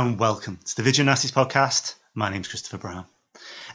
And 0.00 0.18
welcome 0.18 0.58
to 0.64 0.74
the 0.74 0.82
Video 0.82 1.04
Nasties 1.04 1.32
podcast. 1.32 1.94
My 2.14 2.28
name's 2.28 2.48
Christopher 2.48 2.78
Brown. 2.78 3.06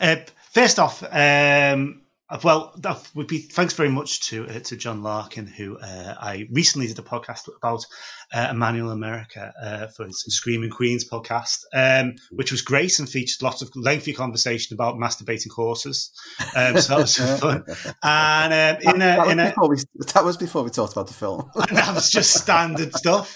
Uh, 0.01 0.17
first 0.51 0.77
off, 0.77 1.01
um, 1.01 2.01
well, 2.43 2.73
that 2.77 3.09
would 3.15 3.27
be 3.27 3.39
thanks 3.39 3.73
very 3.73 3.89
much 3.89 4.21
to 4.27 4.47
uh, 4.47 4.59
to 4.59 4.75
Jon 4.75 5.01
Larkin, 5.01 5.47
who 5.47 5.77
uh, 5.79 6.15
I 6.19 6.47
recently 6.51 6.87
did 6.87 6.99
a 6.99 7.03
podcast 7.03 7.49
about 7.57 7.85
uh, 8.33 8.47
Emmanuelle 8.53 8.91
America 8.91 9.51
uh, 9.61 9.87
for 9.87 10.05
his 10.05 10.23
Screaming 10.27 10.69
Queenz 10.69 11.03
podcast, 11.09 11.63
um, 11.73 12.15
which 12.31 12.51
was 12.51 12.61
great 12.61 12.99
and 12.99 13.09
featured 13.09 13.41
lots 13.41 13.63
of 13.63 13.71
lengthy 13.75 14.13
conversation 14.13 14.75
about 14.75 14.95
masturbating 14.95 15.51
horses. 15.51 16.11
Um, 16.55 16.79
so 16.79 16.95
that 16.95 17.01
was 17.01 17.17
fun. 17.39 17.63
And 18.03 18.53
um, 18.87 18.93
in 18.93 18.99
that, 18.99 19.19
a, 19.19 19.21
was 19.21 19.31
in 19.31 19.39
a, 19.39 19.49
before 19.49 19.69
we, 19.69 19.77
that 20.13 20.23
was 20.23 20.37
before 20.37 20.63
we 20.63 20.69
talked 20.69 20.93
about 20.93 21.07
the 21.07 21.13
film. 21.13 21.49
that 21.55 21.95
was 21.95 22.11
just 22.11 22.35
standard 22.35 22.93
stuff. 22.93 23.33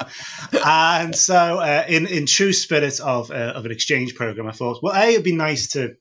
And 0.63 1.15
so, 1.15 1.59
uh, 1.59 1.83
in 1.87 2.05
in 2.05 2.27
true 2.27 2.53
spirit 2.53 2.99
of 2.99 3.31
uh, 3.31 3.53
of 3.55 3.65
an 3.65 3.71
exchange 3.71 4.13
program, 4.13 4.47
I 4.47 4.51
thought, 4.51 4.83
well, 4.83 4.95
a 4.95 5.13
it'd 5.13 5.23
be 5.23 5.35
nice 5.35 5.67
to 5.69 5.95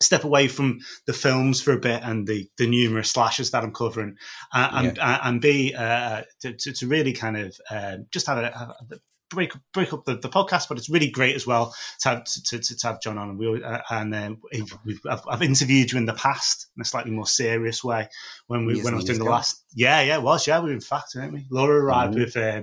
step 0.00 0.24
away 0.24 0.48
from 0.48 0.78
the 1.06 1.12
films 1.12 1.60
for 1.60 1.72
a 1.72 1.78
bit 1.78 2.02
and 2.04 2.26
the 2.26 2.48
the 2.56 2.66
numerous 2.66 3.10
slashers 3.10 3.50
that 3.50 3.64
I'm 3.64 3.72
covering, 3.72 4.16
uh, 4.52 4.68
and 4.72 4.98
uh, 4.98 5.18
and 5.22 5.40
b 5.40 5.74
uh, 5.74 6.22
to, 6.40 6.52
to 6.54 6.86
really 6.86 7.12
kind 7.12 7.36
of 7.36 7.56
uh, 7.70 7.96
just 8.10 8.26
have 8.26 8.38
a, 8.38 8.50
have 8.56 8.70
a 8.92 8.96
break 9.30 9.52
break 9.74 9.92
up 9.92 10.04
the, 10.04 10.16
the 10.16 10.28
podcast, 10.28 10.68
but 10.68 10.78
it's 10.78 10.88
really 10.88 11.10
great 11.10 11.36
as 11.36 11.46
well 11.46 11.74
to 12.00 12.08
have 12.08 12.24
to, 12.24 12.42
to, 12.42 12.76
to 12.76 12.86
have 12.86 13.00
Jon 13.02 13.18
on. 13.18 13.30
And 13.30 13.38
we 13.38 13.62
uh, 13.62 13.80
and 13.90 14.14
um, 14.14 14.38
we've, 14.84 15.00
I've, 15.08 15.22
I've 15.28 15.42
interviewed 15.42 15.92
you 15.92 15.98
in 15.98 16.06
the 16.06 16.14
past 16.14 16.68
in 16.76 16.80
a 16.80 16.84
slightly 16.84 17.10
more 17.10 17.26
serious 17.26 17.82
way 17.84 18.08
when 18.46 18.66
we 18.66 18.80
when 18.82 18.94
I 18.94 18.96
was 18.96 19.04
doing 19.04 19.18
the 19.18 19.24
last 19.24 19.62
yeah 19.74 20.00
yeah 20.00 20.16
it 20.16 20.22
was 20.22 20.46
yeah 20.46 20.60
we 20.60 20.68
were 20.68 20.74
in 20.74 20.80
fact 20.80 21.12
weren't 21.14 21.32
we 21.32 21.46
Laura 21.50 21.82
arrived 21.82 22.14
Mhm. 22.14 22.24
with 22.24 22.36
uh, 22.36 22.62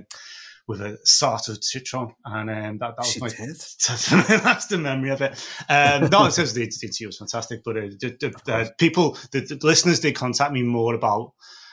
with 0.68 0.80
a 0.80 0.98
sort 1.04 1.48
of 1.48 1.62
citron 1.62 2.12
and 2.24 2.50
um, 2.50 2.78
that, 2.78 2.96
that 2.96 2.98
was 2.98 3.12
she 3.12 3.20
my 3.20 3.28
did. 3.28 3.56
that's 4.42 4.66
the 4.66 4.78
memory 4.78 5.10
of 5.10 5.22
it. 5.22 5.32
Um, 5.68 6.08
no, 6.10 6.26
it 6.26 6.32
says 6.32 6.54
the 6.54 6.64
the 6.64 6.86
interview 6.86 7.06
was 7.06 7.18
fantastic, 7.18 7.62
but 7.64 7.76
uh, 7.76 7.80
the, 8.00 8.16
the, 8.20 8.34
the 8.44 8.72
people, 8.78 9.16
the, 9.32 9.40
the 9.40 9.58
listeners 9.62 10.00
did 10.00 10.16
contact 10.16 10.52
me 10.52 10.62
more 10.62 10.94
about 10.94 11.32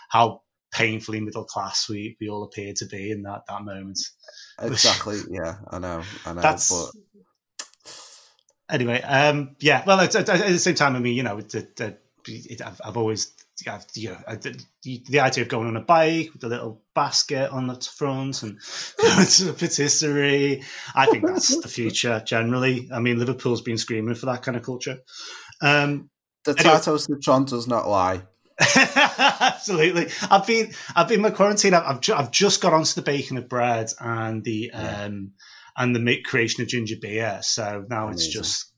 how 0.10 0.42
painfully 0.72 1.20
middle 1.20 1.46
class 1.46 1.88
we, 1.90 2.18
we 2.20 2.30
all 2.30 2.44
appeared 2.44 2.76
to 2.78 2.86
be 2.86 3.12
in 3.12 3.24
that, 3.24 3.42
that 3.48 3.64
moment. 3.64 4.00
Exactly. 4.62 5.20
Yeah, 5.30 5.56
I 5.70 5.80
know. 5.80 6.04
I 6.26 6.34
know. 6.34 6.42
That's 6.42 6.70
but 6.70 7.96
anyway. 8.70 9.02
Um, 9.02 9.56
yeah. 9.60 9.84
Well, 9.86 10.00
at, 10.00 10.16
at, 10.16 10.30
at 10.30 10.48
the 10.48 10.60
same 10.60 10.76
time, 10.76 10.96
I 10.96 11.00
mean, 11.00 11.16
you 11.16 11.24
know, 11.24 11.38
it, 11.38 11.54
it, 11.56 12.00
it, 12.28 12.62
I've, 12.62 12.80
I've 12.84 12.98
always, 12.98 13.32
you 13.96 14.10
know, 14.10 14.18
the, 14.36 14.64
the 15.10 15.20
idea 15.20 15.44
of 15.44 15.50
going 15.50 15.68
on 15.68 15.78
a 15.78 15.82
bike 15.82 16.30
with 16.34 16.44
a 16.44 16.48
little 16.48 16.82
basket 16.96 17.52
on 17.52 17.68
the 17.68 17.76
front 17.76 18.44
and 18.44 18.58
going 19.02 19.26
to 19.28 19.50
a 19.50 19.54
patisserie. 19.54 20.64
I 20.96 21.06
think 21.06 21.26
that's 21.26 21.62
the 21.62 21.68
future. 21.68 22.22
Generally, 22.26 22.90
I 22.94 23.00
mean, 23.00 23.20
Liverpool's 23.20 23.62
been 23.62 23.78
screaming 23.78 24.16
for 24.16 24.26
that 24.28 24.42
kind 24.44 24.58
of 24.58 24.64
culture. 24.64 24.98
Um, 25.62 26.10
the 26.46 26.52
Anyway. 26.58 26.64
Tato 26.76 26.98
Citron 26.98 27.46
does 27.46 27.68
not 27.68 27.88
lie. 27.88 28.24
Absolutely. 28.76 30.08
I've 30.30 30.46
been 30.46 30.72
I've 30.96 31.08
been 31.08 31.16
in 31.18 31.22
my 31.22 31.32
quarantine. 31.32 31.74
I've 31.74 31.84
I've, 31.86 32.02
ju- 32.02 32.14
I've 32.14 32.32
just 32.32 32.62
got 32.62 32.74
onto 32.74 32.94
the 32.96 33.02
baking 33.02 33.38
of 33.38 33.50
bread 33.50 33.90
and 34.00 34.44
the 34.44 34.72
Yeah. 34.74 35.04
um 35.06 35.32
and 35.78 35.96
the 35.96 36.00
make 36.00 36.24
creation 36.24 36.62
of 36.62 36.68
ginger 36.70 36.96
beer. 37.02 37.40
So 37.42 37.86
now 37.90 38.10
it's 38.10 38.28
just 38.28 38.72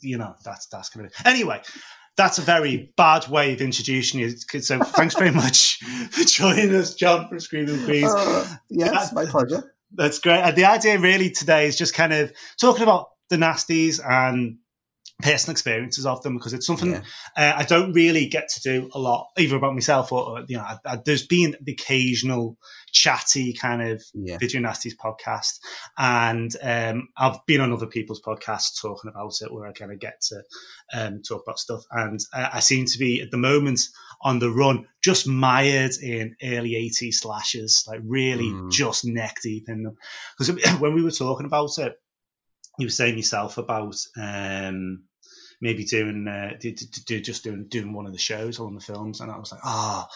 you 0.00 0.18
know 0.18 0.34
that's 0.44 0.66
that's 0.66 0.88
kind 0.88 1.06
of 1.06 1.12
anyway. 1.26 1.60
That's 2.20 2.36
a 2.36 2.42
very 2.42 2.92
bad 2.98 3.28
way 3.28 3.54
of 3.54 3.62
introducing 3.62 4.20
you. 4.20 4.36
So 4.60 4.78
thanks 4.78 5.14
very 5.14 5.30
much 5.30 5.78
for 6.10 6.22
joining 6.24 6.74
us, 6.74 6.94
Jon, 6.94 7.26
from 7.30 7.40
Screaming 7.40 7.78
Queenz. 7.86 8.14
Uh, 8.14 8.56
yes, 8.68 9.10
my 9.14 9.24
pleasure. 9.24 9.74
That's 9.94 10.18
great. 10.18 10.40
And 10.40 10.54
the 10.54 10.66
idea 10.66 10.98
really 10.98 11.30
today 11.30 11.66
is 11.66 11.78
just 11.78 11.94
kind 11.94 12.12
of 12.12 12.30
talking 12.60 12.82
about 12.82 13.06
the 13.30 13.36
nasties 13.36 14.00
and 14.06 14.58
personal 15.22 15.52
experiences 15.52 16.04
of 16.04 16.22
them 16.22 16.36
because 16.36 16.52
it's 16.52 16.66
something 16.66 16.90
Yeah. 16.92 17.02
uh, 17.38 17.54
I 17.56 17.64
don't 17.64 17.94
really 17.94 18.26
get 18.26 18.48
to 18.50 18.60
do 18.60 18.90
a 18.92 18.98
lot, 18.98 19.28
either 19.38 19.56
about 19.56 19.72
myself 19.72 20.12
or, 20.12 20.22
or, 20.22 20.44
you 20.46 20.58
know, 20.58 20.62
I, 20.62 20.76
I, 20.84 20.98
there's 21.02 21.26
been 21.26 21.56
the 21.62 21.72
occasional 21.72 22.58
chatty 22.92 23.52
kind 23.52 23.82
of 23.82 24.02
Yeah. 24.14 24.38
Video 24.38 24.60
Nasties 24.60 24.96
podcast, 24.96 25.58
and 25.98 26.54
um, 26.62 27.08
I've 27.16 27.44
been 27.46 27.60
on 27.60 27.72
other 27.72 27.86
people's 27.86 28.20
podcasts 28.22 28.80
talking 28.80 29.10
about 29.10 29.34
it 29.40 29.52
where 29.52 29.66
I 29.66 29.72
kind 29.72 29.92
of 29.92 29.98
get 29.98 30.20
to 30.28 30.42
um, 30.92 31.22
talk 31.22 31.42
about 31.44 31.58
stuff, 31.58 31.82
and 31.90 32.20
uh, 32.32 32.48
I 32.52 32.60
seem 32.60 32.86
to 32.86 32.98
be 32.98 33.20
at 33.20 33.30
the 33.30 33.36
moment 33.36 33.80
on 34.22 34.38
the 34.38 34.50
run, 34.50 34.86
just 35.02 35.26
mired 35.26 35.92
in 36.02 36.36
early 36.42 36.72
80s 36.72 37.14
slashers, 37.14 37.84
like 37.88 38.00
really 38.04 38.50
Mm. 38.50 38.70
just 38.70 39.04
neck 39.04 39.36
deep 39.42 39.68
in 39.68 39.82
them. 39.82 39.96
Because 40.38 40.54
when 40.80 40.94
we 40.94 41.02
were 41.02 41.10
talking 41.10 41.46
about 41.46 41.78
it, 41.78 41.94
you 42.78 42.86
were 42.86 42.90
saying 42.90 43.16
yourself 43.16 43.58
about 43.58 43.96
um, 44.16 45.04
maybe 45.60 45.84
doing 45.84 46.26
uh, 46.26 46.52
do, 46.58 46.72
do, 46.72 46.86
do, 47.06 47.20
just 47.20 47.44
doing 47.44 47.66
doing 47.68 47.92
one 47.92 48.06
of 48.06 48.12
the 48.12 48.18
shows 48.18 48.58
or 48.58 48.64
one 48.66 48.76
of 48.76 48.80
the 48.84 48.92
films, 48.92 49.20
and 49.20 49.30
I 49.30 49.38
was 49.38 49.52
like, 49.52 49.60
ah. 49.64 50.08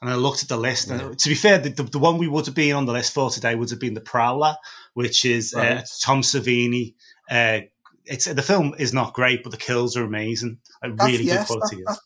And 0.00 0.10
I 0.10 0.14
looked 0.14 0.42
at 0.42 0.48
the 0.48 0.56
list, 0.58 0.90
and 0.90 1.18
to 1.18 1.28
be 1.28 1.34
fair, 1.34 1.58
the, 1.58 1.70
the, 1.70 1.98
one 1.98 2.18
we 2.18 2.28
would 2.28 2.46
have 2.46 2.54
been 2.54 2.76
on 2.76 2.84
the 2.84 2.92
list 2.92 3.14
for 3.14 3.30
today 3.30 3.54
would 3.54 3.70
have 3.70 3.80
been 3.80 3.94
The 3.94 4.00
Prowler, 4.00 4.56
which 4.94 5.24
is 5.24 5.54
uh, 5.54 5.82
Tom 6.02 6.20
Savini. 6.20 6.94
Uh, 7.30 7.60
it's 8.04 8.26
the 8.26 8.42
film 8.42 8.74
is 8.78 8.92
not 8.92 9.14
great, 9.14 9.42
but 9.42 9.50
the 9.50 9.58
kills 9.58 9.96
are 9.96 10.04
amazing, 10.04 10.58
That's, 10.82 11.00
really 11.00 11.24
yes, 11.24 11.48
good 11.48 11.58
quality. 11.58 11.76
that- 11.76 11.94
that- 11.94 12.00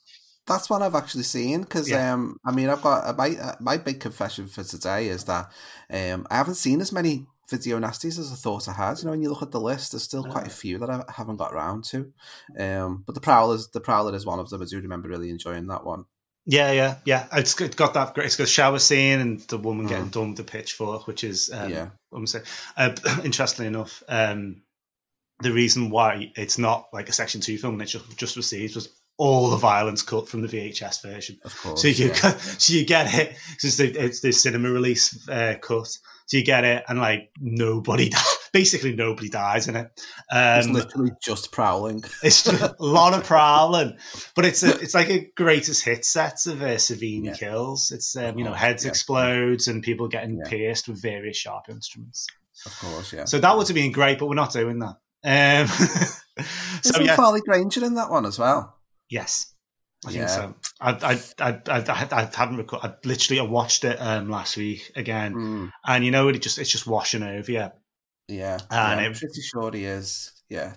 that's 0.47 0.69
one 0.69 0.83
I've 0.83 0.97
actually 0.97 1.23
seen 1.23 1.61
because 1.63 1.89
Yeah. 1.89 2.13
um, 2.13 2.37
I 2.45 2.51
mean, 2.51 2.69
I've 2.71 2.83
got 2.83 3.07
uh, 3.07 3.13
my 3.13 3.37
uh, 3.37 3.55
my 3.61 3.77
big 3.77 4.01
confession 4.01 4.49
for 4.49 4.65
today 4.65 5.07
is 5.07 5.25
that 5.25 5.49
um, 5.91 6.27
I 6.29 6.37
haven't 6.39 6.57
seen 6.57 6.81
as 6.81 6.91
many 6.91 7.27
video 7.49 7.79
nasties 7.79 8.19
as 8.19 8.33
I 8.33 8.37
thought 8.37 8.69
I 8.69 8.73
had. 8.73 8.99
You 8.99 9.05
know, 9.05 9.11
when 9.13 9.23
you 9.23 9.29
look 9.29 9.43
at 9.43 9.53
the 9.53 9.61
list, 9.61 9.93
there's 9.93 10.03
still 10.03 10.25
quite 10.25 10.47
a 10.47 10.51
few 10.51 10.79
that 10.79 10.91
I 10.91 11.05
haven't 11.13 11.37
got 11.37 11.53
around 11.53 11.85
to. 11.87 12.13
Um, 12.59 13.05
but 13.07 13.15
the 13.15 13.21
Prowler, 13.21 13.59
the 13.73 13.81
Prowler 13.81 14.15
is 14.15 14.27
one 14.27 14.41
of 14.41 14.51
them. 14.51 14.63
I 14.63 14.65
do 14.65 14.81
remember 14.81 15.09
really 15.09 15.31
enjoying 15.31 15.67
that 15.69 15.85
one. 15.85 16.07
Yeah, 16.47 16.73
yeah, 16.73 16.97
yeah. 17.05 17.27
It's 17.33 17.55
got 17.55 17.95
that 17.95 18.15
great. 18.15 18.27
It's 18.27 18.37
got 18.37 18.45
a 18.45 18.47
shower 18.47 18.79
scene 18.79 19.21
and 19.21 19.41
the 19.43 19.59
woman 19.59 19.87
getting 19.87 20.07
Mm. 20.07 20.11
done 20.13 20.29
with 20.29 20.37
the 20.39 20.45
pitchfork, 20.45 21.07
which 21.07 21.23
is 21.23 21.51
um, 21.53 21.71
Yeah. 21.71 21.89
I'm 22.13 22.27
saying. 22.27 22.45
Uh, 22.77 22.95
interestingly 23.25 23.69
enough, 23.69 24.03
um, 24.09 24.63
the 25.43 25.53
reason 25.53 25.91
why 25.91 26.33
it's 26.37 26.59
not 26.59 26.89
like 26.93 27.09
a 27.09 27.13
Section 27.13 27.41
Two 27.41 27.57
film 27.59 27.75
and 27.75 27.83
it's 27.83 27.93
just 27.93 28.17
just 28.19 28.37
received 28.37 28.75
was 28.75 28.89
all 29.19 29.51
the 29.51 29.57
violence 29.59 30.03
cut 30.03 30.29
from 30.29 30.41
the 30.41 30.49
VHS 30.49 31.03
version. 31.03 31.39
Of 31.45 31.55
course. 31.61 31.83
So 31.83 31.89
you 31.89 32.07
yeah. 32.09 32.21
get, 32.21 32.41
so 32.41 32.73
you 32.73 32.85
get 32.87 33.15
it. 33.15 33.37
It's 33.63 33.77
the, 33.77 33.91
it's 33.93 34.21
the 34.23 34.33
cinema 34.33 34.71
release 34.71 35.29
uh, 35.29 35.57
cut. 35.61 35.89
So 36.27 36.37
you 36.39 36.45
get 36.45 36.65
it, 36.65 36.85
and 36.89 36.99
like 36.99 37.31
nobody, 37.39 38.09
di- 38.11 38.19
basically 38.53 38.95
nobody 38.95 39.29
dies 39.29 39.69
in 39.69 39.77
it. 39.77 39.91
it's 40.33 40.67
Um, 40.67 40.73
literally 40.73 41.11
just 41.23 41.53
prowling. 41.53 42.03
it's 42.23 42.43
just 42.45 42.61
a 42.81 42.85
lot 42.85 43.15
of 43.15 43.25
prowling, 43.25 43.97
but 44.35 44.45
it's 44.45 44.63
a, 44.63 44.79
it's 44.81 44.95
like 44.95 45.11
a 45.11 45.31
greatest 45.37 45.85
hit 45.85 46.05
set 46.05 46.47
of 46.47 46.63
uh, 46.63 46.77
Savini 46.77 47.27
Yeah. 47.27 47.35
kills. 47.35 47.93
It's 47.93 48.17
um, 48.17 48.39
you 48.39 48.45
know 48.45 48.53
heads 48.55 48.85
yeah. 48.85 48.91
explodes 48.91 49.69
and 49.69 49.83
people 49.83 50.09
getting 50.09 50.39
Yeah. 50.39 50.49
pierced 50.51 50.89
with 50.89 51.01
various 51.03 51.37
sharp 51.37 51.69
instruments. 51.69 52.27
Of 52.67 52.79
course, 52.79 53.13
yeah. 53.13 53.25
So 53.25 53.39
that 53.39 53.57
would 53.57 53.69
have 53.69 53.75
been 53.75 53.93
great, 53.93 54.19
but 54.19 54.27
we're 54.27 54.35
not 54.35 54.53
doing 54.53 54.81
that. 54.81 54.97
Um, 55.23 55.67
so 56.83 56.91
Isn't 56.91 57.05
yeah, 57.07 57.17
Farley 57.17 57.41
Granger 57.41 57.85
in 57.85 57.95
that 57.95 58.11
one 58.11 58.27
as 58.27 58.39
well? 58.39 58.77
yes, 59.09 59.53
I 60.07 60.11
Yeah. 60.11 60.27
think 60.27 60.29
so. 60.31 60.55
I 60.81 60.91
I 60.91 61.49
I 61.51 61.61
I, 61.69 61.79
I, 61.81 62.09
I 62.23 62.31
hadn't 62.35 62.57
recorded. 62.57 62.91
I 62.91 62.95
literally 63.09 63.41
I 63.41 63.45
watched 63.45 63.85
it 63.85 63.97
um, 64.01 64.31
last 64.31 64.57
week 64.57 64.91
again, 64.97 65.35
Mm, 65.35 65.71
and 65.87 66.05
you 66.05 66.11
know 66.11 66.29
it 66.29 66.41
just 66.43 66.59
it's 66.59 66.71
just 66.71 66.87
washing 66.87 67.23
over 67.23 67.51
you. 67.53 67.69
Yeah. 68.31 68.59
And 68.71 69.01
yeah, 69.01 69.07
I'm 69.07 69.13
it- 69.13 69.19
pretty 69.19 69.41
sure 69.43 69.71
he 69.73 69.85
is. 69.85 70.33
Yeah. 70.49 70.75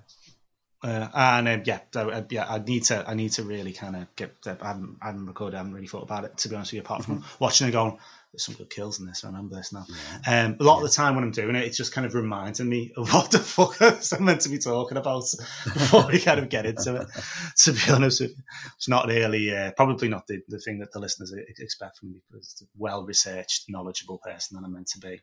Uh, 0.84 1.08
and 1.14 1.48
um, 1.48 1.64
yeah, 1.66 1.80
so 1.94 2.10
uh, 2.10 2.24
yeah, 2.30 2.46
I 2.48 2.60
need 2.60 2.84
to, 2.86 3.06
I 3.08 3.14
need 3.14 3.32
to 3.34 3.44
really 3.44 3.72
kind 3.72 3.96
of 3.96 4.14
get. 4.18 4.36
I 4.46 4.68
haven't, 4.68 4.98
I 5.02 5.08
haven't 5.08 5.28
recorded, 5.28 5.56
I 5.56 5.60
haven't 5.60 5.74
really 5.74 5.88
thought 5.88 6.04
about 6.04 6.26
it 6.26 6.38
to 6.40 6.50
be 6.50 6.56
honest 6.56 6.74
with 6.74 6.78
you. 6.78 6.82
Apart 6.82 7.06
from 7.06 7.24
watching 7.40 7.70
it, 7.70 7.72
going, 7.72 7.98
there's 8.34 8.44
some 8.44 8.56
good 8.56 8.70
kills 8.72 9.00
in 9.00 9.06
this. 9.06 9.24
I 9.24 9.28
remember 9.28 9.56
this 9.56 9.72
now. 9.72 9.86
Yeah. 9.88 10.46
Um, 10.46 10.58
a 10.60 10.64
lot 10.64 10.80
yeah. 10.80 10.84
of 10.86 10.90
the 10.90 10.96
time 10.96 11.14
when 11.16 11.24
I'm 11.24 11.32
doing 11.32 11.56
it, 11.56 11.64
it's 11.66 11.78
just 11.78 11.94
kind 11.94 12.06
of 12.06 12.16
reminding 12.16 12.68
me 12.68 12.92
of 12.98 13.08
what 13.14 13.30
the 13.30 13.38
fuck 13.40 13.80
I'm 13.80 14.26
meant 14.26 14.42
to 14.42 14.50
be 14.50 14.58
talking 14.58 14.98
about 14.98 15.24
before 15.64 16.08
we 16.08 16.20
kind 16.20 16.40
of 16.40 16.50
get 16.50 16.66
into 16.66 16.96
it. 16.96 17.08
To 17.64 17.72
be 17.72 17.92
honest 17.92 18.22
with 18.22 18.32
you, 18.32 18.44
it's 18.76 18.90
not 18.90 19.08
really, 19.08 19.56
uh, 19.56 19.72
probably 19.78 20.10
not 20.10 20.26
the, 20.28 20.42
the 20.48 20.58
thing 20.60 20.80
that 20.80 20.92
the 20.92 21.00
listeners 21.00 21.32
expect 21.60 22.00
from 22.00 22.12
me 22.12 22.22
because 22.30 22.52
it's 22.52 22.62
a 22.64 22.66
well 22.76 23.06
researched, 23.06 23.66
knowledgeable 23.70 24.18
person 24.18 24.58
that 24.58 24.66
I'm 24.66 24.74
meant 24.74 24.88
to 24.88 25.00
be. 25.00 25.22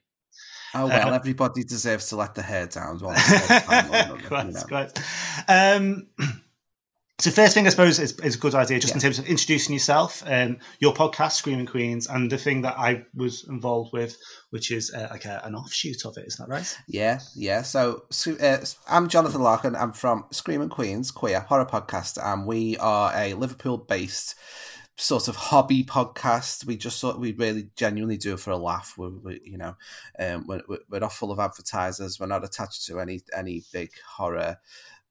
Oh 0.75 0.87
well, 0.87 1.13
uh, 1.13 1.17
everybody 1.17 1.65
deserves 1.65 2.09
to 2.09 2.17
let 2.17 2.35
the 2.35 2.43
hair 2.43 2.67
down. 2.67 2.99
Quite, 2.99 4.65
quite. 4.69 5.03
Um, 5.49 6.09
so 7.21 7.31
first 7.31 7.53
thing 7.53 7.67
I 7.67 7.71
suppose 7.71 7.99
is, 7.99 8.19
is 8.21 8.37
a 8.37 8.39
good 8.39 8.55
idea 8.55 8.81
just 8.81 8.93
yeah. 8.93 8.97
in 8.97 9.01
terms 9.01 9.19
of 9.19 9.27
introducing 9.27 9.75
yourself 9.75 10.23
and 10.27 10.57
um, 10.57 10.61
your 10.79 10.95
podcast 10.95 11.33
Screaming 11.33 11.67
Queenz 11.67 12.09
and 12.09 12.31
the 12.31 12.39
thing 12.39 12.63
that 12.63 12.79
I 12.79 13.05
was 13.15 13.47
involved 13.49 13.93
with 13.93 14.17
which 14.51 14.71
is 14.71 14.93
uh, 14.93 15.09
like 15.11 15.27
a, 15.27 15.43
an 15.45 15.55
offshoot 15.55 16.05
of 16.07 16.17
it 16.17 16.27
isn't 16.27 16.49
that 16.49 16.53
right 16.53 16.79
yeah 16.89 17.21
yeah 17.37 17.63
so 17.63 18.05
uh, 18.41 18.59
I'm 18.89 19.09
Jonathan 19.09 19.43
Larkin 19.43 19.77
I'm 19.77 19.93
from 19.93 20.25
Screaming 20.31 20.71
Queenz 20.71 21.13
queer 21.13 21.41
horror 21.41 21.67
podcast 21.67 22.19
and 22.23 22.47
we 22.47 22.77
are 22.79 23.13
a 23.15 23.35
Liverpool 23.35 23.77
based 23.77 24.35
sort 25.01 25.29
of 25.29 25.37
hobby 25.37 25.83
podcast. 25.83 26.67
We 26.67 26.77
just 26.77 26.99
sort 26.99 27.19
we 27.19 27.33
really 27.33 27.71
genuinely 27.77 28.19
do 28.19 28.35
it 28.35 28.41
for 28.41 28.51
a 28.51 28.57
laugh. 28.57 28.95
We're, 28.97 29.09
we, 29.11 29.41
you 29.45 29.59
know, 29.59 29.77
um, 30.19 30.47
we're, 30.47 30.63
we're 30.89 31.01
not 31.01 31.13
full 31.13 31.33
of 31.33 31.41
advertisers. 31.41 32.21
We're 32.21 32.27
not 32.27 32.45
attached 32.45 32.87
to 32.87 33.01
any 33.01 33.21
any 33.37 33.63
big 33.73 33.91
horror 34.17 34.59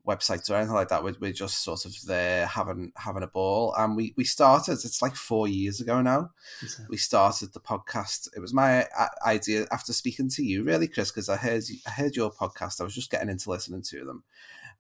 websites 0.07 0.50
or 0.50 0.56
anything 0.56 0.75
like 0.75 0.89
that. 0.89 1.03
We're, 1.03 1.15
we're 1.19 1.33
just 1.33 1.63
sort 1.63 1.86
of 1.86 1.95
there 2.06 2.45
having 2.45 2.91
having 2.95 3.24
a 3.24 3.27
ball. 3.27 3.74
And 3.77 3.95
we 3.95 4.13
we 4.15 4.24
started. 4.24 4.74
It's 4.74 5.01
like 5.01 5.15
four 5.15 5.47
years 5.47 5.81
ago 5.81 6.01
now. 6.01 6.31
Okay. 6.63 6.83
We 6.89 6.97
started 6.97 7.53
the 7.53 7.59
podcast. 7.59 8.30
It 8.35 8.39
was 8.39 8.53
my 8.53 8.85
uh, 8.97 9.07
idea 9.25 9.65
after 9.71 9.92
speaking 9.92 10.30
to 10.30 10.44
you, 10.44 10.63
really, 10.63 10.88
Chris, 10.88 11.12
because 11.12 11.30
I 11.30 11.35
heard 11.35 11.63
I 11.88 11.92
heard 11.92 12.15
your 12.15 12.31
podcast. 12.31 12.80
I 12.80 12.83
was 12.83 12.95
just 12.95 13.12
getting 13.12 13.30
into 13.30 13.50
listening 13.50 13.81
to 13.83 14.06
them, 14.06 14.24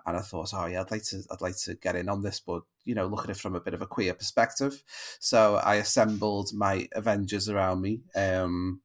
and 0.05 0.17
I 0.17 0.21
thought, 0.21 0.53
oh 0.53 0.65
yeah, 0.65 0.81
I'd 0.81 0.91
like 0.91 1.03
to 1.05 1.23
I'd 1.31 1.41
like 1.41 1.57
to 1.59 1.75
get 1.75 1.95
in 1.95 2.09
on 2.09 2.21
this, 2.21 2.39
but 2.39 2.63
you 2.85 2.95
know, 2.95 3.07
look 3.07 3.23
at 3.23 3.29
it 3.29 3.37
from 3.37 3.55
a 3.55 3.59
bit 3.59 3.73
of 3.73 3.81
a 3.81 3.87
queer 3.87 4.13
perspective. 4.13 4.83
So 5.19 5.55
I 5.55 5.75
assembled 5.75 6.53
my 6.53 6.87
Avengers 6.93 7.49
around 7.49 7.81
me. 7.81 8.01
Um, 8.15 8.81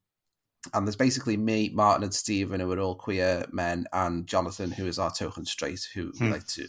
and 0.72 0.86
there's 0.86 0.96
basically 0.96 1.36
me, 1.36 1.70
Martin, 1.74 2.04
and 2.04 2.14
Stephen, 2.14 2.60
who 2.60 2.72
are 2.72 2.80
all 2.80 2.94
queer 2.94 3.44
men, 3.52 3.86
and 3.92 4.26
Jonathan, 4.26 4.70
who 4.70 4.86
is 4.86 4.98
our 4.98 5.10
token 5.10 5.44
straight, 5.44 5.86
who 5.94 6.10
hmm. 6.16 6.24
we 6.24 6.30
like 6.30 6.46
to 6.48 6.68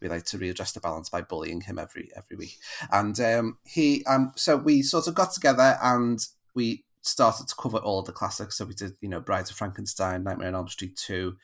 we 0.00 0.08
like 0.08 0.24
to 0.26 0.38
readjust 0.38 0.74
the 0.74 0.80
balance 0.80 1.08
by 1.08 1.22
bullying 1.22 1.60
him 1.60 1.78
every 1.78 2.10
every 2.16 2.36
week. 2.36 2.58
And 2.90 3.18
um, 3.20 3.58
he, 3.64 4.04
um, 4.04 4.32
so 4.36 4.56
we 4.56 4.82
sort 4.82 5.08
of 5.08 5.14
got 5.14 5.32
together 5.32 5.78
and 5.82 6.20
we 6.54 6.84
started 7.02 7.48
to 7.48 7.54
cover 7.56 7.78
all 7.78 8.02
the 8.02 8.12
classics. 8.12 8.58
So 8.58 8.64
we 8.64 8.74
did, 8.74 8.92
you 9.00 9.08
know, 9.08 9.20
Brides 9.20 9.50
of 9.50 9.56
Frankenstein, 9.56 10.22
Nightmare 10.22 10.48
on 10.48 10.54
Elm 10.54 10.68
Street 10.68 10.96
two, 10.96 11.36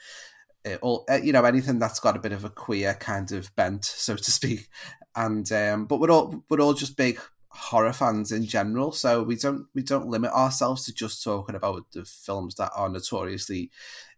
uh, 0.67 0.77
all 0.83 1.05
uh, 1.11 1.19
you 1.23 1.33
know, 1.33 1.45
anything 1.45 1.79
that's 1.79 2.01
got 2.01 2.17
a 2.17 2.21
bit 2.21 2.33
of 2.33 2.45
a 2.45 2.51
queer 2.51 2.95
kind 2.95 3.33
of 3.33 3.55
bent, 3.57 3.85
so 3.85 4.17
to 4.17 4.31
speak. 4.31 4.69
And 5.15 5.51
um, 5.53 5.87
but 5.87 6.01
we're 6.01 6.11
all 6.11 6.45
we're 6.49 6.61
all 6.61 6.75
just 6.75 6.97
big 6.97 7.21
horror 7.51 7.93
fans 7.93 8.31
in 8.33 8.45
general, 8.45 8.93
so 8.93 9.23
we 9.23 9.37
don't 9.37 9.67
we 9.75 9.83
don't 9.83 10.09
limit 10.09 10.33
ourselves 10.33 10.85
to 10.85 10.95
just 10.95 11.23
talking 11.23 11.55
about 11.55 11.87
the 11.93 12.05
films 12.05 12.55
that 12.57 12.71
are 12.75 12.89
notoriously, 12.89 13.71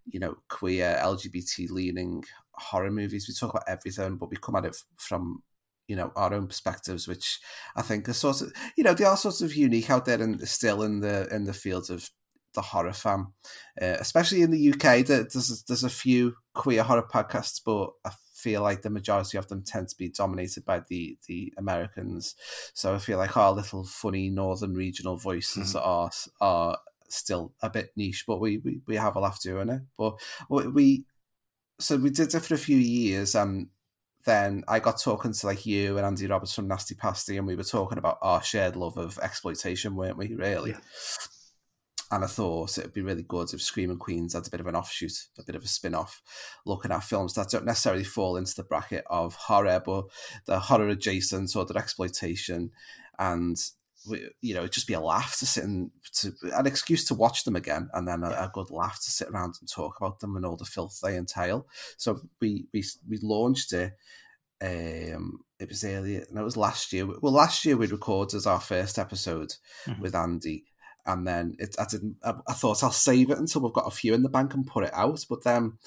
you 0.07 0.21
know, 0.21 0.37
queer, 0.49 0.99
LGBT 1.03 1.71
leaning 1.71 2.25
horror 2.53 2.91
movies. 2.91 3.27
We 3.29 3.35
talk 3.35 3.51
about 3.51 3.69
everything, 3.69 4.17
but 4.17 4.31
we 4.31 4.37
come 4.37 4.57
at 4.57 4.67
it 4.67 4.77
from 4.97 5.43
you 5.89 5.97
know 5.97 6.13
our 6.17 6.33
own 6.33 6.47
perspectives, 6.47 7.09
which 7.09 7.41
I 7.77 7.83
think 7.83 8.09
are 8.09 8.13
sort 8.13 8.43
of 8.43 8.53
you 8.77 8.85
know 8.85 8.95
they 8.95 9.05
are 9.05 9.17
sort 9.17 9.41
of 9.41 9.55
unique 9.55 9.91
out 9.91 10.05
there 10.05 10.23
and 10.23 10.41
still 10.49 10.83
in 10.83 11.01
the 11.01 11.29
in 11.35 11.45
the 11.45 11.53
field 11.53 11.91
of 11.91 12.11
the 12.55 12.62
horror 12.62 12.93
fan, 12.93 13.29
uh, 13.81 13.97
especially 13.99 14.43
in 14.43 14.50
the 14.50 14.73
UK. 14.73 15.06
There's 15.06 15.64
there's 15.67 15.85
a 15.85 15.91
few 15.91 16.37
queer 16.55 16.82
horror 16.82 17.06
podcasts, 17.12 17.61
but 17.64 17.91
I 18.05 18.14
feel 18.35 18.62
like 18.62 18.82
the 18.82 18.91
majority 18.91 19.38
of 19.38 19.49
them 19.49 19.62
tend 19.62 19.88
to 19.88 19.97
be 19.97 20.08
dominated 20.08 20.64
by 20.64 20.82
the 20.88 21.19
the 21.26 21.52
Americans. 21.56 22.35
So 22.75 22.94
I 22.94 22.99
feel 22.99 23.19
like 23.19 23.37
our 23.37 23.52
little 23.52 23.85
funny 23.85 24.31
northern 24.31 24.75
regional 24.75 25.17
voices 25.17 25.75
mm-hmm. 25.75 25.88
are 25.88 26.11
are 26.41 26.79
still 27.08 27.52
a 27.62 27.70
bit 27.70 27.91
niche, 27.97 28.25
but 28.26 28.41
we, 28.41 28.58
we 28.58 28.81
we 28.87 28.97
have 28.97 29.17
a 29.17 29.20
laugh 29.20 29.41
doing 29.41 29.69
it. 29.69 29.82
But 29.97 30.14
we 30.49 31.05
so 31.79 31.97
we 31.97 32.11
did 32.11 32.35
it 32.35 32.41
for 32.41 32.55
a 32.55 32.58
few 32.58 32.76
years, 32.76 33.35
and 33.35 33.69
then 34.25 34.64
I 34.69 34.81
got 34.81 35.00
talking 35.00 35.32
to 35.32 35.47
like 35.47 35.64
you 35.67 35.97
and 35.97 36.06
Andy 36.06 36.26
Roberts 36.26 36.55
from 36.55 36.69
Nasty 36.69 36.94
Pasty, 36.94 37.37
and 37.37 37.47
we 37.47 37.56
were 37.56 37.64
talking 37.64 37.99
about 37.99 38.19
our 38.23 38.43
shared 38.43 38.76
love 38.76 38.97
of 38.99 39.19
exploitation, 39.23 39.97
weren't 39.97 40.19
we? 40.19 40.35
Really. 40.35 40.70
Yeah 40.70 40.79
and 42.12 42.25
I 42.25 42.27
thought 42.27 42.77
it'd 42.77 42.93
be 42.93 43.03
really 43.03 43.23
good 43.23 43.53
if 43.55 43.62
Screaming 43.62 43.99
Queenz 43.99 44.33
had 44.33 44.47
a 44.47 44.51
bit 44.51 44.61
of 44.61 44.67
an 44.67 44.75
offshoot, 44.75 45.12
a 45.39 45.45
bit 45.45 45.55
of 45.55 45.62
a 45.62 45.69
spin 45.69 45.95
off, 45.95 46.23
looking 46.67 46.91
at 46.91 47.05
films 47.05 47.35
that 47.35 47.51
don't 47.51 47.65
necessarily 47.65 48.03
fall 48.03 48.37
into 48.37 48.55
the 48.55 48.65
bracket 48.65 49.05
of 49.09 49.35
horror, 49.35 49.81
but 49.85 50.07
the 50.47 50.59
horror 50.59 50.89
adjacent 50.89 51.55
or 51.55 51.65
the 51.65 51.77
exploitation. 51.79 52.73
And, 53.17 53.57
you 54.41 54.55
know, 54.55 54.61
it'd 54.61 54.73
just 54.73 54.89
be 54.89 54.95
a 54.95 55.01
laugh 55.01 55.39
to 55.39 55.47
sit 55.47 55.62
and 55.62 55.93
to, 56.15 56.33
an 56.53 56.67
excuse 56.67 57.05
to 57.07 57.15
watch 57.15 57.45
them 57.45 57.55
again, 57.55 57.89
and 57.93 58.09
then 58.09 58.25
a, 58.25 58.31
a, 58.31 58.51
good 58.53 58.71
laugh 58.71 59.01
to 59.05 59.11
sit 59.11 59.29
around 59.29 59.55
and 59.61 59.71
talk 59.71 59.97
about 60.01 60.19
them 60.19 60.35
and 60.35 60.45
all 60.45 60.57
the 60.57 60.65
filth 60.65 60.99
they 61.01 61.17
entail. 61.17 61.69
So 61.97 62.23
we, 62.41 62.67
we, 62.73 62.83
we 63.09 63.19
launched 63.23 63.73
it. 63.73 63.93
Um, 64.62 65.45
it 65.61 65.69
was 65.69 65.85
earlier, 65.85 66.25
and 66.29 66.39
it 66.39 66.43
was 66.43 66.57
last 66.57 66.93
year. 66.93 67.07
Well, 67.07 67.33
last 67.33 67.65
year 67.65 67.77
we 67.77 67.87
recorded 67.87 68.47
our 68.47 68.61
first 68.61 68.99
episode 68.99 69.55
mm-hmm. 69.87 70.03
with 70.03 70.15
Andy 70.15 70.65
and 71.12 71.27
then 71.27 71.57
it, 71.59 71.75
I 71.79 71.87
didn't. 71.91 72.17
I, 72.23 72.35
I, 72.49 72.53
thought 72.53 72.83
I'll 72.83 72.91
save 72.91 73.31
it 73.31 73.39
until 73.39 73.62
we've 73.62 73.73
got 73.73 73.87
a 73.87 73.91
few 73.91 74.15
in 74.15 74.23
the 74.23 74.29
bank 74.29 74.55
and 74.55 74.67
put 74.67 74.85
it 74.85 74.95
out, 74.95 75.25
but 75.29 75.45
then 75.45 75.79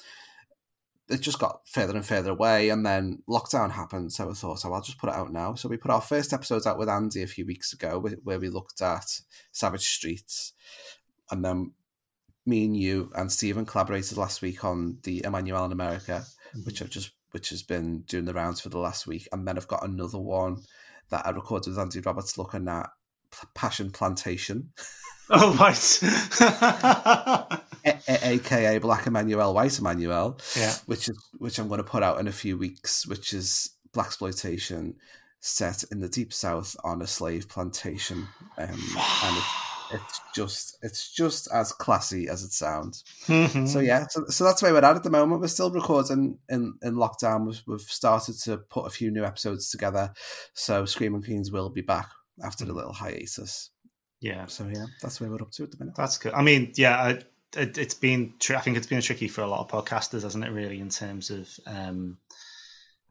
it 1.08 1.20
just 1.20 1.38
got 1.38 1.60
further 1.66 1.94
and 1.94 2.04
further 2.04 2.30
away, 2.30 2.68
and 2.68 2.84
then 2.84 3.22
lockdown 3.28 3.72
happened. 3.72 4.12
So 4.12 4.30
I 4.30 4.34
thought, 4.34 4.64
oh, 4.64 4.72
I'll 4.72 4.82
just 4.82 4.98
put 4.98 5.10
it 5.10 5.16
out 5.16 5.32
now. 5.32 5.54
So 5.54 5.68
we 5.68 5.76
put 5.76 5.90
our 5.90 6.00
first 6.00 6.32
episode 6.32 6.66
out 6.66 6.78
with 6.78 6.88
Andy 6.88 7.22
a 7.22 7.26
few 7.26 7.46
weeks 7.46 7.72
ago, 7.72 8.04
where 8.22 8.38
we 8.38 8.48
looked 8.48 8.80
at 8.82 9.20
Savage 9.52 9.86
Streets, 9.86 10.52
and 11.30 11.44
then 11.44 11.72
me 12.46 12.64
and 12.64 12.76
you 12.76 13.10
and 13.14 13.32
Stephen 13.32 13.66
collaborated 13.66 14.18
last 14.18 14.42
week 14.42 14.64
on 14.64 14.98
the 15.02 15.22
Emmanuelle 15.22 15.66
in 15.66 15.72
America, 15.72 16.24
mm-hmm. 16.50 16.60
which 16.60 16.82
I've 16.82 16.90
just 16.90 17.12
which 17.30 17.50
has 17.50 17.64
been 17.64 18.02
doing 18.02 18.26
the 18.26 18.34
rounds 18.34 18.60
for 18.60 18.68
the 18.68 18.78
last 18.78 19.06
week, 19.06 19.28
and 19.32 19.46
then 19.46 19.56
I've 19.56 19.68
got 19.68 19.84
another 19.84 20.18
one 20.18 20.58
that 21.10 21.26
I 21.26 21.30
recorded 21.30 21.70
with 21.70 21.78
Andy 21.78 22.00
Roberts 22.00 22.38
looking 22.38 22.68
at 22.68 22.90
Passion 23.54 23.90
Plantation. 23.90 24.72
Oh, 25.30 25.54
right. 25.58 26.02
a- 27.84 27.98
a- 28.08 28.28
AKA 28.34 28.78
Black 28.78 29.04
Emanuelle, 29.04 29.54
White 29.54 29.70
Emanuelle. 29.72 30.38
Yeah. 30.56 30.74
Which 30.86 31.08
is 31.08 31.16
which 31.38 31.58
I'm 31.58 31.68
going 31.68 31.78
to 31.78 31.84
put 31.84 32.02
out 32.02 32.20
in 32.20 32.28
a 32.28 32.32
few 32.32 32.58
weeks, 32.58 33.06
which 33.06 33.32
is 33.32 33.70
black 33.92 34.06
exploitation 34.08 34.96
set 35.40 35.84
in 35.92 36.00
the 36.00 36.08
deep 36.08 36.32
south 36.32 36.76
on 36.84 37.02
a 37.02 37.06
slave 37.06 37.48
plantation, 37.48 38.26
um, 38.58 38.68
and 38.68 39.36
it, 39.36 39.42
it's 39.92 40.20
just 40.34 40.78
it's 40.82 41.10
just 41.12 41.48
as 41.52 41.72
classy 41.72 42.28
as 42.28 42.42
it 42.42 42.52
sounds. 42.52 43.04
Mm-hmm. 43.26 43.66
So 43.66 43.80
yeah, 43.80 44.06
so, 44.08 44.24
so 44.28 44.44
that's 44.44 44.62
where 44.62 44.72
we're 44.72 44.84
at 44.84 44.96
at 44.96 45.02
the 45.02 45.10
moment. 45.10 45.40
We're 45.40 45.48
still 45.48 45.70
recording 45.70 46.38
in 46.48 46.74
in 46.82 46.94
lockdown. 46.94 47.46
We've, 47.46 47.62
we've 47.66 47.80
started 47.80 48.36
to 48.44 48.58
put 48.58 48.86
a 48.86 48.90
few 48.90 49.10
new 49.10 49.24
episodes 49.24 49.70
together, 49.70 50.12
so 50.54 50.84
Screaming 50.84 51.22
Queenz 51.22 51.50
will 51.52 51.70
be 51.70 51.82
back 51.82 52.10
after 52.42 52.64
the 52.64 52.72
little 52.72 52.92
hiatus. 52.94 53.70
Yeah. 54.24 54.46
So 54.46 54.66
yeah, 54.72 54.86
that's 55.02 55.20
where 55.20 55.28
we're 55.28 55.42
up 55.42 55.50
to 55.52 55.64
at 55.64 55.70
the 55.70 55.76
minute. 55.78 55.96
That's 55.96 56.16
good. 56.16 56.32
I 56.32 56.40
mean, 56.40 56.72
yeah, 56.76 56.96
I, 56.96 57.18
it, 57.60 57.76
has 57.76 57.92
been. 57.92 58.32
I 58.48 58.60
think 58.60 58.78
it's 58.78 58.86
been 58.86 59.02
tricky 59.02 59.28
for 59.28 59.42
a 59.42 59.46
lot 59.46 59.60
of 59.60 59.68
podcasters, 59.68 60.22
hasn't 60.22 60.44
it? 60.44 60.50
Really, 60.50 60.80
in 60.80 60.88
terms 60.88 61.28
of 61.28 61.46
um, 61.66 62.16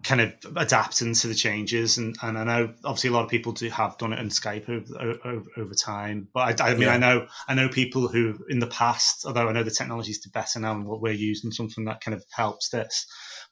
kind 0.03 0.21
of 0.21 0.33
adapting 0.55 1.13
to 1.13 1.27
the 1.27 1.35
changes, 1.35 1.99
and, 1.99 2.15
and 2.23 2.35
I 2.35 2.43
know 2.43 2.73
obviously 2.83 3.11
a 3.11 3.13
lot 3.13 3.25
of 3.25 3.29
people 3.29 3.51
do 3.51 3.69
have 3.69 3.99
done 3.99 4.11
it 4.11 4.17
on 4.17 4.29
Skype 4.29 4.67
over, 4.67 5.19
over, 5.23 5.45
over 5.55 5.73
time. 5.75 6.29
But 6.33 6.59
I, 6.59 6.71
I 6.71 6.73
mean, 6.73 6.81
yeah. 6.81 6.95
I 6.95 6.97
know 6.97 7.27
I 7.47 7.53
know 7.53 7.69
people 7.69 8.07
who 8.07 8.39
in 8.49 8.57
the 8.57 8.65
past, 8.65 9.23
although 9.27 9.47
I 9.47 9.51
know 9.51 9.61
the 9.61 9.69
technology's 9.69 10.25
better 10.25 10.59
now, 10.59 10.71
and 10.71 10.87
what 10.87 10.99
we're 10.99 11.13
using 11.13 11.51
something 11.51 11.85
that 11.85 12.01
kind 12.01 12.15
of 12.15 12.25
helps 12.31 12.69
this, 12.69 13.05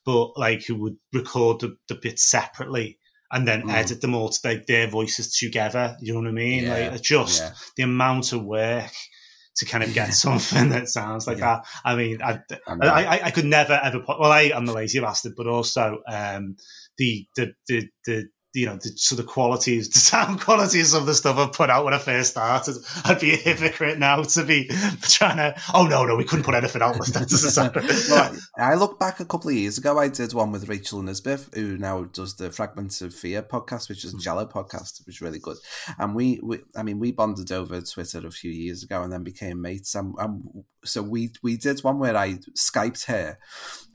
but 0.03 0.35
like 0.35 0.65
who 0.65 0.81
would 0.81 0.97
record 1.13 1.59
the, 1.59 1.77
the 1.89 1.95
bits 2.01 2.27
separately 2.27 2.97
and 3.31 3.47
then 3.47 3.63
mm. 3.63 3.73
edit 3.73 4.01
them 4.01 4.13
all 4.13 4.29
to 4.29 4.39
like 4.43 4.65
their 4.65 4.87
voices 4.87 5.35
together. 5.35 5.97
You 6.01 6.13
know 6.13 6.19
what 6.19 6.27
I 6.27 6.31
mean? 6.31 6.63
Yeah, 6.65 6.89
like 6.91 7.01
just 7.01 7.41
yeah. 7.41 7.51
the 7.77 7.83
amount 7.83 8.33
of 8.33 8.43
work 8.43 8.91
to 9.57 9.65
kind 9.65 9.83
of 9.83 9.93
get 9.93 10.13
something 10.13 10.69
that 10.69 10.87
sounds 10.89 11.27
like 11.27 11.37
that. 11.37 11.65
I 11.83 11.95
mean, 11.95 12.21
I, 12.21 12.39
I, 12.67 12.75
I, 12.87 13.25
I, 13.25 13.31
could 13.31 13.45
never 13.45 13.79
ever 13.81 13.99
put. 13.99 14.19
Well, 14.19 14.31
I 14.31 14.51
am 14.53 14.65
the 14.65 14.73
lazy 14.73 14.99
bastard, 14.99 15.33
but 15.35 15.47
also 15.47 15.99
um, 16.07 16.57
the, 16.97 17.25
the 17.35 17.53
the 17.67 17.87
the 18.05 18.25
you 18.53 18.65
know, 18.65 18.75
the, 18.75 18.91
so 18.95 19.15
the 19.15 19.23
qualities, 19.23 19.89
the 19.93 19.99
sound 19.99 20.41
qualities 20.41 20.93
of 20.93 21.05
the 21.05 21.13
stuff 21.13 21.37
I 21.37 21.47
put 21.47 21.69
out 21.69 21.85
when 21.85 21.93
I 21.93 21.97
first 21.97 22.31
started, 22.31 22.77
I'd 23.05 23.19
be 23.19 23.33
a 23.33 23.37
hypocrite 23.37 23.99
now 23.99 24.23
to 24.23 24.43
be 24.43 24.67
trying 25.01 25.37
to. 25.37 25.55
Oh 25.73 25.85
no, 25.87 26.05
no, 26.05 26.15
we 26.15 26.23
couldn't 26.23 26.45
put 26.45 26.55
anything 26.55 26.81
out. 26.81 26.97
That 26.97 27.27
doesn't 27.29 27.51
sound. 27.51 27.75
well, 27.75 28.35
I 28.57 28.75
look 28.75 28.99
back 28.99 29.19
a 29.19 29.25
couple 29.25 29.49
of 29.49 29.55
years 29.55 29.77
ago. 29.77 29.97
I 29.97 30.07
did 30.07 30.33
one 30.33 30.51
with 30.51 30.69
Rachel 30.69 31.01
Nisbeth, 31.01 31.53
who 31.55 31.77
now 31.77 32.03
does 32.03 32.35
the 32.35 32.51
Fragments 32.51 33.01
of 33.01 33.13
Fear 33.13 33.43
podcast, 33.43 33.89
which 33.89 34.03
is 34.03 34.13
a 34.13 34.17
mm. 34.17 34.21
giallo 34.21 34.45
podcast, 34.45 35.05
which 35.05 35.17
is 35.17 35.21
really 35.21 35.39
good. 35.39 35.57
And 35.97 36.15
we, 36.15 36.39
we, 36.43 36.59
I 36.75 36.83
mean, 36.83 36.99
we 36.99 37.11
bonded 37.11 37.51
over 37.51 37.81
Twitter 37.81 38.25
a 38.25 38.31
few 38.31 38.51
years 38.51 38.83
ago, 38.83 39.03
and 39.03 39.11
then 39.11 39.23
became 39.23 39.61
mates. 39.61 39.95
And, 39.95 40.13
and 40.17 40.63
so 40.83 41.01
we 41.01 41.31
we 41.43 41.57
did 41.57 41.79
one 41.81 41.99
where 41.99 42.15
I 42.17 42.39
skyped 42.57 43.05
her, 43.05 43.37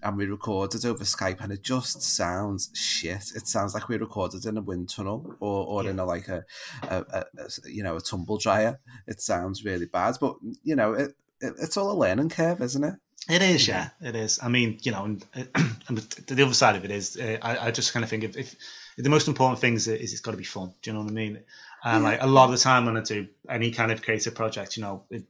and 0.07 0.17
we 0.17 0.27
recorded 0.27 0.85
it 0.85 0.87
over 0.87 1.03
Skype, 1.03 1.41
and 1.41 1.53
it 1.53 1.63
just 1.63 2.01
sounds 2.01 2.71
shit. 2.75 3.33
It 3.35 3.49
sounds 3.49 3.75
like 3.75 3.89
we 3.89 3.97
recorded 3.97 4.47
in 4.47 4.57
a 4.57 4.63
wind 4.63 4.89
tunnel 4.89 5.35
or, 5.41 5.67
or 5.67 5.83
yeah. 5.83 5.91
in 5.91 5.99
a 5.99 6.05
like 6.05 6.29
a, 6.29 6.45
a, 6.85 6.97
a, 6.97 7.25
a, 7.39 7.71
you 7.71 7.83
know 7.83 7.97
a 7.97 8.01
tumble 8.01 8.39
dryer. 8.39 8.79
It 9.09 9.21
sounds 9.21 9.65
really 9.65 9.87
bad, 9.87 10.17
but 10.21 10.37
you 10.63 10.77
know 10.77 10.93
it, 10.93 11.17
it, 11.41 11.55
it's 11.61 11.77
all 11.77 11.91
a 11.91 11.99
learning 11.99 12.29
curve, 12.29 12.63
isn't 12.63 12.85
it? 12.85 12.95
It 13.29 13.43
is, 13.43 13.67
yeah, 13.67 13.89
it 14.01 14.15
is. 14.15 14.39
I 14.41 14.49
mean, 14.49 14.79
you 14.83 14.93
know, 14.93 15.05
and, 15.05 15.25
and 15.89 15.99
the 15.99 16.45
other 16.45 16.55
side 16.55 16.77
of 16.77 16.85
it 16.85 16.93
is, 16.93 17.17
uh, 17.17 17.39
I, 17.43 17.67
I, 17.67 17.71
just 17.73 17.93
kind 17.93 18.05
of 18.05 18.11
think 18.11 18.23
if, 18.23 18.37
if, 18.37 18.55
the 18.97 19.11
most 19.11 19.27
important 19.27 19.59
thing 19.59 19.75
is, 19.75 19.89
is 19.89 20.13
it's 20.13 20.21
got 20.21 20.31
to 20.31 20.37
be 20.37 20.45
fun. 20.45 20.73
Do 20.81 20.91
you 20.91 20.95
know 20.95 21.03
what 21.03 21.11
I 21.11 21.15
mean? 21.15 21.43
And 21.83 22.05
yeah. 22.05 22.11
like 22.11 22.23
a 22.23 22.27
lot 22.29 22.45
of 22.45 22.53
the 22.53 22.59
time 22.59 22.87
when 22.87 22.97
I 22.97 23.01
do 23.01 23.27
any 23.49 23.73
kind 23.73 23.91
of 23.91 24.03
creative 24.03 24.37
project, 24.37 24.77
you 24.77 24.85
know, 24.85 25.03
it, 25.11 25.25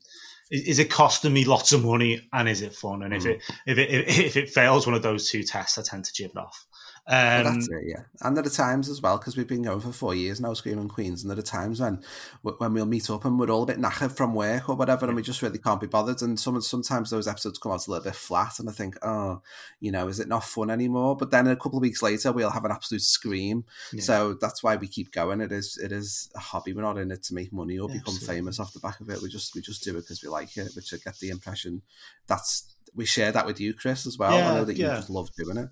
is 0.50 0.79
it 0.79 0.91
costing 0.91 1.33
me 1.33 1.45
lots 1.45 1.73
of 1.73 1.85
money 1.85 2.29
and 2.33 2.49
is 2.49 2.62
it 2.62 2.75
fun? 2.75 3.03
And 3.03 3.12
mm. 3.12 3.17
if 3.17 3.26
it 3.26 3.43
if 3.67 3.79
it 3.79 3.91
if 4.25 4.37
it 4.37 4.50
fails 4.50 4.87
one 4.87 4.95
of 4.95 5.03
those 5.03 5.31
two 5.31 5.43
tests, 5.43 5.79
I 5.79 5.83
tend 5.83 6.05
to 6.05 6.12
give 6.12 6.31
it 6.31 6.37
off. 6.37 6.67
Um, 7.09 7.17
well, 7.19 7.45
that's 7.45 7.69
it, 7.69 7.85
yeah. 7.87 8.03
And 8.23 8.37
there 8.37 8.45
are 8.45 8.51
times 8.51 8.89
as 8.89 9.01
well 9.01 9.17
because 9.17 9.37
we've 9.37 9.47
been 9.47 9.63
going 9.63 9.79
for 9.79 9.93
four 9.93 10.15
years 10.15 10.41
now, 10.41 10.55
Screaming 10.55 10.89
Queenz, 10.89 11.23
and 11.23 11.31
there 11.31 11.39
are 11.39 11.43
times 11.43 11.81
when 11.81 12.03
when 12.43 12.75
we'll 12.75 12.85
meet 12.85 13.09
up 13.11 13.25
and 13.25 13.39
we're 13.39 13.51
all 13.51 13.63
a 13.63 13.67
bit 13.67 13.79
knackered 13.79 14.17
from 14.17 14.35
work 14.35 14.69
or 14.69 14.75
whatever, 14.75 15.07
and 15.07 15.15
we 15.15 15.23
just 15.23 15.41
really 15.41 15.59
can't 15.59 15.81
be 15.81 15.87
bothered. 15.87 16.21
And 16.23 16.39
some 16.39 16.61
sometimes 16.61 17.11
those 17.11 17.29
episodes 17.29 17.59
come 17.59 17.71
out 17.71 17.87
a 17.87 17.91
little 17.91 18.05
bit 18.05 18.17
flat, 18.17 18.59
and 18.59 18.69
I 18.69 18.73
think, 18.73 18.97
oh, 19.03 19.41
you 19.79 19.93
know, 19.93 20.09
is 20.09 20.19
it 20.19 20.27
not 20.27 20.43
fun 20.43 20.69
anymore? 20.69 21.17
But 21.17 21.31
then 21.31 21.47
a 21.47 21.55
couple 21.55 21.79
of 21.79 21.83
weeks 21.83 22.03
later, 22.03 22.33
we'll 22.33 22.51
have 22.51 22.65
an 22.65 22.73
absolute 22.73 23.03
scream. 23.03 23.65
Yeah. 23.93 24.03
So 24.03 24.35
that's 24.41 24.65
why 24.65 24.75
we 24.75 24.89
keep 24.89 25.13
going. 25.13 25.41
It 25.41 25.53
is 25.53 25.79
it 25.81 25.93
is 25.93 26.29
a 26.35 26.41
hobby. 26.41 26.73
We're 26.73 26.83
not 26.83 26.99
in 26.99 27.13
it 27.13 27.23
to 27.25 27.35
make 27.35 27.53
money 27.53 27.79
or 27.79 27.89
yeah, 27.89 27.99
become 27.99 28.15
absolutely. 28.15 28.37
famous 28.37 28.59
off 28.59 28.73
the 28.73 28.81
back 28.81 29.01
of 29.01 29.11
it. 29.11 29.23
We 29.23 29.29
just 29.29 29.55
we 29.55 29.61
just 29.61 29.85
do 29.85 29.93
it 29.93 30.03
because 30.03 30.25
we 30.25 30.29
like 30.29 30.57
it, 30.57 30.73
which 30.75 30.93
I 30.93 30.97
get 30.97 31.19
the 31.19 31.31
impression 31.31 31.83
that's 32.27 32.75
we 32.95 33.05
share 33.05 33.31
that 33.33 33.47
with 33.47 33.61
you, 33.61 33.75
Chris, 33.75 34.07
as 34.07 34.19
well. 34.19 34.37
Yeah, 34.37 34.51
I 34.51 34.55
know 34.55 34.65
that 34.65 34.77
you 34.77 34.87
just 34.87 35.11
love 35.11 35.29
doing 35.37 35.59
it. 35.59 35.69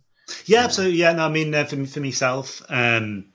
Yeah, 0.46 0.64
absolutely. 0.64 0.98
Yeah, 0.98 1.12
no, 1.12 1.26
I 1.26 1.30
mean, 1.30 1.54
uh, 1.54 1.64
for, 1.64 1.84
for 1.86 2.00
myself, 2.00 2.62
um, 2.68 3.26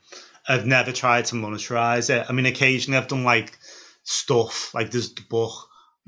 I've 0.48 0.66
never 0.66 0.92
tried 0.92 1.26
to 1.26 1.36
monetize 1.36 2.10
it. 2.10 2.26
I 2.28 2.32
mean, 2.32 2.46
occasionally 2.46 2.98
I've 2.98 3.08
done 3.08 3.24
like 3.24 3.58
stuff, 4.02 4.74
like 4.74 4.90
there's 4.90 5.14
the 5.14 5.22
book, 5.28 5.52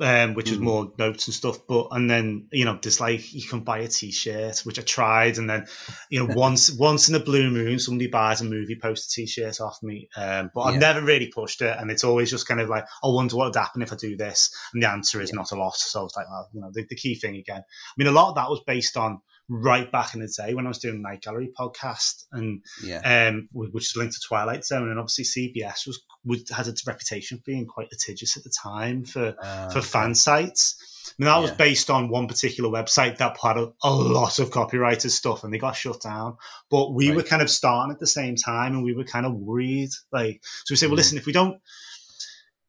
um, 0.00 0.34
which 0.34 0.46
mm. 0.46 0.52
is 0.52 0.58
more 0.58 0.92
notes 0.98 1.28
and 1.28 1.34
stuff. 1.34 1.58
But 1.68 1.88
and 1.92 2.10
then 2.10 2.48
you 2.50 2.64
know, 2.64 2.78
there's 2.82 3.00
like 3.00 3.32
you 3.32 3.46
can 3.46 3.60
buy 3.60 3.78
a 3.78 3.88
T-shirt, 3.88 4.60
which 4.60 4.78
I 4.78 4.82
tried, 4.82 5.38
and 5.38 5.48
then 5.48 5.66
you 6.10 6.18
know, 6.18 6.34
once 6.34 6.72
once 6.72 7.08
in 7.08 7.14
a 7.14 7.20
blue 7.20 7.50
moon, 7.50 7.78
somebody 7.78 8.08
buys 8.08 8.40
a 8.40 8.44
movie 8.44 8.78
poster 8.80 9.20
T-shirt 9.20 9.60
off 9.60 9.82
me. 9.82 10.08
Um, 10.16 10.50
but 10.54 10.62
I've 10.62 10.80
never 10.80 11.02
really 11.02 11.28
pushed 11.28 11.62
it, 11.62 11.76
and 11.78 11.90
it's 11.90 12.04
always 12.04 12.30
just 12.30 12.48
kind 12.48 12.60
of 12.60 12.68
like, 12.68 12.84
I 13.04 13.08
wonder 13.08 13.36
what 13.36 13.46
would 13.46 13.56
happen 13.56 13.82
if 13.82 13.92
I 13.92 13.96
do 13.96 14.16
this, 14.16 14.50
and 14.72 14.82
the 14.82 14.90
answer 14.90 15.20
is 15.20 15.30
yeah. 15.30 15.36
not 15.36 15.52
a 15.52 15.56
lot. 15.56 15.76
So 15.76 16.04
it's 16.04 16.16
like, 16.16 16.28
well, 16.28 16.48
you 16.52 16.60
know, 16.60 16.70
the, 16.72 16.84
the 16.88 16.96
key 16.96 17.14
thing 17.14 17.36
again. 17.36 17.60
I 17.60 17.94
mean, 17.96 18.08
a 18.08 18.12
lot 18.12 18.30
of 18.30 18.34
that 18.36 18.50
was 18.50 18.62
based 18.66 18.96
on 18.96 19.20
right 19.48 19.90
back 19.90 20.14
in 20.14 20.20
the 20.20 20.28
day 20.28 20.54
when 20.54 20.66
I 20.66 20.68
was 20.68 20.78
doing 20.78 21.02
Night 21.02 21.22
Gallery 21.22 21.50
podcast, 21.58 22.24
and 22.32 22.62
yeah. 22.82 23.28
um, 23.28 23.48
which 23.52 23.90
is 23.90 23.96
linked 23.96 24.14
to 24.14 24.20
Twilight 24.26 24.64
Zone, 24.64 24.90
and 24.90 24.98
obviously 24.98 25.24
CBS 25.24 25.86
was 25.86 26.02
would, 26.24 26.48
had 26.48 26.68
its 26.68 26.86
reputation 26.86 27.38
for 27.38 27.44
being 27.44 27.66
quite 27.66 27.88
litigious 27.90 28.36
at 28.36 28.44
the 28.44 28.52
time 28.62 29.04
for 29.04 29.34
uh, 29.42 29.68
for 29.70 29.80
fan 29.80 30.14
sites. 30.14 30.76
I 31.08 31.14
mean, 31.18 31.26
that 31.26 31.36
yeah. 31.36 31.42
was 31.42 31.50
based 31.52 31.90
on 31.90 32.08
one 32.08 32.28
particular 32.28 32.70
website 32.70 33.18
that 33.18 33.36
had 33.42 33.58
a, 33.58 33.72
a, 33.82 33.90
lot 33.90 34.38
of 34.38 34.50
copyrighted 34.50 35.10
stuff, 35.10 35.44
and 35.44 35.52
they 35.52 35.58
got 35.58 35.76
shut 35.76 36.00
down. 36.00 36.36
But 36.70 36.94
we 36.94 37.08
right. 37.08 37.16
were 37.16 37.22
kind 37.22 37.42
of 37.42 37.50
starting 37.50 37.92
at 37.92 38.00
the 38.00 38.06
same 38.06 38.36
time, 38.36 38.74
and 38.74 38.84
we 38.84 38.94
were 38.94 39.04
kind 39.04 39.26
of 39.26 39.34
worried. 39.34 39.90
Like, 40.12 40.40
so 40.64 40.74
we 40.74 40.88
well, 40.88 40.94
mm. 40.94 40.98
listen, 40.98 41.18
if 41.18 41.26
we 41.26 41.32
don't, 41.32 41.60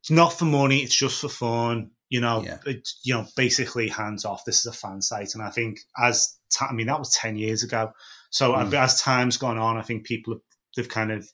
it's 0.01 0.11
not 0.11 0.33
for 0.33 0.45
money; 0.45 0.79
it's 0.79 0.95
just 0.95 1.21
for 1.21 1.29
fun 1.29 1.91
you 2.13 2.21
know, 2.21 2.43
yeah. 2.43 2.59
it, 2.67 2.87
you 3.01 3.11
know, 3.11 3.25
basically 3.35 3.87
hands 3.87 4.23
off. 4.23 4.45
This 4.45 4.59
is 4.59 4.67
a 4.67 4.71
fan 4.71 5.01
site, 5.01 5.33
and 5.33 5.41
I 5.41 5.49
think 5.49 5.79
as 5.97 6.37
t- 6.57 6.65
I 6.69 6.73
mean 6.73 6.87
that 6.87 6.99
was 6.99 7.13
ten 7.13 7.35
years 7.35 7.63
ago. 7.63 7.91
So 8.29 8.53
mm. 8.53 8.73
as 8.73 9.01
time's 9.01 9.37
gone 9.37 9.57
on, 9.57 9.77
I 9.77 9.81
think 9.81 10.05
people 10.05 10.33
have 10.33 10.41
they've 10.75 10.89
kind 10.89 11.11
of 11.11 11.27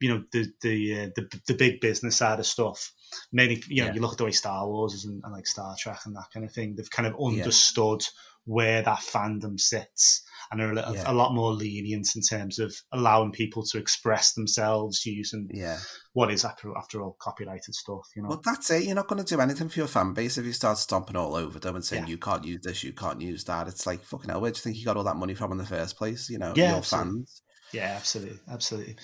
you 0.00 0.08
know 0.08 0.24
the 0.32 0.46
the 0.62 1.00
uh, 1.00 1.08
the, 1.16 1.40
the 1.48 1.54
big 1.54 1.80
business 1.80 2.16
side 2.16 2.38
of 2.38 2.46
stuff. 2.46 2.92
Many 3.32 3.62
you 3.68 3.82
know 3.82 3.88
yeah. 3.88 3.94
you 3.94 4.00
look 4.00 4.12
at 4.12 4.18
the 4.18 4.24
way 4.24 4.32
Star 4.32 4.66
Wars 4.66 4.94
is 4.94 5.04
and, 5.04 5.22
and, 5.24 5.32
like 5.32 5.46
Star 5.46 5.74
Trek 5.78 6.00
and 6.04 6.16
that 6.16 6.30
kind 6.32 6.44
of 6.44 6.52
thing. 6.52 6.74
They've 6.74 6.90
kind 6.90 7.06
of 7.06 7.16
understood 7.20 8.02
yeah. 8.02 8.08
Where 8.44 8.82
that 8.82 8.98
fandom 8.98 9.58
sits 9.58 10.22
and 10.50 10.60
are 10.60 10.70
a, 10.70 10.74
little, 10.74 10.94
yeah. 10.94 11.04
a, 11.06 11.14
lot 11.14 11.34
more 11.34 11.52
lenient 11.52 12.08
in 12.14 12.22
terms 12.22 12.58
of 12.58 12.74
allowing 12.92 13.32
people 13.32 13.64
to 13.64 13.78
express 13.78 14.34
themselves 14.34 15.04
using 15.06 15.48
yeah. 15.52 15.78
what 16.12 16.30
is 16.30 16.44
after 16.44 16.76
after 16.76 17.02
all 17.02 17.16
copyrighted 17.20 17.74
stuff. 17.74 18.06
You 18.14 18.22
know, 18.22 18.28
well, 18.30 18.42
that's 18.44 18.70
it. 18.70 18.84
You're 18.84 18.94
not 18.94 19.08
going 19.08 19.24
to 19.24 19.34
do 19.34 19.40
anything 19.40 19.68
for 19.68 19.80
your 19.80 19.88
fan 19.88 20.12
base 20.12 20.38
if 20.38 20.44
you 20.44 20.52
start 20.52 20.78
stomping 20.78 21.16
all 21.16 21.34
over 21.34 21.58
them 21.58 21.76
and 21.76 21.84
saying 21.84 22.04
yeah. 22.04 22.10
you 22.10 22.18
can't 22.18 22.44
use 22.44 22.60
this, 22.62 22.84
you 22.84 22.92
can't 22.92 23.20
use 23.20 23.44
that. 23.44 23.68
It's 23.68 23.86
like 23.86 24.04
fucking 24.04 24.30
hell. 24.30 24.40
Where 24.40 24.50
do 24.50 24.58
you 24.58 24.62
think 24.62 24.76
you 24.76 24.84
got 24.84 24.96
all 24.96 25.04
that 25.04 25.16
money 25.16 25.34
from 25.34 25.52
in 25.52 25.58
the 25.58 25.66
first 25.66 25.96
place? 25.96 26.28
You 26.28 26.38
know, 26.38 26.52
yeah, 26.54 26.70
your 26.70 26.78
absolutely. 26.78 27.12
fans. 27.12 27.42
Yeah, 27.72 27.94
absolutely, 27.96 28.38
absolutely. 28.48 28.96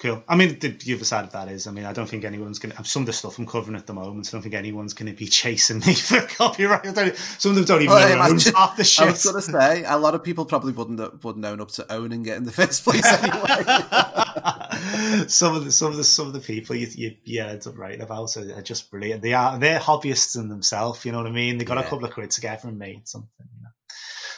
Cool. 0.00 0.24
I 0.26 0.34
mean, 0.34 0.58
the, 0.58 0.68
the, 0.68 0.94
other 0.94 1.04
side 1.04 1.26
of 1.26 1.32
that 1.32 1.48
is, 1.48 1.66
I 1.66 1.72
mean, 1.72 1.84
I 1.84 1.92
don't 1.92 2.08
think 2.08 2.24
anyone's 2.24 2.58
going 2.58 2.74
to. 2.74 2.84
Some 2.84 3.02
of 3.02 3.06
the 3.06 3.12
stuff 3.12 3.38
I'm 3.38 3.44
covering 3.44 3.76
at 3.76 3.86
the 3.86 3.92
moment, 3.92 4.28
I 4.28 4.30
don't 4.30 4.40
think 4.40 4.54
anyone's 4.54 4.94
going 4.94 5.12
to 5.12 5.18
be 5.18 5.26
chasing 5.28 5.80
me 5.80 5.92
for 5.92 6.22
copyright. 6.28 6.86
some 7.16 7.50
of 7.50 7.56
them 7.56 7.66
don't 7.66 7.82
even 7.82 7.94
well, 7.94 8.08
know 8.08 8.14
imagine, 8.26 8.54
half 8.54 8.78
the 8.78 8.84
shit. 8.84 9.08
I 9.08 9.10
was 9.10 9.22
going 9.22 9.36
to 9.36 9.42
say, 9.42 9.84
a 9.86 9.98
lot 9.98 10.14
of 10.14 10.24
people 10.24 10.46
probably 10.46 10.72
wouldn't 10.72 11.22
wouldn't 11.22 11.44
own 11.44 11.60
up 11.60 11.70
to 11.72 11.92
owning 11.92 12.24
it 12.24 12.34
in 12.38 12.44
the 12.44 12.50
first 12.50 12.82
place 12.82 13.04
anyway. 13.22 13.62
some 15.28 15.54
of 15.54 15.66
the 15.66 15.70
some 15.70 15.90
of 15.90 15.98
the 15.98 16.04
some 16.04 16.28
of 16.28 16.32
the 16.32 16.40
people 16.40 16.76
you, 16.76 16.88
you, 17.22 17.42
up 17.42 17.76
writing 17.76 18.00
about 18.00 18.34
are, 18.38 18.54
are, 18.54 18.62
just 18.62 18.90
brilliant. 18.90 19.20
They 19.20 19.34
are 19.34 19.58
they're 19.58 19.78
hobbyists 19.78 20.34
in 20.34 20.48
themselves. 20.48 21.04
You 21.04 21.12
know 21.12 21.18
what 21.18 21.26
I 21.26 21.32
mean? 21.32 21.58
They 21.58 21.66
got 21.66 21.76
yeah. 21.76 21.84
a 21.84 21.88
couple 21.90 22.06
of 22.06 22.14
quid 22.14 22.30
together 22.30 22.68
and 22.68 22.78
made 22.78 23.06
something. 23.06 23.28
You 23.54 23.64
know. 23.64 23.68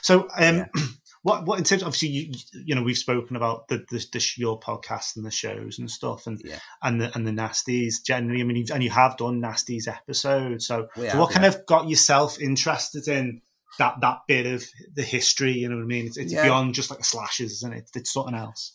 So, 0.03 0.23
um, 0.37 0.57
yeah. 0.57 0.67
what 1.23 1.47
what 1.47 1.59
in 1.59 1.65
terms 1.65 1.83
obviously 1.83 2.09
you 2.09 2.35
you 2.53 2.75
know 2.75 2.83
we've 2.83 2.99
spoken 2.99 3.37
about 3.37 3.69
the, 3.69 3.79
the, 3.91 4.05
the 4.13 4.33
your 4.37 4.59
podcast 4.59 5.17
and 5.17 5.25
the 5.25 5.31
shows 5.31 5.79
and 5.79 5.91
stuff 5.91 6.27
and 6.27 6.41
yeah. 6.45 6.59
and 6.83 7.01
the 7.01 7.15
and 7.15 7.27
the 7.27 7.31
nasties 7.31 8.03
generally. 8.05 8.41
I 8.41 8.45
mean 8.45 8.67
and 8.73 8.83
you 8.83 8.91
have 8.91 9.17
done 9.17 9.41
nasties 9.41 9.89
episodes. 9.89 10.67
So, 10.67 10.89
so 10.97 11.19
what 11.19 11.33
kind 11.33 11.47
of 11.47 11.65
got 11.67 11.89
yourself 11.89 12.41
interested 12.41 13.09
in 13.09 13.41
that 13.79 14.01
that 14.01 14.21
bit 14.27 14.47
of 14.47 14.65
the 14.95 15.03
history 15.03 15.53
you 15.53 15.69
know 15.69 15.77
what 15.77 15.85
I 15.85 15.87
mean? 15.87 16.07
It's, 16.07 16.17
it's 16.17 16.33
yeah. 16.33 16.45
beyond 16.45 16.75
just 16.75 16.91
like 16.91 17.01
a 17.01 17.05
slashers 17.05 17.53
isn't 17.53 17.73
it? 17.73 17.91
It's 17.95 18.13
something 18.13 18.35
else. 18.35 18.73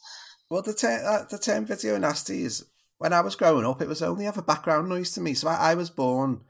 Well 0.50 0.62
the 0.62 0.74
term 0.74 1.02
uh, 1.06 1.24
the 1.30 1.38
term 1.38 1.66
video 1.66 1.98
nasties 1.98 2.64
when 2.98 3.14
I 3.14 3.22
was 3.22 3.36
growing 3.36 3.66
up 3.66 3.82
it 3.82 3.90
was 3.90 4.02
only 4.02 4.26
ever 4.26 4.42
background 4.42 4.88
noise 4.88 5.12
to 5.14 5.22
me. 5.22 5.34
So 5.34 5.50
I, 5.50 5.72
I 5.72 5.76
was 5.76 5.90
born 5.90 6.42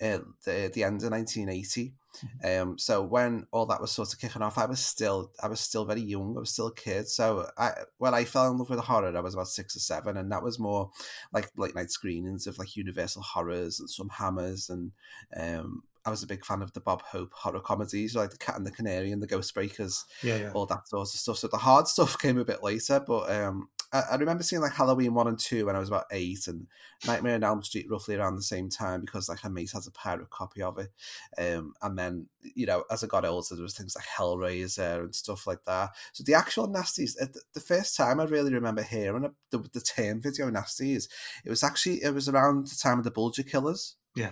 at 0.00 0.22
the, 0.44 0.70
the 0.74 0.84
end 0.84 1.02
of 1.04 1.10
1980 1.10 1.94
um, 2.44 2.78
so 2.78 3.02
when 3.02 3.46
all 3.52 3.66
that 3.66 3.80
was 3.80 3.92
sort 3.92 4.12
of 4.12 4.20
kicking 4.20 4.42
off, 4.42 4.58
I 4.58 4.66
was 4.66 4.80
still 4.80 5.30
I 5.42 5.48
was 5.48 5.60
still 5.60 5.84
very 5.84 6.00
young. 6.00 6.34
I 6.36 6.40
was 6.40 6.50
still 6.50 6.68
a 6.68 6.74
kid. 6.74 7.08
So 7.08 7.48
I 7.56 7.72
when 7.98 8.14
I 8.14 8.24
fell 8.24 8.50
in 8.50 8.58
love 8.58 8.70
with 8.70 8.80
horror, 8.80 9.16
I 9.16 9.20
was 9.20 9.34
about 9.34 9.48
six 9.48 9.76
or 9.76 9.80
seven, 9.80 10.16
and 10.16 10.30
that 10.32 10.42
was 10.42 10.58
more 10.58 10.90
like 11.32 11.50
late 11.56 11.74
night 11.74 11.90
screenings 11.90 12.46
of 12.46 12.58
like 12.58 12.76
Universal 12.76 13.22
horrors 13.22 13.80
and 13.80 13.90
some 13.90 14.08
hammers, 14.08 14.70
and 14.70 14.92
um, 15.36 15.82
I 16.04 16.10
was 16.10 16.22
a 16.22 16.26
big 16.26 16.44
fan 16.44 16.62
of 16.62 16.72
the 16.72 16.80
Bob 16.80 17.02
Hope 17.02 17.32
horror 17.32 17.60
comedies, 17.60 18.14
like 18.14 18.30
the 18.30 18.38
Cat 18.38 18.56
and 18.56 18.66
the 18.66 18.70
Canary 18.70 19.10
and 19.10 19.20
the 19.20 19.26
Ghost 19.26 19.52
Breakers, 19.54 20.04
yeah, 20.22 20.36
yeah. 20.36 20.50
all 20.52 20.66
that 20.66 20.88
sort 20.88 21.02
of 21.02 21.08
stuff. 21.08 21.38
So 21.38 21.48
the 21.48 21.56
hard 21.56 21.88
stuff 21.88 22.18
came 22.18 22.38
a 22.38 22.44
bit 22.44 22.62
later, 22.62 23.00
but 23.04 23.30
um, 23.30 23.68
I, 23.92 24.02
I, 24.12 24.16
remember 24.16 24.42
seeing 24.42 24.62
like 24.62 24.72
Halloween 24.72 25.14
one 25.14 25.28
and 25.28 25.38
two 25.38 25.66
when 25.66 25.76
I 25.76 25.78
was 25.78 25.88
about 25.88 26.06
eight, 26.10 26.46
and 26.46 26.66
Nightmare 27.06 27.34
on 27.34 27.44
Elm 27.44 27.62
Street 27.62 27.86
roughly 27.90 28.14
around 28.14 28.36
the 28.36 28.42
same 28.42 28.68
time 28.68 29.00
because 29.00 29.28
like 29.28 29.44
a 29.44 29.50
mate 29.50 29.70
has 29.72 29.86
a 29.86 29.92
pirate 29.92 30.30
copy 30.30 30.62
of 30.62 30.78
it. 30.78 30.90
Um, 31.38 31.74
and 31.82 31.98
then 31.98 32.26
you 32.42 32.66
know 32.66 32.84
as 32.90 33.02
I 33.02 33.06
got 33.06 33.24
older, 33.24 33.54
there 33.54 33.62
was 33.62 33.76
things 33.76 33.96
like 33.96 34.06
Hellraiser 34.06 35.04
and 35.04 35.14
stuff 35.14 35.46
like 35.46 35.64
that. 35.66 35.90
So 36.12 36.24
the 36.24 36.34
actual 36.34 36.68
nasties, 36.68 37.12
the 37.54 37.60
first 37.60 37.96
time 37.96 38.20
I 38.20 38.24
really 38.24 38.52
remember 38.52 38.82
hearing 38.82 39.30
the, 39.50 39.58
the 39.58 39.80
term 39.80 40.20
video 40.20 40.50
nasties, 40.50 41.08
it 41.44 41.50
was 41.50 41.62
actually 41.62 42.02
it 42.02 42.14
was 42.14 42.28
around 42.28 42.68
the 42.68 42.76
time 42.76 42.98
of 42.98 43.04
the 43.04 43.10
Bulger 43.10 43.42
Killers. 43.42 43.96
Yeah. 44.14 44.30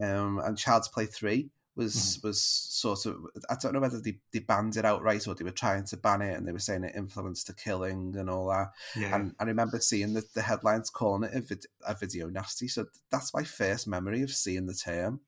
Um, 0.00 0.40
and 0.44 0.58
Child's 0.58 0.88
Play 0.88 1.06
three 1.06 1.50
was 1.76 1.94
mm. 1.94 2.24
was 2.24 2.42
sort 2.42 3.06
of 3.06 3.16
I 3.50 3.56
don't 3.60 3.74
know 3.74 3.80
whether 3.80 4.00
they, 4.00 4.18
they 4.32 4.38
banned 4.40 4.76
it 4.76 4.84
outright 4.84 5.28
or 5.28 5.34
they 5.34 5.44
were 5.44 5.50
trying 5.50 5.84
to 5.86 5.96
ban 5.96 6.22
it 6.22 6.36
and 6.36 6.48
they 6.48 6.52
were 6.52 6.58
saying 6.58 6.84
it 6.84 6.96
influenced 6.96 7.46
the 7.46 7.54
killing 7.54 8.14
and 8.16 8.30
all 8.30 8.48
that. 8.48 8.72
Yeah. 8.96 9.14
And 9.14 9.34
I 9.38 9.44
remember 9.44 9.78
seeing 9.80 10.14
the, 10.14 10.24
the 10.34 10.42
headlines 10.42 10.90
calling 10.90 11.24
it 11.24 11.36
a, 11.36 11.40
vid, 11.42 11.64
a 11.86 11.94
video 11.94 12.28
nasty. 12.28 12.68
So 12.68 12.86
that's 13.10 13.34
my 13.34 13.44
first 13.44 13.86
memory 13.86 14.22
of 14.22 14.30
seeing 14.30 14.66
the 14.66 14.74
term. 14.74 15.20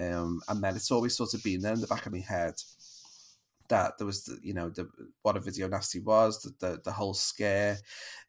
Um, 0.00 0.40
and 0.48 0.62
then 0.62 0.76
it's 0.76 0.90
always 0.90 1.16
sort 1.16 1.34
of 1.34 1.42
been 1.42 1.62
there 1.62 1.74
in 1.74 1.80
the 1.80 1.86
back 1.86 2.06
of 2.06 2.12
my 2.12 2.20
head 2.20 2.54
that 3.68 3.96
there 3.98 4.06
was, 4.06 4.24
the, 4.24 4.38
you 4.42 4.52
know, 4.52 4.68
the, 4.68 4.88
what 5.22 5.36
a 5.36 5.40
video 5.40 5.68
nasty 5.68 6.00
was, 6.00 6.42
the 6.42 6.52
the, 6.58 6.80
the 6.84 6.92
whole 6.92 7.14
scare. 7.14 7.78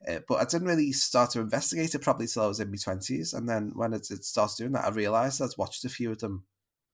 Uh, 0.08 0.20
but 0.28 0.36
I 0.36 0.46
didn't 0.46 0.68
really 0.68 0.92
start 0.92 1.32
to 1.32 1.42
investigate 1.42 1.96
it 1.96 2.02
properly 2.02 2.28
till 2.28 2.44
I 2.44 2.48
was 2.48 2.60
in 2.60 2.70
my 2.70 2.78
twenties, 2.78 3.34
and 3.34 3.50
then 3.50 3.72
when 3.76 3.94
it, 3.94 4.12
it 4.12 4.24
starts 4.24 4.56
doing 4.56 4.72
that, 4.74 4.86
I 4.86 4.90
realised 4.90 5.42
I'd 5.42 5.50
watched 5.58 5.84
a 5.84 5.90
few 5.90 6.12
of 6.12 6.20
them 6.20 6.44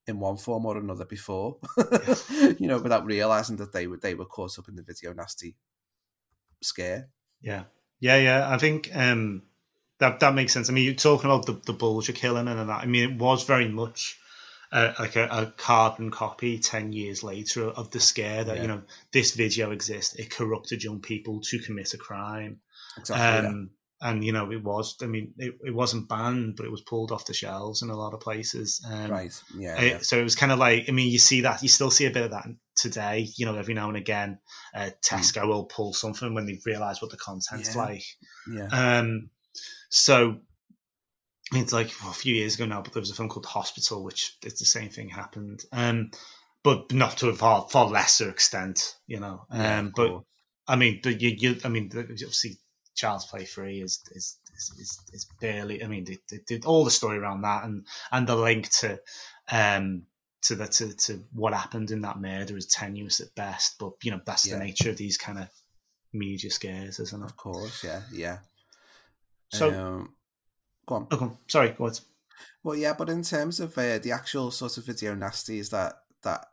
in 0.07 0.19
one 0.19 0.37
form 0.37 0.65
or 0.65 0.77
another 0.77 1.05
before, 1.05 1.57
you 2.57 2.67
know, 2.67 2.79
without 2.79 3.05
realising 3.05 3.57
that 3.57 3.73
they 3.73 3.87
were 3.87 3.97
they 3.97 4.13
were 4.13 4.25
caught 4.25 4.57
up 4.57 4.67
in 4.69 4.75
the 4.75 4.83
video 4.83 5.13
nasty 5.13 5.55
scare. 6.61 7.09
Yeah, 7.41 7.63
yeah, 7.99 8.17
yeah. 8.17 8.49
I 8.49 8.57
think 8.57 8.89
um, 8.93 9.43
that 9.99 10.19
that 10.21 10.33
makes 10.33 10.53
sense. 10.53 10.69
I 10.69 10.73
mean, 10.73 10.85
you're 10.85 10.93
talking 10.93 11.29
about 11.29 11.45
the 11.45 11.53
the 11.65 11.73
Bulger 11.73 12.13
killing 12.13 12.47
and 12.47 12.69
that. 12.69 12.83
I 12.83 12.85
mean, 12.85 13.11
it 13.11 13.17
was 13.17 13.43
very 13.43 13.67
much 13.67 14.17
uh, 14.71 14.93
like 14.99 15.15
a, 15.15 15.27
a, 15.31 15.45
carbon 15.57 16.11
copy 16.11 16.59
10 16.59 16.91
years 16.91 17.23
later 17.23 17.69
of 17.69 17.89
the 17.91 17.99
scare 17.99 18.43
that, 18.43 18.57
yeah. 18.57 18.61
you 18.61 18.67
know, 18.67 18.81
this 19.13 19.33
video 19.33 19.71
exists. 19.71 20.15
It 20.15 20.29
corrupted 20.29 20.83
young 20.83 20.99
people 20.99 21.39
to 21.41 21.59
commit 21.59 21.93
a 21.93 21.97
crime. 21.97 22.59
Exactly. 22.97 23.47
Um. 23.47 23.69
And, 23.99 24.23
you 24.23 24.31
know, 24.31 24.51
it 24.51 24.63
was, 24.63 24.95
I 25.01 25.07
mean, 25.07 25.33
it, 25.37 25.55
it 25.65 25.73
wasn't 25.73 26.07
banned, 26.07 26.55
but 26.55 26.65
it 26.67 26.71
was 26.71 26.81
pulled 26.81 27.11
off 27.11 27.25
the 27.25 27.33
shelves 27.33 27.81
in 27.81 27.89
a 27.89 27.95
lot 27.95 28.13
of 28.13 28.19
places. 28.19 28.85
Um, 28.87 29.09
right. 29.09 29.43
Yeah, 29.55 29.81
it, 29.81 29.91
yeah, 29.91 29.97
So 30.01 30.19
it 30.19 30.23
was 30.23 30.35
kind 30.35 30.51
of 30.51 30.59
like, 30.59 30.85
I 30.87 30.91
mean, 30.91 31.11
you 31.11 31.17
see 31.17 31.41
that, 31.41 31.63
you 31.63 31.69
still 31.69 31.89
see 31.89 32.05
a 32.05 32.11
bit 32.11 32.25
of 32.25 32.31
that 32.31 32.45
today, 32.75 33.27
you 33.37 33.45
know, 33.47 33.55
every 33.55 33.73
now 33.73 33.87
and 33.87 33.97
again. 33.97 34.37
Uh, 34.75 34.91
Tesco 35.03 35.41
mm. 35.41 35.47
will 35.47 35.65
pull 35.65 35.93
something 35.93 36.33
when 36.33 36.45
they 36.45 36.59
realize 36.65 37.01
what 37.01 37.09
the 37.09 37.17
content's 37.17 37.75
like. 37.75 38.03
Yeah. 38.51 38.67
Um, 38.71 39.31
so 39.89 40.37
it's 41.53 41.73
like 41.73 41.91
well, 42.01 42.11
a 42.11 42.13
few 42.13 42.35
years 42.35 42.55
ago 42.55 42.65
now, 42.65 42.81
but 42.81 42.93
there 42.93 42.99
was 42.99 43.09
a 43.09 43.15
film 43.15 43.29
called 43.29 43.45
Hospital, 43.45 44.03
which 44.03 44.37
it's 44.43 44.59
the 44.59 44.65
same 44.65 44.89
thing 44.89 45.09
happened, 45.09 45.63
um, 45.71 46.11
but 46.63 46.91
not 46.91 47.17
to 47.17 47.29
a 47.29 47.33
far, 47.33 47.67
far 47.69 47.87
lesser 47.87 48.29
extent, 48.29 48.95
you 49.07 49.19
know. 49.19 49.45
Um, 49.49 49.61
yeah, 49.61 49.87
but 49.95 50.21
I 50.67 50.75
mean, 50.75 50.99
but 51.01 51.21
you, 51.21 51.35
you, 51.37 51.57
I 51.63 51.69
mean, 51.69 51.89
obviously, 51.95 52.57
Child's 52.97 53.25
Play 53.25 53.45
Three 53.45 53.81
is 53.81 54.01
is 54.11 54.37
is, 54.55 54.99
is, 55.13 55.27
barely. 55.39 55.83
I 55.83 55.87
mean, 55.87 56.05
it, 56.09 56.45
did 56.47 56.65
all 56.65 56.83
the 56.83 56.91
story 56.91 57.17
around 57.17 57.41
that 57.43 57.63
and 57.63 57.85
and 58.11 58.27
the 58.27 58.35
link 58.35 58.69
to 58.79 58.99
um 59.51 60.03
to 60.41 60.55
the 60.55 60.67
to, 60.67 60.93
to 60.93 61.23
what 61.31 61.53
happened 61.53 61.91
in 61.91 62.01
that 62.01 62.19
murder 62.19 62.57
is 62.57 62.65
tenuous 62.65 63.21
at 63.21 63.33
best. 63.35 63.75
But 63.79 63.93
you 64.03 64.11
know, 64.11 64.21
that's 64.25 64.47
yeah. 64.47 64.57
the 64.57 64.65
nature 64.65 64.89
of 64.89 64.97
these 64.97 65.17
kind 65.17 65.37
of 65.39 65.47
media 66.11 66.51
scares, 66.51 66.99
isn't 66.99 67.21
it? 67.21 67.25
Of 67.25 67.37
course, 67.37 67.83
yeah, 67.83 68.01
yeah. 68.11 68.39
So. 69.49 69.71
Um, 69.71 70.13
Go 70.87 70.95
on. 70.95 71.07
Okay, 71.11 71.29
sorry, 71.47 71.69
go 71.71 71.85
on. 71.85 71.93
Well, 72.63 72.75
yeah, 72.75 72.93
but 72.97 73.09
in 73.09 73.21
terms 73.21 73.59
of 73.59 73.77
uh, 73.77 73.99
the 73.99 74.11
actual 74.13 74.51
sort 74.51 74.77
of 74.77 74.85
video 74.85 75.13
nasties 75.15 75.69
that 75.71 75.93
that 76.23 76.45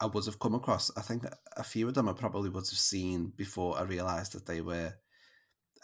I 0.00 0.06
would 0.06 0.24
have 0.26 0.38
come 0.38 0.54
across, 0.54 0.90
I 0.96 1.00
think 1.00 1.24
a 1.56 1.64
few 1.64 1.88
of 1.88 1.94
them 1.94 2.08
I 2.08 2.12
probably 2.12 2.48
would 2.48 2.68
have 2.68 2.78
seen 2.78 3.32
before 3.36 3.78
I 3.78 3.82
realised 3.82 4.32
that 4.32 4.46
they 4.46 4.60
were 4.60 4.94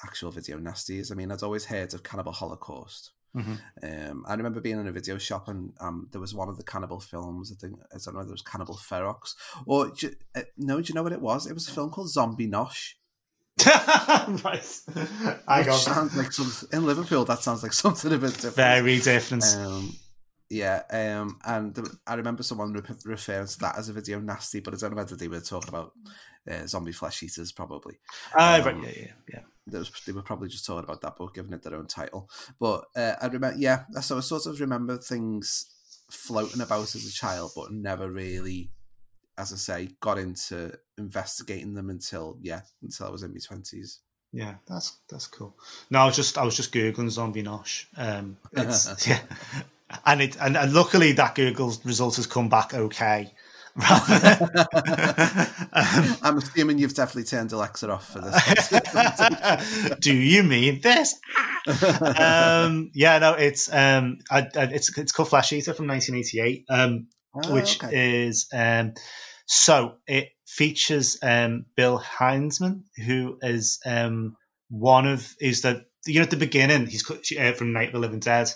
actual 0.05 0.31
video 0.31 0.59
nasties. 0.59 1.13
I 1.13 1.15
mean, 1.15 1.33
I'd 1.33 1.43
always 1.43 1.65
heard 1.65 1.95
of 1.95 2.03
Cannibal 2.03 2.33
Holocaust. 2.33 3.13
Mm-hmm. 3.37 4.11
Um, 4.11 4.25
I 4.27 4.35
remember 4.35 4.61
being 4.61 4.81
in 4.81 4.89
a 4.89 4.93
video 4.93 5.19
shop 5.19 5.49
and 5.49 5.73
um, 5.81 6.09
there 6.13 6.21
was 6.21 6.35
one 6.35 6.49
of 6.49 6.57
the 6.57 6.65
cannibal 6.65 6.99
films. 6.99 7.53
I 7.53 7.57
think 7.61 7.79
I 7.93 7.99
don't 8.03 8.15
know. 8.15 8.23
There 8.23 8.33
was 8.33 8.43
Cannibal 8.43 8.77
Ferox, 8.77 9.35
or 9.67 9.93
uh, 10.35 10.43
no? 10.57 10.81
Do 10.81 10.89
you 10.89 10.95
know 10.95 11.03
what 11.03 11.13
it 11.13 11.21
was? 11.21 11.47
It 11.47 11.53
was 11.53 11.69
a 11.69 11.73
film 11.73 11.91
called 11.91 12.11
Zombie 12.11 12.49
Nosh, 12.49 12.95
right. 13.67 14.81
I 15.49 15.63
got 15.65 15.79
sounds 15.79 16.17
like 16.17 16.33
something 16.33 16.69
in 16.73 16.87
Liverpool. 16.87 17.25
That 17.25 17.41
sounds 17.41 17.63
like 17.63 17.73
something 17.73 18.13
a 18.13 18.19
bit 18.19 18.35
different. 18.35 18.55
Very 18.55 19.01
different. 19.01 19.45
Um, 19.57 19.97
yeah, 20.49 20.83
um, 20.91 21.39
and 21.45 21.77
I 22.07 22.15
remember 22.15 22.43
someone 22.43 22.73
re- 22.73 22.83
referring 23.05 23.49
to 23.49 23.59
that 23.61 23.79
as 23.79 23.89
a 23.89 23.93
video 23.93 24.21
nasty, 24.21 24.61
but 24.61 24.75
I 24.75 24.77
don't 24.77 24.91
know 24.91 24.97
whether 24.97 25.17
they 25.17 25.29
were 25.29 25.41
talking 25.41 25.69
about 25.69 25.93
uh, 26.49 26.67
zombie 26.67 26.93
flesh 26.93 27.23
eaters, 27.23 27.53
probably. 27.53 27.99
Uh, 28.35 28.63
um, 28.65 28.67
right, 28.67 28.85
yeah, 28.85 29.03
yeah, 29.03 29.13
yeah. 29.29 29.41
Was, 29.73 29.91
they 30.07 30.13
were 30.13 30.23
probably 30.23 30.49
just 30.49 30.65
talking 30.65 30.85
about 30.85 31.01
that 31.03 31.17
book, 31.17 31.35
giving 31.35 31.53
it 31.53 31.63
their 31.63 31.77
own 31.77 31.87
title. 31.87 32.31
But 32.59 32.85
uh, 32.97 33.15
I 33.21 33.27
remember, 33.27 33.59
yeah, 33.59 33.85
so 34.01 34.17
I 34.17 34.21
sort 34.21 34.47
of 34.47 34.61
remember 34.61 34.97
things 34.99 35.67
floating 36.11 36.63
about 36.63 36.95
as 36.95 37.07
a 37.07 37.13
child, 37.13 37.53
but 37.55 37.73
never 37.73 38.11
really 38.11 38.71
as 39.39 39.53
I 39.53 39.57
say, 39.57 39.89
got 40.01 40.19
into 40.19 40.77
investigating 40.99 41.75
them 41.75 41.91
until 41.91 42.39
yeah, 42.43 42.63
until 42.83 43.07
I 43.07 43.11
was 43.11 43.23
in 43.23 43.33
my 43.33 43.39
twenties. 43.39 44.01
Yeah, 44.33 44.55
that's 44.67 44.99
that's 45.09 45.29
cool. 45.29 45.57
No, 45.91 46.01
I 46.01 46.07
was 46.07 46.17
just 46.17 46.37
I 46.37 46.45
was 46.45 46.57
just 46.57 46.73
googling 46.73 47.09
zombie 47.09 47.45
nosh. 47.45 47.87
Um, 47.97 48.37
yeah, 49.07 49.21
and 50.05 50.21
it 50.21 50.37
and, 50.41 50.57
and 50.57 50.75
luckily 50.75 51.13
that 51.13 51.37
Google 51.37 51.73
result 51.85 52.17
has 52.17 52.27
come 52.27 52.49
back 52.49 52.75
okay. 52.75 53.33
Um, 53.79 53.87
I'm 56.23 56.39
assuming 56.39 56.79
you've 56.79 56.95
definitely 56.95 57.25
turned 57.25 57.53
Alexa 57.53 57.91
off 57.91 58.13
for 58.13 58.21
this. 58.21 59.95
Do 60.01 60.13
you 60.15 60.43
mean 60.43 60.81
this? 60.81 61.15
um, 62.19 62.91
yeah, 62.95 63.19
no, 63.19 63.35
it's 63.35 63.73
um, 63.73 64.19
I, 64.31 64.41
I, 64.57 64.65
it's 64.65 64.97
it's 64.99 65.13
called 65.13 65.29
Flesh 65.29 65.53
Eater 65.53 65.75
from 65.75 65.87
1988, 65.87 66.65
um, 66.69 67.07
oh, 67.35 67.55
which 67.55 67.83
okay. 67.83 68.25
is 68.25 68.49
um, 68.53 68.95
so 69.47 69.95
it 70.07 70.31
features 70.47 71.19
um, 71.23 71.67
Bill 71.77 72.01
Hinzman, 72.01 72.83
who 73.07 73.39
is 73.43 73.79
um, 73.87 74.37
one 74.69 75.07
of 75.07 75.35
is 75.41 75.63
the 75.63 75.85
you 76.07 76.17
know 76.17 76.23
at 76.23 76.31
the 76.31 76.37
beginning 76.37 76.87
he's 76.87 77.09
uh, 77.39 77.53
from 77.53 77.73
Night 77.73 77.89
of 77.89 77.93
the 77.93 78.01
Living 78.01 78.21
Dead. 78.21 78.51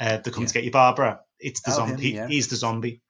Uh, 0.00 0.16
they 0.16 0.30
come 0.30 0.44
yeah. 0.44 0.48
to 0.48 0.54
get 0.54 0.64
you, 0.64 0.70
Barbara. 0.70 1.20
It's 1.38 1.60
the 1.60 1.72
oh, 1.72 1.74
zombie. 1.74 2.12
Him, 2.12 2.16
yeah. 2.16 2.26
He's 2.28 2.48
the 2.48 2.56
zombie. 2.56 3.02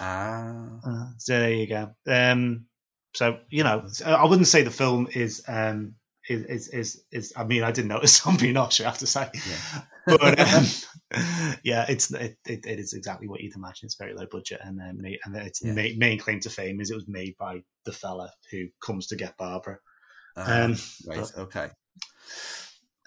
Ah, 0.00 0.80
uh, 0.86 1.06
so 1.18 1.38
there 1.38 1.52
you 1.52 1.66
go. 1.66 1.90
Um, 2.06 2.66
so 3.14 3.38
you 3.50 3.64
know, 3.64 3.86
I 4.04 4.24
wouldn't 4.24 4.48
say 4.48 4.62
the 4.62 4.70
film 4.70 5.08
is 5.12 5.42
um, 5.48 5.94
is, 6.28 6.44
is 6.44 6.68
is 6.68 7.04
is. 7.12 7.32
I 7.36 7.44
mean, 7.44 7.62
I 7.62 7.70
didn't 7.70 7.88
notice 7.88 8.16
zombie 8.22 8.52
nosh. 8.52 8.80
I 8.80 8.84
have 8.84 8.98
to 8.98 9.06
say, 9.06 9.30
yeah. 9.34 9.80
but 10.06 10.40
um, 10.40 10.64
yeah, 11.62 11.86
it's 11.88 12.12
it, 12.12 12.36
it, 12.46 12.66
it 12.66 12.78
is 12.78 12.92
exactly 12.92 13.28
what 13.28 13.40
you'd 13.40 13.56
imagine. 13.56 13.86
It's 13.86 13.96
very 13.96 14.14
low 14.14 14.26
budget, 14.30 14.60
and 14.62 14.78
then 14.78 15.00
um, 15.24 15.34
and 15.34 15.46
its 15.46 15.64
yeah. 15.64 15.72
main, 15.72 15.98
main 15.98 16.18
claim 16.18 16.40
to 16.40 16.50
fame 16.50 16.80
is 16.80 16.90
it 16.90 16.96
was 16.96 17.08
made 17.08 17.36
by 17.38 17.62
the 17.84 17.92
fella 17.92 18.30
who 18.50 18.66
comes 18.84 19.06
to 19.08 19.16
get 19.16 19.36
Barbara. 19.36 19.78
Uh, 20.36 20.44
um, 20.48 20.76
right. 21.06 21.20
But, 21.20 21.38
okay. 21.38 21.68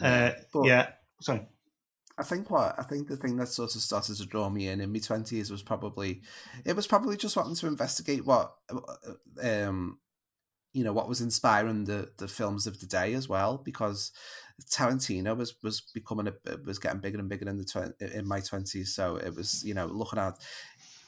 Uh, 0.02 0.32
but 0.54 0.63
yeah. 0.65 0.89
Sorry. 1.21 1.47
I 2.17 2.23
think 2.23 2.49
what 2.49 2.75
I 2.77 2.84
think 2.84 3.08
the 3.08 3.17
thing 3.17 3.38
that 3.38 3.47
sort 3.47 3.75
of 3.75 3.82
started 3.82 4.17
to 4.17 4.25
draw 4.25 4.49
me 4.49 4.67
in 4.67 4.82
in 4.82 4.91
my 4.91 4.99
twenties 4.99 5.51
was 5.51 5.62
probably 5.62 6.21
it 6.65 6.75
was 6.75 6.88
probably 6.88 7.15
just 7.15 7.36
wanting 7.36 7.56
to 7.56 7.67
investigate 7.67 8.25
what 8.25 8.56
um 9.41 9.99
you 10.73 10.84
know 10.84 10.93
what 10.93 11.08
was 11.08 11.21
inspiring 11.21 11.86
the 11.86 12.12
the 12.17 12.27
films 12.27 12.65
of 12.65 12.80
the 12.80 12.88
day 12.88 13.13
as 13.13 13.30
well 13.30 13.62
because 13.63 14.12
Tarantino 14.69 15.38
was 15.38 15.56
was 15.62 15.82
becoming 15.82 16.27
a 16.27 16.34
was 16.65 16.80
getting 16.80 16.99
bigger 17.01 17.19
and 17.19 17.30
bigger 17.30 17.47
in 17.47 17.58
the 17.58 17.63
tw- 17.63 18.01
in 18.01 18.27
my 18.27 18.39
twenties. 18.39 18.93
So 18.93 19.17
it 19.17 19.36
was 19.36 19.63
you 19.63 19.73
know 19.73 19.86
looking 19.86 20.19
at 20.19 20.36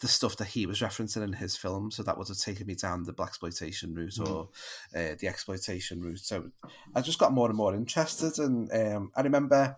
the 0.01 0.07
stuff 0.07 0.37
that 0.37 0.47
he 0.47 0.65
was 0.65 0.79
referencing 0.79 1.23
in 1.23 1.33
his 1.33 1.57
film 1.57 1.91
so 1.91 2.01
that 2.03 2.17
would 2.17 2.27
have 2.27 2.37
taken 2.37 2.65
me 2.65 2.73
down 2.73 3.03
the 3.03 3.11
black 3.11 3.29
exploitation 3.29 3.93
route 3.93 4.13
mm. 4.13 4.29
or 4.29 4.49
uh, 4.95 5.15
the 5.19 5.27
exploitation 5.27 6.01
route. 6.01 6.19
So 6.19 6.51
I 6.95 7.01
just 7.01 7.19
got 7.19 7.33
more 7.33 7.49
and 7.49 7.57
more 7.57 7.75
interested. 7.75 8.39
And 8.39 8.71
um, 8.71 9.11
I 9.15 9.21
remember 9.21 9.75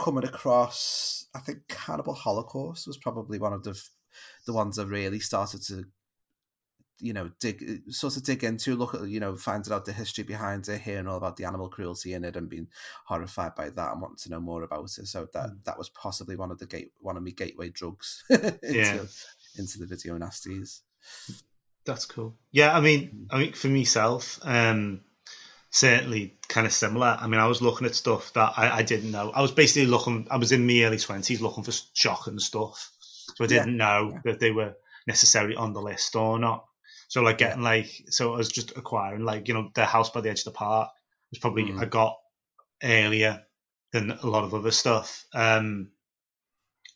coming 0.00 0.24
across 0.24 1.26
I 1.34 1.40
think 1.40 1.68
Cannibal 1.68 2.14
Holocaust 2.14 2.86
was 2.86 2.96
probably 2.96 3.38
one 3.38 3.52
of 3.52 3.62
the 3.62 3.80
the 4.46 4.52
ones 4.52 4.76
that 4.76 4.86
really 4.86 5.20
started 5.20 5.62
to 5.66 5.84
you 7.00 7.12
know 7.12 7.30
dig 7.40 7.82
sort 7.88 8.16
of 8.16 8.24
dig 8.24 8.44
into 8.44 8.76
look 8.76 8.94
at 8.94 9.08
you 9.08 9.20
know 9.20 9.36
finding 9.36 9.72
out 9.72 9.84
the 9.84 9.92
history 9.92 10.24
behind 10.24 10.68
it 10.68 10.80
hearing 10.80 11.06
all 11.06 11.16
about 11.16 11.36
the 11.36 11.44
animal 11.44 11.68
cruelty 11.68 12.12
in 12.12 12.24
it 12.24 12.36
and 12.36 12.48
being 12.48 12.68
horrified 13.06 13.54
by 13.54 13.70
that 13.70 13.92
and 13.92 14.00
wanting 14.00 14.18
to 14.18 14.30
know 14.30 14.40
more 14.40 14.62
about 14.62 14.84
it 14.84 15.06
so 15.06 15.26
that 15.32 15.50
mm. 15.50 15.64
that 15.64 15.78
was 15.78 15.88
possibly 15.90 16.36
one 16.36 16.50
of 16.50 16.58
the 16.58 16.66
gate 16.66 16.92
one 17.00 17.16
of 17.16 17.22
my 17.22 17.30
gateway 17.30 17.70
drugs 17.70 18.22
into, 18.30 18.58
yeah. 18.62 19.02
into 19.56 19.78
the 19.78 19.86
video 19.86 20.18
nasties 20.18 20.80
that's 21.84 22.04
cool 22.04 22.36
yeah 22.52 22.76
i 22.76 22.80
mean 22.80 23.08
mm. 23.08 23.26
i 23.30 23.38
mean 23.38 23.52
for 23.52 23.68
myself 23.68 24.38
um 24.42 25.00
certainly 25.70 26.34
kind 26.48 26.66
of 26.66 26.72
similar 26.72 27.16
i 27.20 27.26
mean 27.26 27.40
i 27.40 27.46
was 27.46 27.62
looking 27.62 27.86
at 27.86 27.94
stuff 27.94 28.32
that 28.32 28.52
i, 28.56 28.78
I 28.78 28.82
didn't 28.82 29.10
know 29.10 29.30
i 29.30 29.40
was 29.40 29.52
basically 29.52 29.86
looking 29.86 30.26
i 30.30 30.36
was 30.36 30.52
in 30.52 30.66
my 30.66 30.82
early 30.82 30.96
20s 30.96 31.40
looking 31.40 31.64
for 31.64 31.72
shock 31.94 32.26
and 32.26 32.40
stuff 32.40 32.90
so 33.36 33.44
i 33.44 33.46
didn't 33.46 33.76
yeah. 33.78 33.84
know 33.84 34.10
yeah. 34.12 34.20
that 34.24 34.40
they 34.40 34.50
were 34.50 34.74
necessarily 35.06 35.56
on 35.56 35.72
the 35.72 35.80
list 35.80 36.16
or 36.16 36.38
not 36.38 36.64
so 37.08 37.22
like 37.22 37.38
getting 37.38 37.62
yeah. 37.62 37.68
like 37.68 38.04
so 38.08 38.34
I 38.34 38.36
was 38.36 38.48
just 38.48 38.76
acquiring 38.76 39.24
like 39.24 39.48
you 39.48 39.54
know 39.54 39.70
the 39.74 39.84
house 39.84 40.10
by 40.10 40.20
the 40.20 40.30
edge 40.30 40.40
of 40.40 40.44
the 40.44 40.50
park 40.52 40.90
was 41.30 41.40
probably 41.40 41.64
mm. 41.64 41.80
I 41.80 41.84
got 41.86 42.16
earlier 42.82 43.42
than 43.92 44.12
a 44.12 44.26
lot 44.26 44.44
of 44.44 44.54
other 44.54 44.70
stuff. 44.70 45.24
Um, 45.34 45.90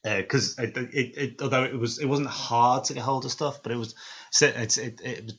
because 0.05 0.59
uh, 0.59 0.65
it, 0.65 0.77
it, 0.77 1.17
it, 1.17 1.43
although 1.43 1.65
it 1.65 1.79
was 1.79 1.99
it 1.99 2.07
wasn't 2.07 2.29
hard 2.29 2.85
to 2.85 2.95
get 2.95 3.03
hold 3.03 3.25
of 3.25 3.33
stuff, 3.33 3.63
but 3.63 3.73
it 3.73 3.77
was 3.77 3.95
it, 4.41 4.79
it, 4.79 5.01
it, 5.03 5.33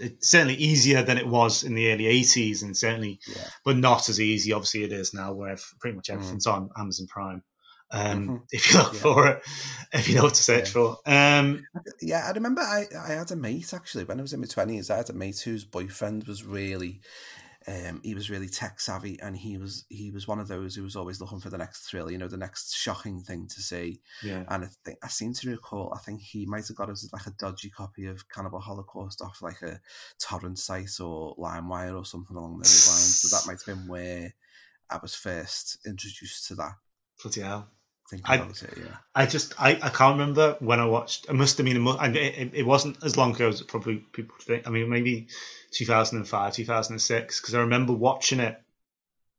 it 0.00 0.24
certainly 0.24 0.54
easier 0.54 1.02
than 1.02 1.18
it 1.18 1.26
was 1.26 1.62
in 1.62 1.74
the 1.74 1.92
early 1.92 2.06
eighties, 2.06 2.62
and 2.62 2.76
certainly, 2.76 3.20
yeah. 3.28 3.48
but 3.64 3.76
not 3.76 4.08
as 4.08 4.20
easy. 4.20 4.52
Obviously, 4.52 4.84
it 4.84 4.92
is 4.92 5.14
now, 5.14 5.32
where 5.32 5.56
pretty 5.78 5.96
much 5.96 6.08
mm. 6.08 6.14
everything's 6.14 6.46
mm. 6.46 6.52
on 6.54 6.70
Amazon 6.76 7.06
Prime. 7.06 7.42
Um, 7.92 8.28
Mhm. 8.28 8.42
If 8.52 8.72
you 8.72 8.78
look 8.78 8.94
Yeah. 8.94 9.00
for 9.00 9.26
it, 9.28 9.42
if 9.92 10.08
you 10.08 10.14
know 10.14 10.24
what 10.24 10.34
to 10.34 10.42
search 10.42 10.68
Yeah. 10.68 10.72
for. 10.72 10.98
Um, 11.06 11.64
Yeah, 12.00 12.26
I 12.26 12.30
remember 12.30 12.62
I, 12.62 12.86
I 12.96 13.12
had 13.14 13.30
a 13.32 13.36
mate 13.36 13.74
actually 13.74 14.04
when 14.04 14.18
I 14.18 14.22
was 14.22 14.32
in 14.32 14.40
my 14.40 14.46
twenties. 14.46 14.90
I 14.90 14.96
had 14.96 15.10
a 15.10 15.12
mate 15.12 15.40
whose 15.40 15.64
boyfriend 15.64 16.24
was 16.26 16.44
really, 16.44 17.00
um, 17.68 18.00
he 18.02 18.14
was 18.14 18.30
really 18.30 18.48
tech 18.48 18.80
savvy, 18.80 19.20
and 19.20 19.36
he 19.36 19.58
was 19.58 19.84
he 19.88 20.10
was 20.10 20.26
one 20.26 20.40
of 20.40 20.48
those 20.48 20.74
who 20.74 20.82
was 20.82 20.96
always 20.96 21.20
looking 21.20 21.40
for 21.40 21.50
the 21.50 21.58
next 21.58 21.82
thrill, 21.82 22.10
you 22.10 22.16
know, 22.16 22.28
the 22.28 22.36
next 22.36 22.74
shocking 22.74 23.22
thing 23.22 23.46
to 23.48 23.60
see. 23.60 24.00
yeah. 24.22 24.44
And 24.48 24.64
I 24.64 24.68
think 24.84 24.98
I 25.02 25.08
seem 25.08 25.34
to 25.34 25.50
recall, 25.50 25.92
I 25.94 25.98
think 25.98 26.22
he 26.22 26.46
might 26.46 26.66
have 26.68 26.76
got 26.76 26.88
us 26.88 27.08
like 27.12 27.26
a 27.26 27.34
dodgy 27.38 27.70
copy 27.70 28.06
of 28.06 28.28
Cannibal 28.30 28.60
Holocaust 28.60 29.20
off 29.20 29.42
like 29.42 29.60
a 29.62 29.80
torrent 30.18 30.58
site 30.58 31.00
or 31.00 31.36
LimeWire 31.36 31.98
or 31.98 32.04
something 32.04 32.36
along 32.36 32.58
those 32.58 32.88
lines. 32.88 33.22
But 33.22 33.36
that 33.36 33.46
might 33.46 33.62
have 33.66 33.76
been 33.76 33.88
where 33.88 34.34
I 34.88 34.98
was 35.02 35.14
first 35.14 35.78
introduced 35.86 36.48
to 36.48 36.54
that. 36.56 36.72
Bloody 37.22 37.42
hell. 37.42 37.68
Thinking 38.10 38.26
I- 38.28 38.36
about 38.36 38.62
it, 38.62 38.76
yeah. 38.76 38.96
I 39.14 39.26
just 39.26 39.54
I, 39.60 39.78
I 39.80 39.88
can't 39.88 40.18
remember 40.18 40.56
when 40.58 40.80
I 40.80 40.86
watched. 40.86 41.28
It 41.28 41.34
must 41.34 41.56
have 41.58 41.64
been 41.64 41.76
a 41.76 41.80
mo- 41.80 41.96
and 41.96 42.16
it, 42.16 42.34
it, 42.34 42.54
it 42.54 42.66
wasn't 42.66 43.02
as 43.04 43.16
long 43.16 43.34
ago 43.34 43.48
as 43.48 43.62
probably 43.62 43.98
people 43.98 44.34
think. 44.40 44.66
I 44.66 44.70
mean, 44.70 44.88
maybe 44.88 45.28
2005, 45.70 46.54
2006, 46.54 47.40
because 47.40 47.54
I 47.54 47.60
remember 47.60 47.92
watching 47.92 48.40
it 48.40 48.60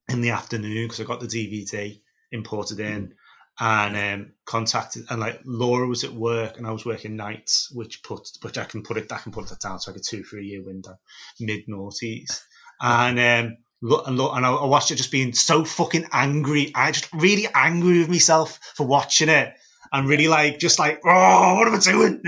in 0.07 0.21
the 0.21 0.29
afternoon 0.29 0.85
because 0.85 1.01
I 1.01 1.03
got 1.03 1.19
the 1.19 1.27
DVD 1.27 1.99
imported 2.31 2.79
in 2.79 3.13
and 3.59 3.97
um, 3.97 4.31
contacted 4.45 5.03
and 5.09 5.19
like 5.19 5.41
Laura 5.43 5.85
was 5.85 6.05
at 6.05 6.13
work 6.13 6.57
and 6.57 6.65
I 6.65 6.71
was 6.71 6.85
working 6.85 7.17
nights, 7.17 7.69
which 7.73 8.03
put 8.03 8.29
which 8.41 8.57
I 8.57 8.63
can 8.63 8.83
put 8.83 8.95
it 8.95 9.11
I 9.11 9.17
can 9.17 9.33
put 9.33 9.49
that 9.49 9.59
down 9.59 9.79
to 9.79 9.89
like 9.89 9.99
a 9.99 10.03
two 10.03 10.23
three 10.23 10.45
year 10.45 10.63
window, 10.63 10.97
mid 11.41 11.67
noughties, 11.67 12.41
and 12.79 13.19
um. 13.19 13.57
Look 13.81 14.07
and 14.07 14.17
look, 14.17 14.35
and 14.35 14.45
I 14.45 14.51
I 14.51 14.65
watched 14.65 14.91
it 14.91 14.95
just 14.95 15.11
being 15.11 15.33
so 15.33 15.65
fucking 15.65 16.07
angry. 16.11 16.71
I 16.75 16.91
just 16.91 17.11
really 17.13 17.47
angry 17.55 17.99
with 17.99 18.09
myself 18.09 18.59
for 18.75 18.85
watching 18.85 19.29
it 19.29 19.53
and 19.93 20.07
really 20.07 20.27
like 20.27 20.59
just 20.59 20.79
like 20.79 21.01
oh 21.05 21.55
what 21.55 21.67
am 21.67 21.75
I 21.75 21.79
doing? 21.79 22.21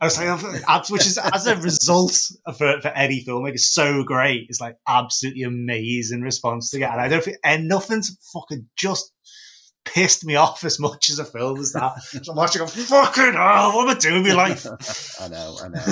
I 0.00 0.04
was 0.04 0.18
like 0.18 0.90
which 0.90 1.06
is 1.06 1.18
as 1.18 1.46
a 1.46 1.56
result 1.56 2.16
for 2.56 2.80
for 2.80 2.88
any 2.88 3.24
filmmaker 3.24 3.54
is 3.54 3.72
so 3.72 4.02
great. 4.04 4.46
It's 4.48 4.60
like 4.60 4.76
absolutely 4.86 5.42
amazing 5.42 6.22
response 6.22 6.70
to 6.70 6.78
get, 6.78 6.92
and 6.92 7.00
I 7.00 7.08
don't 7.08 7.24
think 7.24 7.38
and 7.44 7.68
nothing's 7.68 8.16
fucking 8.32 8.66
just 8.76 9.12
pissed 9.94 10.24
me 10.24 10.36
off 10.36 10.64
as 10.64 10.78
much 10.78 11.10
as 11.10 11.18
a 11.18 11.24
film 11.24 11.58
as 11.60 11.72
that. 11.72 12.00
So 12.22 12.32
I'm 12.32 12.36
watching, 12.36 12.62
I'm 12.62 12.68
fucking 12.68 13.32
hell, 13.34 13.74
what 13.76 13.88
am 13.88 13.96
I 13.96 13.98
doing 13.98 14.22
with 14.22 14.34
my 14.34 14.48
life? 14.48 14.66
I 15.20 15.28
know, 15.28 15.56
I 15.62 15.68
know. 15.68 15.84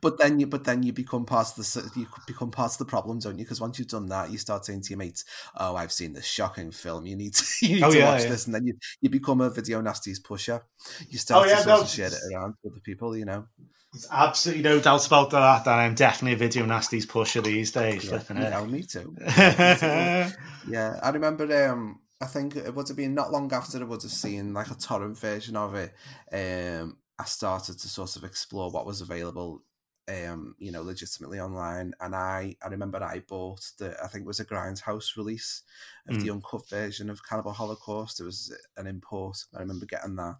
but 0.00 0.18
then 0.18 0.40
you, 0.40 0.46
but 0.46 0.64
then 0.64 0.82
you 0.82 0.92
become 0.92 1.24
part 1.24 1.48
of 1.48 1.54
the 1.56 1.90
you 1.96 2.06
become 2.26 2.50
part 2.50 2.72
of 2.72 2.78
the 2.78 2.84
problem, 2.84 3.18
don't 3.18 3.38
you? 3.38 3.44
Because 3.44 3.60
once 3.60 3.78
you've 3.78 3.88
done 3.88 4.06
that, 4.08 4.30
you 4.30 4.38
start 4.38 4.64
saying 4.64 4.82
to 4.82 4.90
your 4.90 4.98
mates, 4.98 5.24
"Oh, 5.56 5.76
I've 5.76 5.92
seen 5.92 6.12
this 6.12 6.26
shocking 6.26 6.70
film. 6.70 7.06
You 7.06 7.16
need 7.16 7.34
to, 7.34 7.44
you 7.66 7.76
need 7.76 7.84
Oh, 7.84 7.90
to 7.92 7.98
yeah, 7.98 8.10
watch 8.12 8.22
yeah. 8.22 8.28
this," 8.30 8.46
and 8.46 8.54
then 8.54 8.66
you, 8.66 8.74
you 9.00 9.10
become 9.10 9.40
a 9.40 9.50
video 9.50 9.80
nasties 9.82 10.22
pusher. 10.22 10.62
You 11.08 11.18
start 11.18 11.46
Oh, 11.46 11.48
yeah, 11.48 11.60
to 11.62 11.68
no. 11.68 11.84
share 11.84 12.06
it 12.08 12.14
around 12.34 12.54
with 12.62 12.74
the 12.74 12.80
people, 12.80 13.16
you 13.16 13.24
know. 13.24 13.46
There's 13.92 14.06
absolutely 14.12 14.62
no 14.62 14.78
doubt 14.80 15.06
about 15.06 15.30
that. 15.30 15.64
That 15.64 15.78
I'm 15.78 15.94
definitely 15.96 16.34
a 16.34 16.36
video 16.36 16.64
nasties 16.64 17.08
pusher 17.08 17.40
these 17.40 17.72
days. 17.72 18.04
Yeah, 18.04 18.20
you 18.28 18.34
it. 18.36 18.50
know, 18.50 18.64
me 18.66 18.82
too. 18.84 19.14
yeah, 19.36 20.30
Yeah, 20.68 21.00
I 21.02 21.10
remember. 21.10 21.68
Um, 21.68 22.00
I 22.20 22.26
think 22.26 22.56
it 22.56 22.74
would 22.74 22.88
have 22.88 22.96
been 22.96 23.14
not 23.14 23.32
long 23.32 23.52
after 23.52 23.80
I 23.80 23.84
would 23.84 24.02
have 24.02 24.10
seen 24.10 24.52
like 24.52 24.70
a 24.70 24.74
torrent 24.74 25.18
version 25.18 25.56
of 25.56 25.74
it. 25.74 25.94
Um, 26.32 26.98
I 27.18 27.24
started 27.24 27.78
to 27.78 27.88
sort 27.88 28.16
of 28.16 28.24
explore 28.24 28.70
what 28.70 28.86
was 28.86 29.00
available. 29.00 29.62
Um, 30.08 30.56
you 30.58 30.72
know, 30.72 30.82
legitimately 30.82 31.38
online, 31.38 31.94
and 32.00 32.16
I 32.16 32.56
I 32.64 32.68
remember 32.68 33.02
I 33.02 33.20
bought 33.20 33.60
the 33.78 33.96
I 34.02 34.08
think 34.08 34.24
it 34.24 34.26
was 34.26 34.40
a 34.40 34.44
Grindhouse 34.44 35.16
release 35.16 35.62
of 36.08 36.20
the 36.20 36.30
uncut 36.30 36.68
version 36.68 37.10
of 37.10 37.24
Cannibal 37.24 37.52
Holocaust. 37.52 38.18
It 38.18 38.24
was 38.24 38.52
an 38.76 38.88
import. 38.88 39.44
I 39.54 39.60
remember 39.60 39.86
getting 39.86 40.16
that 40.16 40.38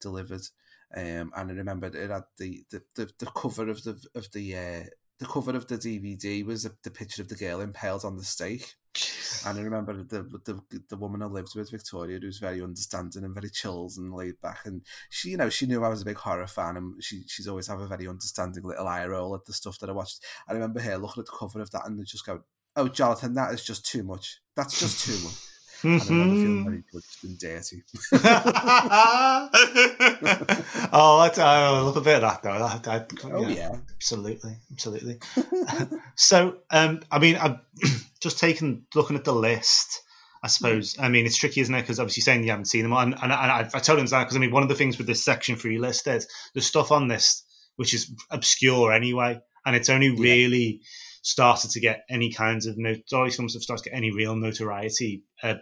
delivered, 0.00 0.42
um, 0.96 1.30
and 1.36 1.50
I 1.50 1.52
remember 1.52 1.88
it 1.88 2.10
had 2.10 2.24
the 2.38 2.64
the, 2.70 2.82
the, 2.94 3.10
the 3.18 3.26
cover 3.26 3.68
of 3.68 3.84
the 3.84 4.02
of 4.14 4.32
the 4.32 4.56
uh, 4.56 4.84
the 5.18 5.26
cover 5.26 5.54
of 5.54 5.66
the 5.66 5.76
DVD 5.76 6.44
was 6.46 6.62
the, 6.62 6.74
the 6.82 6.90
picture 6.90 7.20
of 7.20 7.28
the 7.28 7.36
girl 7.36 7.60
impaled 7.60 8.06
on 8.06 8.16
the 8.16 8.24
stake. 8.24 8.76
And 9.46 9.58
I 9.58 9.62
remember 9.62 10.02
the, 10.04 10.22
the 10.44 10.60
the 10.88 10.96
woman 10.96 11.22
I 11.22 11.26
lived 11.26 11.54
with, 11.56 11.70
Victoria, 11.70 12.18
who 12.18 12.26
was 12.26 12.38
very 12.38 12.62
understanding 12.62 13.24
and 13.24 13.34
very 13.34 13.50
chilled 13.50 13.94
and 13.96 14.12
laid 14.12 14.40
back. 14.40 14.66
And 14.66 14.82
she, 15.10 15.30
you 15.30 15.36
know, 15.36 15.48
she 15.48 15.66
knew 15.66 15.82
I 15.82 15.88
was 15.88 16.02
a 16.02 16.06
big 16.06 16.18
horror 16.18 16.46
fan, 16.46 16.76
and 16.76 17.02
she 17.02 17.24
she's 17.26 17.48
always 17.48 17.66
have 17.66 17.80
a 17.80 17.86
very 17.86 18.06
understanding 18.06 18.62
little 18.62 18.86
eye 18.86 19.06
roll 19.06 19.34
at 19.34 19.44
the 19.44 19.52
stuff 19.52 19.78
that 19.78 19.90
I 19.90 19.92
watched. 19.92 20.24
I 20.48 20.52
remember 20.52 20.80
her 20.80 20.98
looking 20.98 21.22
at 21.22 21.26
the 21.26 21.36
cover 21.36 21.60
of 21.60 21.70
that 21.70 21.86
and 21.86 22.04
just 22.06 22.26
go, 22.26 22.42
"Oh, 22.76 22.88
Jonathan, 22.88 23.34
that 23.34 23.54
is 23.54 23.64
just 23.64 23.86
too 23.86 24.02
much. 24.02 24.40
That's 24.54 24.78
just 24.78 25.04
too 25.06 25.18
much." 25.24 25.34
And 25.84 26.00
I 26.00 26.34
feeling 26.36 26.62
very 26.62 26.84
judged 26.92 27.24
and 27.24 27.38
dirty. 27.38 27.82
oh, 30.92 31.18
I, 31.18 31.30
I 31.36 31.80
love 31.80 31.96
a 31.96 32.00
bit 32.00 32.16
of 32.16 32.20
that 32.22 32.42
though. 32.42 32.58
That, 32.58 32.82
that, 32.84 33.12
Oh 33.32 33.48
yeah, 33.48 33.76
absolutely, 33.96 34.58
absolutely. 34.70 35.18
so, 36.14 36.58
um, 36.70 37.00
I 37.10 37.18
mean, 37.18 37.36
I'm 37.36 37.58
just 38.22 38.38
taking 38.38 38.84
looking 38.94 39.16
at 39.16 39.24
the 39.24 39.34
list. 39.34 40.00
I 40.44 40.48
suppose. 40.48 40.96
I 40.98 41.08
mean, 41.08 41.24
it's 41.24 41.36
tricky, 41.36 41.60
isn't 41.60 41.74
it? 41.74 41.82
Because 41.82 42.00
obviously, 42.00 42.22
saying 42.22 42.42
you 42.42 42.50
haven't 42.50 42.64
seen 42.64 42.82
them, 42.82 42.92
and, 42.92 43.14
and, 43.14 43.22
and 43.22 43.32
I, 43.32 43.60
I 43.60 43.78
totally 43.78 44.00
understand. 44.00 44.26
Because 44.26 44.36
I 44.36 44.40
mean, 44.40 44.50
one 44.50 44.64
of 44.64 44.68
the 44.68 44.74
things 44.74 44.98
with 44.98 45.06
this 45.06 45.24
section 45.24 45.56
your 45.62 45.80
list 45.80 46.08
is 46.08 46.26
there's 46.52 46.66
stuff 46.66 46.90
on 46.90 47.06
this 47.08 47.44
which 47.76 47.94
is 47.94 48.12
obscure 48.30 48.92
anyway, 48.92 49.40
and 49.64 49.76
it's 49.76 49.88
only 49.88 50.08
Yeah. 50.08 50.22
really 50.22 50.80
started 51.22 51.70
to 51.70 51.80
get 51.80 52.04
any 52.10 52.32
kinds 52.32 52.66
of 52.66 52.76
notoriety. 52.76 53.36
Films 53.36 53.54
have 53.54 53.62
started 53.62 53.84
to 53.84 53.90
get 53.90 53.96
any 53.96 54.10
real 54.10 54.34
notoriety 54.36 55.22
uh, 55.42 55.54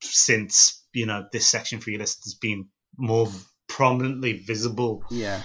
since 0.00 0.84
you 0.92 1.06
know 1.06 1.26
this 1.32 1.46
section 1.46 1.80
your 1.86 2.00
list 2.00 2.24
has 2.24 2.34
been 2.34 2.66
more 2.96 3.28
prominently 3.68 4.32
visible 4.34 5.04
yeah, 5.10 5.42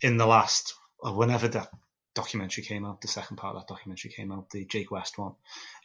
in 0.00 0.16
the 0.16 0.26
last 0.26 0.74
whenever 1.02 1.48
that 1.48 1.68
documentary 2.14 2.64
came 2.64 2.84
out, 2.84 3.00
the 3.00 3.08
second 3.08 3.36
part 3.36 3.56
of 3.56 3.62
that 3.62 3.68
documentary 3.68 4.10
came 4.10 4.32
out, 4.32 4.50
the 4.50 4.64
Jake 4.64 4.90
West 4.90 5.18
one. 5.18 5.32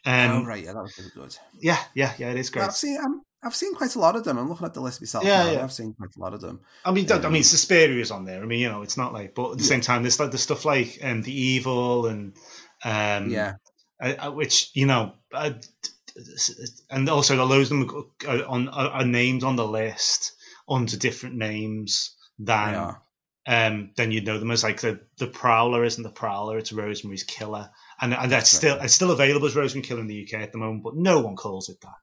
Um, 0.06 0.30
oh 0.30 0.44
right, 0.44 0.64
yeah, 0.64 0.72
that 0.72 0.82
was 0.82 0.96
really 0.98 1.10
good. 1.14 1.36
Yeah, 1.58 1.78
yeah, 1.94 2.12
yeah, 2.18 2.30
it 2.30 2.38
is 2.38 2.50
great. 2.50 2.64
I've 2.64 2.76
seen 2.76 2.98
I'm, 3.02 3.22
I've 3.42 3.54
seen 3.54 3.74
quite 3.74 3.94
a 3.94 3.98
lot 3.98 4.16
of 4.16 4.24
them. 4.24 4.38
I'm 4.38 4.48
looking 4.48 4.66
at 4.66 4.74
the 4.74 4.80
list 4.80 5.00
myself. 5.00 5.24
Yeah, 5.24 5.44
now, 5.44 5.52
yeah. 5.52 5.62
I've 5.62 5.72
seen 5.72 5.94
quite 5.94 6.14
a 6.16 6.20
lot 6.20 6.34
of 6.34 6.40
them. 6.40 6.60
I 6.84 6.92
mean, 6.92 7.06
don't- 7.06 7.24
I 7.24 7.26
um, 7.26 7.32
mean, 7.32 7.42
Suspiria's 7.42 8.10
on 8.10 8.24
there. 8.24 8.42
I 8.42 8.46
mean, 8.46 8.60
you 8.60 8.68
know, 8.68 8.82
it's 8.82 8.96
not 8.96 9.12
like, 9.12 9.34
but 9.34 9.52
at 9.52 9.58
the 9.58 9.64
same 9.64 9.80
time, 9.80 10.02
there's 10.02 10.20
like 10.20 10.30
the 10.30 10.38
stuff 10.38 10.64
like 10.64 10.98
um, 11.02 11.22
the 11.22 11.32
evil 11.32 12.06
and 12.06 12.36
um, 12.84 13.30
yeah, 13.30 13.54
uh, 14.02 14.14
uh, 14.18 14.30
which 14.30 14.70
you 14.74 14.86
know, 14.86 15.14
uh, 15.32 15.52
and 16.90 17.08
also 17.08 17.36
the 17.36 17.44
loads 17.44 17.70
of 17.70 17.78
them 17.78 18.12
are, 18.28 18.44
on 18.46 18.68
are, 18.68 19.04
named 19.04 19.44
on 19.44 19.56
the 19.56 19.66
list 19.66 20.32
under 20.68 20.96
different 20.96 21.36
names 21.36 22.14
than 22.38 22.74
yeah. 22.74 22.94
Um, 23.46 23.90
then 23.96 24.10
you'd 24.10 24.26
know 24.26 24.38
them 24.38 24.50
as 24.50 24.62
like 24.62 24.80
the 24.80 25.00
the 25.18 25.26
Prowler 25.26 25.84
isn't 25.84 26.02
the 26.02 26.10
Prowler, 26.10 26.58
it's 26.58 26.72
Rosemary's 26.72 27.24
Killer, 27.24 27.68
and 28.00 28.14
and 28.14 28.30
that's 28.30 28.50
still 28.50 28.78
it's 28.80 28.94
still 28.94 29.10
available 29.10 29.46
as 29.46 29.56
Rosemary 29.56 29.86
Killer 29.86 30.00
in 30.00 30.06
the 30.06 30.22
UK 30.26 30.40
at 30.40 30.52
the 30.52 30.58
moment, 30.58 30.82
but 30.84 30.96
no 30.96 31.20
one 31.20 31.36
calls 31.36 31.68
it 31.68 31.80
that. 31.80 31.94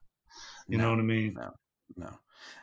You 0.68 0.78
know 0.78 0.90
what 0.90 0.98
I 0.98 1.02
mean? 1.02 1.34
no. 1.36 1.50
No, 1.96 2.10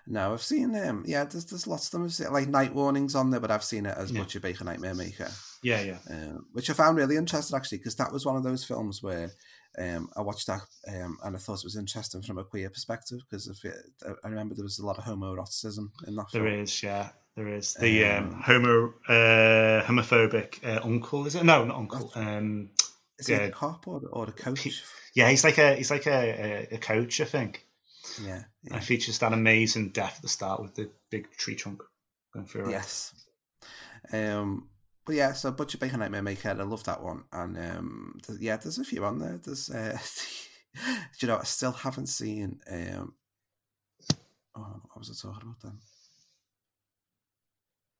no, 0.08 0.34
I've 0.34 0.42
seen 0.44 0.72
them. 0.72 1.04
Yeah, 1.08 1.24
there's 1.24 1.46
there's 1.46 1.66
lots 1.66 1.88
of 1.88 1.92
them. 1.92 2.04
I've 2.04 2.14
seen- 2.14 2.32
Like 2.32 2.48
Night 2.48 2.76
Warnings 2.76 3.16
on 3.16 3.32
there, 3.32 3.40
but 3.40 3.50
I've 3.50 3.64
seen 3.64 3.88
it 3.88 3.98
as 3.98 4.12
Yeah. 4.12 4.22
Butcher 4.22 4.40
Baker 4.40 4.64
Nightmare 4.64 4.94
Maker, 4.94 5.32
Yeah, 5.64 5.82
yeah, 5.82 5.98
um, 6.12 6.46
which 6.54 6.70
I 6.70 6.74
found 6.74 6.96
really 6.98 7.16
interesting 7.18 7.58
actually, 7.58 7.80
because 7.80 7.96
that 7.96 8.12
was 8.14 8.24
one 8.26 8.36
of 8.36 8.44
those 8.44 8.64
films 8.64 9.02
where 9.02 9.32
um, 9.78 10.10
I 10.16 10.22
watched 10.22 10.48
that 10.48 10.62
um, 10.88 11.18
and 11.24 11.36
I 11.36 11.40
thought 11.40 11.60
it 11.60 11.64
was 11.66 11.76
interesting 11.76 12.22
from 12.22 12.38
a 12.38 12.44
queer 12.44 12.70
perspective 12.70 13.20
because 13.30 13.48
if 13.48 13.64
it, 13.66 13.76
I 14.24 14.28
remember 14.28 14.56
there 14.56 14.64
was 14.64 14.80
a 14.80 14.86
lot 14.86 14.98
of 14.98 15.04
homoeroticism 15.04 15.90
in 16.08 16.16
that 16.16 16.28
there 16.32 16.44
film. 16.44 16.60
is. 16.62 16.82
Yeah, 16.84 17.10
there 17.36 17.48
is 17.50 17.74
the 17.76 18.06
um, 18.06 18.26
Um, 18.36 18.42
homo 18.42 18.94
uh, 19.10 19.84
homophobic 19.84 20.64
uh, 20.66 20.80
uncle. 20.84 21.26
Is 21.28 21.36
it? 21.36 21.44
No, 21.44 21.66
not 21.66 21.78
uncle. 21.78 22.12
Um, 22.16 22.70
Is 23.20 23.30
it 23.30 23.34
yeah. 23.42 23.48
a 23.48 23.52
cop 23.52 23.88
or, 23.88 24.02
or 24.12 24.28
a 24.30 24.32
coach? 24.32 24.84
yeah, 25.14 25.30
he's 25.30 25.44
like 25.44 25.58
a 25.58 25.76
he's 25.76 25.92
like 25.92 26.08
a, 26.08 26.68
a, 26.72 26.76
a 26.76 26.78
coach, 26.78 27.20
I 27.22 27.26
think. 27.26 27.66
Yeah, 28.24 28.36
And 28.36 28.46
yeah. 28.72 28.78
it 28.78 28.84
features 28.84 29.20
that 29.20 29.34
amazing 29.34 29.90
death 29.90 30.18
at 30.18 30.22
the 30.22 30.30
start 30.30 30.62
with 30.62 30.76
the 30.76 30.90
big 31.10 31.32
tree 31.32 31.56
trunk 31.56 31.82
going 32.34 32.46
through. 32.46 32.68
it. 32.68 32.72
Yes. 32.72 33.14
Um, 34.14 34.70
but 35.06 35.15
yeah, 35.15 35.34
so 35.34 35.52
Butcher 35.52 35.78
Baker 35.78 35.98
Nightmare 35.98 36.22
Maker, 36.22 36.50
I 36.50 36.63
love 36.63 36.84
that 36.86 37.04
one. 37.04 37.24
And 37.32 37.58
um, 37.58 38.20
th- 38.26 38.39
yeah, 38.39 38.58
there's 38.58 38.80
a 38.80 38.84
few 38.84 39.06
on 39.06 39.20
there. 39.20 39.39
There's, 39.44 39.70
uh, 39.70 39.98
do 40.76 41.26
you 41.26 41.28
know, 41.28 41.38
I 41.38 41.44
still 41.44 41.72
haven't 41.72 42.08
seen. 42.08 42.60
Um, 42.70 43.13
oh, 44.58 44.82
what 44.84 45.00
was 45.00 45.10
I 45.10 45.28
talking 45.28 45.44
about 45.44 45.62
then? 45.62 45.80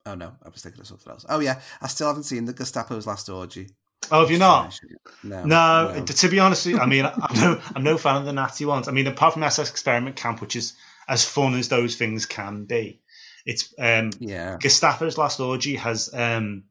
Oh 0.06 0.14
no, 0.14 0.34
I 0.44 0.48
was 0.48 0.62
thinking 0.62 0.80
of 0.80 0.86
something 0.86 1.10
else. 1.10 1.26
Oh 1.28 1.40
yeah, 1.40 1.60
I 1.82 1.88
still 1.88 2.06
haven't 2.06 2.24
seen 2.24 2.44
the 2.44 2.54
Gestapo's 2.54 3.06
Last 3.06 3.28
Orgy. 3.28 3.70
Oh, 4.10 4.20
have 4.20 4.30
you 4.30 4.38
not? 4.38 4.78
No. 5.24 5.44
No, 5.44 6.04
to 6.04 6.28
be 6.28 6.38
honest, 6.38 6.66
you, 6.66 6.78
I 6.78 6.86
mean, 6.86 7.04
I'm 7.22 7.40
no, 7.40 7.60
I'm 7.74 7.82
no 7.82 7.98
fan 7.98 8.16
of 8.16 8.24
the 8.24 8.32
natty 8.32 8.64
ones. 8.64 8.86
I 8.86 8.92
mean, 8.92 9.06
apart 9.08 9.34
from 9.34 9.42
SS 9.42 9.70
Experiment 9.70 10.14
Camp, 10.14 10.40
which 10.40 10.54
is 10.54 10.74
as 11.08 11.24
fun 11.24 11.54
as 11.54 11.68
those 11.68 11.96
things 11.96 12.24
can 12.24 12.64
be, 12.66 13.00
it's 13.44 13.74
um, 13.78 14.10
Yeah. 14.20 14.58
Gestapo's 14.58 15.18
Last 15.18 15.40
Orgy 15.40 15.74
has 15.76 16.12
um, 16.14 16.64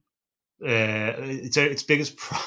uh, 0.66 1.14
it's 1.20 1.58
its 1.58 1.84
biggest. 1.84 2.18
Pro- 2.18 2.38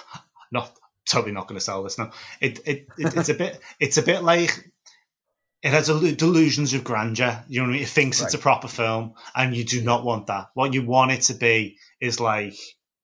not 0.51 0.73
totally 1.09 1.33
not 1.33 1.49
going 1.49 1.59
to 1.59 1.65
sell 1.65 1.83
this 1.83 1.99
now. 1.99 2.11
It, 2.41 2.61
it, 2.67 2.87
it 2.99 3.17
it's 3.17 3.29
a 3.29 3.35
bit 3.35 3.61
it's 3.81 3.97
a 3.97 4.03
bit 4.03 4.23
like 4.23 4.71
it 5.63 5.71
has 5.71 5.89
a 5.89 6.13
delusions 6.13 6.75
of 6.75 6.85
grandeur. 6.85 7.45
You 7.49 7.61
know 7.61 7.67
what 7.67 7.71
I 7.71 7.73
mean? 7.75 7.83
It 7.83 7.89
thinks 7.89 8.21
right. 8.21 8.27
it's 8.27 8.35
a 8.35 8.39
proper 8.39 8.69
film, 8.69 9.15
and 9.35 9.57
you 9.57 9.65
do 9.65 9.83
not 9.83 10.05
want 10.05 10.29
that. 10.29 10.49
What 10.55 10.75
you 10.75 10.83
want 10.83 11.13
it 11.13 11.23
to 11.23 11.35
be 11.35 11.79
is 12.01 12.21
like 12.21 12.55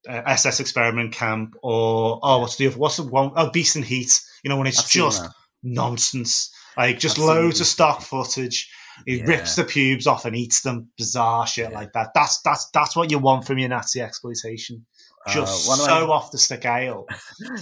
uh, 0.09 0.23
SS 0.27 0.61
Experiment 0.61 1.13
Camp, 1.13 1.57
or 1.63 2.21
oh, 2.23 2.41
what's 2.41 2.57
the 2.57 2.69
other? 2.69 2.79
What's 2.79 2.97
the 2.97 3.05
one? 3.05 3.33
Oh, 3.37 3.51
Beast 3.51 3.77
in 3.77 3.83
Heat. 3.83 4.11
You 4.43 4.51
know 4.51 4.57
when 4.57 4.67
it's 4.67 4.81
I've 4.81 4.89
just 4.89 5.25
nonsense, 5.63 6.51
like 6.77 6.99
just 6.99 7.19
I've 7.19 7.25
loads 7.25 7.61
of 7.61 7.67
stock 7.67 8.03
footage. 8.03 8.71
He 9.07 9.17
yeah. 9.17 9.25
rips 9.25 9.57
the 9.57 9.65
pubes 9.65 10.07
off 10.07 10.25
and 10.25 10.37
eats 10.37 10.63
them. 10.63 10.89
Bizarre 10.97 11.49
shit 11.49 11.71
yeah. 11.71 11.77
like 11.77 11.93
that. 11.95 12.11
That's 12.15 12.41
that's 12.43 12.71
that's 12.71 12.95
what 12.95 13.11
you 13.11 13.19
want 13.19 13.47
from 13.47 13.59
your 13.59 13.69
Nazi 13.69 14.01
exploitation. 14.01 14.87
Just 15.33 15.71
uh, 15.71 15.75
so 15.77 16.07
my, 16.07 16.13
off 16.13 16.31
the 16.31 16.39
scale. 16.39 17.07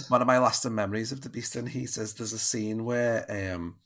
One 0.09 0.21
of 0.21 0.27
my 0.27 0.37
lasting 0.39 0.75
memories 0.75 1.11
of 1.11 1.21
the 1.21 1.29
Beast 1.29 1.55
in 1.55 1.65
Heat 1.65 1.97
is 1.97 2.13
there's 2.13 2.33
a 2.33 2.39
scene 2.39 2.83
where 2.83 3.25
um, 3.29 3.77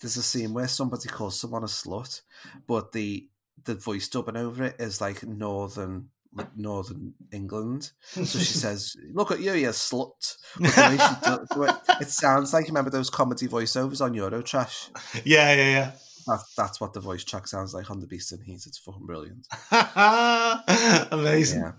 there's 0.00 0.16
a 0.16 0.22
scene 0.22 0.52
where 0.52 0.68
somebody 0.68 1.08
calls 1.08 1.38
someone 1.38 1.62
a 1.62 1.66
slut, 1.66 2.22
but 2.66 2.92
the 2.92 3.28
the 3.64 3.74
voice 3.74 4.08
dubbing 4.08 4.36
over 4.36 4.64
it 4.64 4.76
is 4.78 5.00
like 5.00 5.22
northern 5.22 6.08
like 6.34 6.56
northern 6.56 7.14
England. 7.32 7.92
So 8.10 8.24
she 8.24 8.38
says, 8.44 8.96
"Look 9.12 9.30
at 9.30 9.40
you, 9.40 9.52
you 9.52 9.68
slut." 9.68 10.36
Does, 10.60 11.46
it, 11.56 11.76
it, 12.00 12.08
sounds 12.08 12.52
like 12.52 12.64
you 12.64 12.72
remember 12.72 12.90
those 12.90 13.10
comedy 13.10 13.46
voiceovers 13.46 14.00
on 14.00 14.14
Eurotrash. 14.14 14.90
Yeah, 15.24 15.54
yeah, 15.54 15.70
yeah. 15.70 15.90
That's, 16.26 16.54
that's 16.54 16.80
what 16.80 16.92
the 16.92 17.00
voice 17.00 17.24
track 17.24 17.46
sounds 17.46 17.74
like 17.74 17.90
on 17.90 18.00
the 18.00 18.06
Beast 18.06 18.32
in 18.32 18.40
Heat. 18.42 18.66
It's 18.66 18.78
fucking 18.78 19.06
brilliant. 19.06 19.46
Amazing, 21.12 21.60
yeah. 21.60 21.72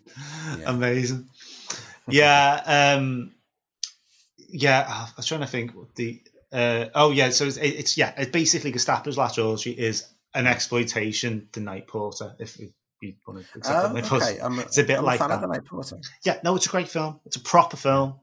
Yeah. 0.59 0.69
amazing. 0.69 1.27
Yeah, 2.07 2.95
um, 2.97 3.33
yeah. 4.49 4.85
I 4.87 5.09
was 5.17 5.25
trying 5.25 5.41
to 5.41 5.47
think 5.47 5.71
the 5.95 6.21
uh, 6.51 6.85
oh 6.95 7.11
yeah, 7.11 7.29
so 7.31 7.45
it's, 7.45 7.57
it's 7.57 7.97
yeah, 7.97 8.13
it's 8.17 8.31
basically 8.31 8.71
Gestapo's 8.71 9.17
orgy 9.37 9.71
is 9.71 10.07
an 10.33 10.47
exploitation 10.47 11.49
the 11.51 11.59
night 11.59 11.87
porter. 11.87 12.35
If 12.39 12.59
you, 12.59 12.71
want 13.27 13.45
to 13.45 13.57
accept 13.57 13.85
oh, 13.85 13.91
night 13.91 14.11
okay. 14.11 14.61
It's 14.61 14.77
a 14.77 14.83
bit 14.83 14.99
I'm 14.99 15.05
like 15.05 15.19
that. 15.19 15.41
the 15.41 15.47
night 15.47 15.65
porter. 15.65 15.99
Yeah, 16.23 16.39
no, 16.43 16.55
it's 16.55 16.65
a 16.65 16.69
great 16.69 16.87
film. 16.87 17.19
It's 17.25 17.35
a 17.35 17.41
proper 17.41 17.77
film. 17.77 18.15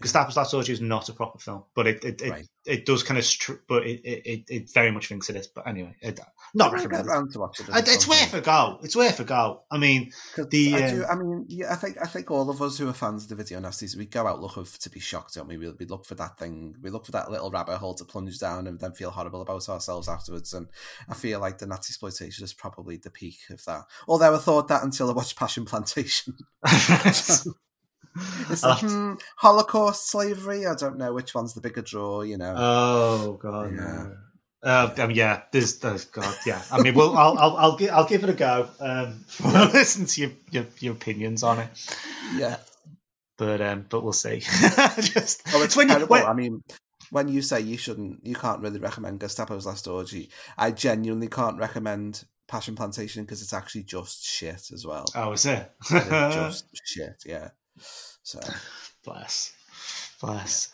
Gestapo's 0.00 0.36
Last 0.36 0.54
Orgy 0.54 0.72
is 0.72 0.80
not 0.80 1.08
a 1.08 1.12
proper 1.12 1.38
film, 1.38 1.64
but 1.74 1.86
it 1.86 2.04
it, 2.04 2.22
right. 2.22 2.46
it, 2.64 2.78
it, 2.78 2.86
does 2.86 3.02
kind 3.02 3.18
of, 3.18 3.24
str- 3.24 3.60
but 3.68 3.86
it, 3.86 4.00
it, 4.04 4.44
it 4.48 4.72
very 4.72 4.90
much 4.90 5.08
thinks 5.08 5.28
it 5.28 5.36
is. 5.36 5.46
But 5.46 5.68
anyway, 5.68 5.94
it, 6.00 6.18
not 6.54 6.72
recommended. 6.72 7.06
Around 7.06 7.32
to 7.32 7.38
watch 7.38 7.60
it. 7.60 7.66
It's 7.68 8.08
worth 8.08 8.32
a 8.32 8.40
go. 8.40 8.78
It's 8.82 8.96
worth 8.96 9.20
a 9.20 9.24
go. 9.24 9.62
I 9.70 9.76
mean, 9.76 10.10
the 10.36 10.74
I, 10.74 10.90
do, 10.90 11.04
um, 11.04 11.10
I 11.10 11.14
mean, 11.22 11.44
yeah, 11.48 11.72
I 11.72 11.76
think 11.76 11.98
I 12.00 12.06
think 12.06 12.30
all 12.30 12.48
of 12.48 12.62
us 12.62 12.78
who 12.78 12.88
are 12.88 12.94
fans 12.94 13.24
of 13.24 13.28
the 13.28 13.34
video 13.34 13.60
nasties, 13.60 13.96
we 13.96 14.06
go 14.06 14.26
out 14.26 14.40
looking 14.40 14.64
to 14.64 14.90
be 14.90 15.00
shocked, 15.00 15.34
don't 15.34 15.48
we? 15.48 15.58
We 15.58 15.70
we 15.78 15.86
look 15.86 16.06
for 16.06 16.14
that 16.14 16.38
thing, 16.38 16.76
we 16.82 16.90
look 16.90 17.04
for 17.04 17.12
that 17.12 17.30
little 17.30 17.50
rabbit 17.50 17.76
hole 17.76 17.94
to 17.94 18.04
plunge 18.04 18.38
down, 18.38 18.66
and 18.66 18.80
then 18.80 18.92
feel 18.92 19.10
horrible 19.10 19.42
about 19.42 19.68
ourselves 19.68 20.08
afterwards. 20.08 20.54
And 20.54 20.68
I 21.08 21.14
feel 21.14 21.40
like 21.40 21.58
the 21.58 21.66
Nazi 21.66 21.90
exploitation 21.90 22.44
is 22.44 22.54
probably 22.54 22.96
the 22.96 23.10
peak 23.10 23.38
of 23.50 23.62
that. 23.66 23.82
Although 24.08 24.34
I 24.34 24.38
thought 24.38 24.68
that 24.68 24.82
until 24.82 25.10
I 25.10 25.12
watched 25.12 25.36
Passion 25.36 25.66
Plantation. 25.66 26.38
It's 28.50 28.62
like, 28.62 28.80
hmm, 28.80 29.14
Holocaust, 29.36 30.10
slavery. 30.10 30.66
I 30.66 30.74
don't 30.74 30.98
know 30.98 31.12
which 31.12 31.34
one's 31.34 31.54
the 31.54 31.60
bigger 31.60 31.82
draw. 31.82 32.22
You 32.22 32.38
know. 32.38 32.54
Oh 32.56 33.32
god. 33.40 33.74
Yeah. 33.76 34.06
Uh, 34.62 34.92
I 34.98 35.06
mean, 35.06 35.16
yeah, 35.16 35.42
there's, 35.52 35.78
there's 35.78 36.04
God, 36.04 36.36
yeah. 36.44 36.60
I 36.70 36.82
mean, 36.82 36.94
well, 36.94 37.16
I'll, 37.16 37.38
I'll, 37.38 37.56
I'll, 37.56 37.76
give, 37.76 37.90
I'll 37.92 38.06
give 38.06 38.24
it 38.24 38.28
a 38.28 38.34
go. 38.34 38.68
Um, 38.78 39.24
we'll 39.42 39.70
listen 39.70 40.04
to 40.04 40.20
your, 40.20 40.30
your, 40.50 40.66
your 40.80 40.92
opinions 40.92 41.42
on 41.42 41.60
it. 41.60 41.68
Yeah, 42.36 42.56
but 43.38 43.62
um, 43.62 43.86
but 43.88 44.02
we'll 44.02 44.12
see. 44.12 44.40
Just 45.00 45.42
oh, 45.54 45.62
it's 45.62 45.76
when 45.76 45.88
You, 45.88 46.04
when, 46.04 46.26
I 46.26 46.34
mean, 46.34 46.62
when 47.10 47.28
you 47.28 47.40
say 47.40 47.62
you 47.62 47.78
shouldn't, 47.78 48.24
you 48.26 48.34
can't 48.34 48.60
really 48.60 48.78
recommend 48.78 49.20
Gestapo's 49.20 49.64
Last 49.64 49.88
Orgy. 49.88 50.28
I 50.58 50.72
genuinely 50.72 51.28
can't 51.28 51.56
recommend 51.56 52.24
Passion 52.46 52.76
Plantation 52.76 53.24
because 53.24 53.40
it's 53.40 53.54
actually 53.54 53.84
just 53.84 54.22
shit 54.22 54.70
as 54.74 54.84
well. 54.86 55.06
Oh, 55.14 55.32
is 55.32 55.46
it? 55.46 55.72
just 55.88 56.66
shit. 56.84 57.22
Yeah. 57.24 57.48
So 57.76 58.40
bless, 59.04 59.52
bless. 60.20 60.72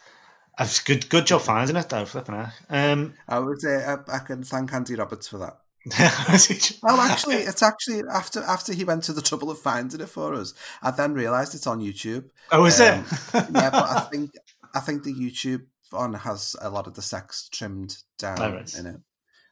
It's 0.59 0.81
good, 0.81 1.09
good 1.09 1.27
job 1.27 1.43
finding 1.43 1.77
it 1.77 1.89
though, 1.89 2.05
flipping 2.05 2.35
out. 2.35 2.49
Um, 2.71 3.15
I 3.29 3.39
would 3.39 3.61
say 3.61 3.85
I, 3.85 3.97
I 4.09 4.19
can 4.21 4.43
thank 4.43 4.73
Andy 4.73 4.95
Roberts 4.95 5.29
for 5.29 5.39
that. 5.39 5.59
well, 6.83 7.01
actually, 7.01 7.37
it's 7.37 7.63
actually 7.63 8.03
after 8.13 8.43
after 8.43 8.73
he 8.73 8.83
went 8.83 9.05
to 9.05 9.13
the 9.13 9.23
trouble 9.23 9.51
of 9.51 9.59
finding 9.59 10.01
it 10.01 10.09
for 10.09 10.35
us. 10.35 10.53
I 10.83 10.91
then 10.91 11.15
realised 11.15 11.55
it's 11.55 11.67
on 11.67 11.81
YouTube. 11.81 12.25
Oh, 12.51 12.65
is 12.65 12.81
um, 12.81 13.05
it? 13.35 13.47
yeah, 13.53 13.71
but 13.71 13.89
I 13.89 14.09
think 14.11 14.33
I 14.75 14.81
think 14.81 15.05
the 15.05 15.15
YouTube 15.15 15.67
one 15.91 16.15
has 16.15 16.57
a 16.61 16.71
lot 16.71 16.89
of 16.89 16.95
the 16.95 17.03
sex 17.03 17.49
trimmed 17.51 17.99
down 18.19 18.43
oh, 18.43 18.53
right. 18.53 18.75
in 18.75 18.87
it. 18.87 18.97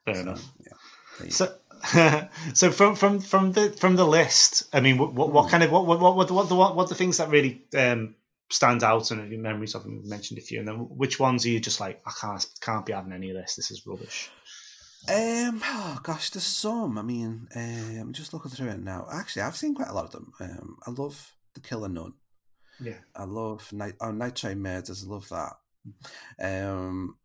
Fair 0.05 0.15
so, 0.15 0.21
enough. 0.23 0.53
Yeah. 0.59 1.29
So, 1.29 1.55
so 2.55 2.71
from 2.71 2.97
from 2.97 3.21
from 3.21 3.53
the 3.53 3.71
from 3.71 3.97
the 3.97 4.07
list, 4.07 4.65
I 4.73 4.81
mean, 4.81 4.97
what 4.99 5.13
what, 5.13 5.45
hmm. 5.45 5.51
kind 5.51 5.63
of 5.63 5.71
what 5.71 5.87
what 5.87 6.01
what 6.01 6.17
what 6.17 6.31
what 6.31 6.49
the 6.49 6.55
what, 6.55 6.77
what 6.77 6.89
the 6.89 6.95
things 6.95 7.19
that 7.19 7.29
really 7.29 7.63
um, 7.77 8.15
stand 8.51 8.83
out 8.83 9.11
and 9.11 9.31
your 9.31 9.41
memories 9.41 9.75
of 9.75 9.83
them? 9.83 10.01
You 10.03 10.09
mentioned 10.09 10.39
a 10.39 10.43
few, 10.43 10.61
and 10.61 10.69
then 10.69 10.77
which 10.77 11.21
ones 11.21 11.45
are 11.45 11.51
you 11.51 11.61
just 11.61 11.81
like, 11.81 12.03
I 12.07 12.13
can't 12.19 12.47
can't 12.61 12.87
be 12.87 12.93
having 12.93 13.13
any 13.13 13.31
of 13.31 13.37
this. 13.37 13.57
This 13.57 13.71
is 13.71 13.87
rubbish. 13.87 14.31
Um, 15.07 15.61
oh 15.65 15.99
gosh, 16.03 16.31
there's 16.31 16.45
some. 16.45 16.97
I 16.97 17.03
mean, 17.03 17.49
um, 17.55 17.99
I'm 18.01 18.13
just 18.13 18.33
looking 18.33 18.51
through 18.51 18.69
it 18.69 18.81
now. 18.81 19.07
Actually, 19.13 19.43
I've 19.43 19.57
seen 19.57 19.75
quite 19.75 19.89
a 19.89 19.95
lot 19.95 20.07
of 20.07 20.13
them. 20.13 20.33
Um, 20.41 20.77
I 20.87 20.91
love 20.91 21.35
The 21.55 21.61
Killer 21.61 21.91
Nun. 21.91 22.15
Yeah, 22.81 22.99
I 23.15 23.25
love 23.25 23.71
Night. 23.73 23.95
Oh, 24.01 24.11
Night 24.11 24.37
Train 24.37 24.61
Murders. 24.61 25.05
I 25.05 25.11
love 25.11 25.29
that. 25.29 25.53
Um, 26.41 27.17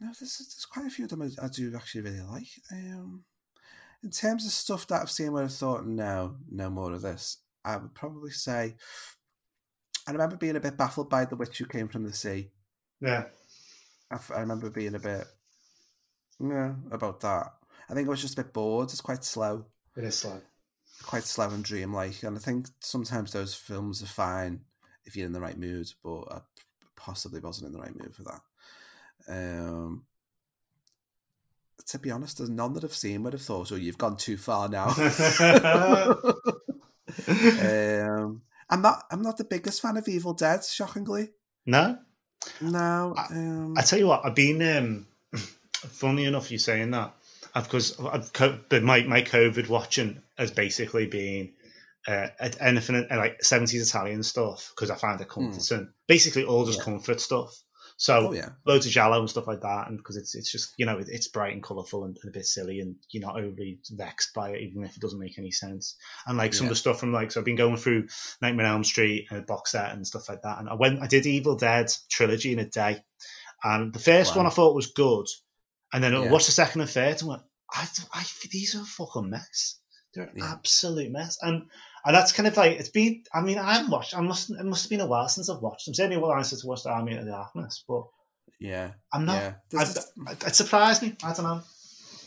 no, 0.00 0.08
there's, 0.18 0.38
there's 0.38 0.66
quite 0.70 0.86
a 0.86 0.90
few 0.90 1.04
of 1.04 1.10
them 1.10 1.22
I, 1.22 1.44
I 1.44 1.48
do 1.48 1.72
actually 1.74 2.02
really 2.02 2.22
like. 2.22 2.48
Um, 2.72 3.24
in 4.02 4.10
terms 4.10 4.46
of 4.46 4.52
stuff 4.52 4.86
that 4.86 5.02
I've 5.02 5.10
seen 5.10 5.32
where 5.32 5.44
I've 5.44 5.52
thought, 5.52 5.86
no, 5.86 6.36
no 6.50 6.70
more 6.70 6.92
of 6.92 7.02
this, 7.02 7.38
I 7.64 7.76
would 7.76 7.94
probably 7.94 8.30
say 8.30 8.76
I 10.08 10.12
remember 10.12 10.36
being 10.36 10.56
a 10.56 10.60
bit 10.60 10.78
baffled 10.78 11.10
by 11.10 11.26
the 11.26 11.36
witch 11.36 11.58
who 11.58 11.66
came 11.66 11.86
from 11.86 12.04
the 12.04 12.14
sea. 12.14 12.50
Yeah. 12.98 13.24
I, 14.10 14.18
I 14.34 14.40
remember 14.40 14.70
being 14.70 14.94
a 14.94 14.98
bit, 14.98 15.26
yeah, 16.40 16.74
about 16.90 17.20
that. 17.20 17.52
I 17.90 17.94
think 17.94 18.08
I 18.08 18.10
was 18.10 18.22
just 18.22 18.38
a 18.38 18.42
bit 18.42 18.54
bored. 18.54 18.88
It's 18.90 19.02
quite 19.02 19.22
slow. 19.22 19.66
It 19.96 20.04
is 20.04 20.16
slow. 20.16 20.40
Quite 21.02 21.24
slow 21.24 21.50
and 21.50 21.62
dreamlike. 21.62 22.22
And 22.22 22.38
I 22.38 22.40
think 22.40 22.68
sometimes 22.80 23.32
those 23.32 23.54
films 23.54 24.02
are 24.02 24.06
fine 24.06 24.60
if 25.04 25.14
you're 25.14 25.26
in 25.26 25.32
the 25.32 25.40
right 25.40 25.58
mood, 25.58 25.92
but 26.02 26.22
I 26.30 26.40
possibly 26.96 27.40
wasn't 27.40 27.66
in 27.66 27.72
the 27.72 27.80
right 27.80 27.94
mood 27.94 28.14
for 28.14 28.22
that. 28.24 28.40
Um, 29.28 30.04
to 31.88 31.98
be 31.98 32.10
honest, 32.10 32.38
there's 32.38 32.50
none 32.50 32.74
that 32.74 32.84
I've 32.84 32.94
seen 32.94 33.22
would 33.22 33.32
have 33.32 33.42
thought, 33.42 33.72
oh, 33.72 33.76
you've 33.76 33.98
gone 33.98 34.16
too 34.16 34.36
far 34.36 34.68
now. 34.68 34.88
um, 37.28 38.42
I'm 38.70 38.82
not. 38.82 39.04
I'm 39.10 39.22
not 39.22 39.38
the 39.38 39.46
biggest 39.48 39.80
fan 39.80 39.96
of 39.96 40.06
Evil 40.08 40.34
Dead. 40.34 40.64
Shockingly, 40.64 41.30
no, 41.64 41.98
no. 42.60 43.14
Um, 43.30 43.74
I, 43.76 43.80
I, 43.80 43.84
tell 43.84 43.98
you 43.98 44.06
what, 44.06 44.24
I've 44.24 44.34
been. 44.34 44.60
Um, 44.62 45.06
funny 45.72 46.24
enough, 46.26 46.50
you 46.50 46.58
saying 46.58 46.90
that, 46.90 47.14
because 47.54 47.98
I've, 48.00 48.30
but 48.68 48.82
my 48.82 49.02
my 49.04 49.22
COVID 49.22 49.68
watching 49.68 50.20
has 50.36 50.50
basically 50.50 51.06
been 51.06 51.52
uh, 52.06 52.28
anything 52.60 53.06
like 53.10 53.42
seventies 53.42 53.88
Italian 53.88 54.22
stuff 54.22 54.72
because 54.74 54.90
I 54.90 54.96
find 54.96 55.20
it 55.20 55.24
hmm. 55.24 55.30
comforting. 55.30 55.86
Mm. 55.86 55.92
Basically, 56.06 56.44
all 56.44 56.66
just 56.66 56.78
yeah. 56.78 56.84
comfort 56.84 57.20
stuff. 57.20 57.58
So 58.00 58.28
oh, 58.28 58.32
yeah. 58.32 58.50
loads 58.64 58.86
of 58.86 58.92
giallo 58.92 59.18
and 59.18 59.28
stuff 59.28 59.48
like 59.48 59.62
that, 59.62 59.88
and 59.88 59.98
because 59.98 60.16
it's 60.16 60.36
it's 60.36 60.52
just 60.52 60.72
you 60.76 60.86
know 60.86 61.02
it's 61.04 61.26
bright 61.26 61.52
and 61.52 61.62
colourful 61.62 62.04
and, 62.04 62.16
and, 62.22 62.30
a 62.30 62.32
bit 62.32 62.46
silly, 62.46 62.78
and 62.78 62.94
you're 63.10 63.26
not 63.26 63.36
overly 63.36 63.80
vexed 63.90 64.32
by 64.34 64.50
it, 64.50 64.62
even 64.62 64.84
if 64.84 64.96
it 64.96 65.00
doesn't 65.00 65.18
make 65.18 65.36
any 65.36 65.50
sense. 65.50 65.96
And 66.28 66.38
like 66.38 66.54
some 66.54 66.66
yeah. 66.66 66.68
of 66.68 66.76
the 66.76 66.76
stuff 66.76 67.00
from 67.00 67.12
like 67.12 67.32
so 67.32 67.40
I've 67.40 67.44
been 67.44 67.56
going 67.56 67.76
through 67.76 68.06
Nightmare 68.40 68.66
on 68.66 68.72
Elm 68.72 68.84
Street 68.84 69.26
and 69.32 69.44
box 69.46 69.72
set 69.72 69.92
and 69.92 70.06
stuff 70.06 70.28
like 70.28 70.42
that, 70.42 70.60
and 70.60 70.68
I 70.68 70.74
went 70.74 71.02
I 71.02 71.08
did 71.08 71.26
Evil 71.26 71.56
Dead 71.56 71.92
trilogy 72.08 72.52
in 72.52 72.60
a 72.60 72.66
day, 72.66 73.02
and 73.64 73.92
the 73.92 73.98
first 73.98 74.30
wow. 74.30 74.42
one 74.42 74.46
I 74.46 74.50
thought 74.50 74.76
was 74.76 74.92
good, 74.92 75.26
and 75.92 76.02
then 76.02 76.14
I 76.14 76.30
watched 76.30 76.46
the 76.46 76.52
second 76.52 76.82
and 76.82 76.90
third 76.90 77.18
and 77.18 77.30
went, 77.30 77.42
I, 77.74 77.88
I 78.12 78.24
these 78.52 78.76
are 78.76 78.82
a 78.82 78.84
fucking 78.84 79.28
mess. 79.28 79.80
They're 80.14 80.24
an 80.24 80.32
yeah. 80.36 80.52
absolute 80.52 81.10
mess, 81.10 81.38
and 81.42 81.66
and 82.04 82.16
that's 82.16 82.32
kind 82.32 82.46
of 82.46 82.56
like 82.56 82.78
it's 82.78 82.88
been. 82.88 83.22
I 83.34 83.40
mean, 83.40 83.58
I 83.58 83.74
haven't 83.74 83.90
watched. 83.90 84.16
I 84.16 84.20
must. 84.20 84.50
It 84.50 84.64
must 84.64 84.84
have 84.84 84.90
been 84.90 85.00
a 85.00 85.06
while 85.06 85.28
since 85.28 85.48
I've 85.48 85.62
watched 85.62 85.86
them. 85.86 85.94
Certainly, 85.94 86.18
well, 86.18 86.32
I 86.32 86.42
since 86.42 86.64
I 86.64 86.68
watched 86.68 86.84
The 86.84 86.90
Army 86.90 87.16
of 87.16 87.24
the 87.24 87.30
Darkness, 87.30 87.84
but 87.86 88.04
yeah, 88.58 88.92
I'm 89.12 89.24
not. 89.24 89.54
Yeah. 89.72 89.80
I, 90.26 90.32
it 90.46 90.54
surprised 90.54 91.02
me. 91.02 91.16
I 91.22 91.32
don't 91.32 91.44
know. 91.44 91.62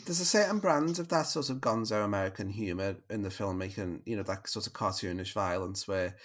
There's 0.04 0.20
a 0.20 0.24
certain 0.24 0.58
brand 0.58 0.98
of 0.98 1.08
that 1.08 1.26
sort 1.26 1.48
of 1.48 1.58
gonzo 1.58 2.04
American 2.04 2.48
humor 2.48 2.96
in 3.08 3.22
the 3.22 3.28
filmmaking. 3.28 4.00
You 4.06 4.16
know, 4.16 4.22
that 4.24 4.48
sort 4.48 4.66
of 4.66 4.72
cartoonish 4.72 5.32
violence 5.32 5.86
where 5.86 6.16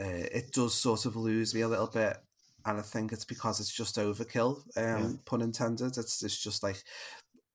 uh, 0.00 0.04
it 0.04 0.52
does 0.52 0.74
sort 0.74 1.06
of 1.06 1.16
lose 1.16 1.54
me 1.54 1.60
a 1.60 1.68
little 1.68 1.88
bit 1.88 2.16
and 2.64 2.78
I 2.78 2.82
think 2.82 3.12
it's 3.12 3.24
because 3.24 3.60
it's 3.60 3.72
just 3.72 3.96
overkill. 3.96 4.62
Um, 4.76 5.02
yeah. 5.02 5.08
pun 5.24 5.42
intended. 5.42 5.96
It's 5.98 6.22
it's 6.22 6.38
just 6.38 6.62
like 6.62 6.82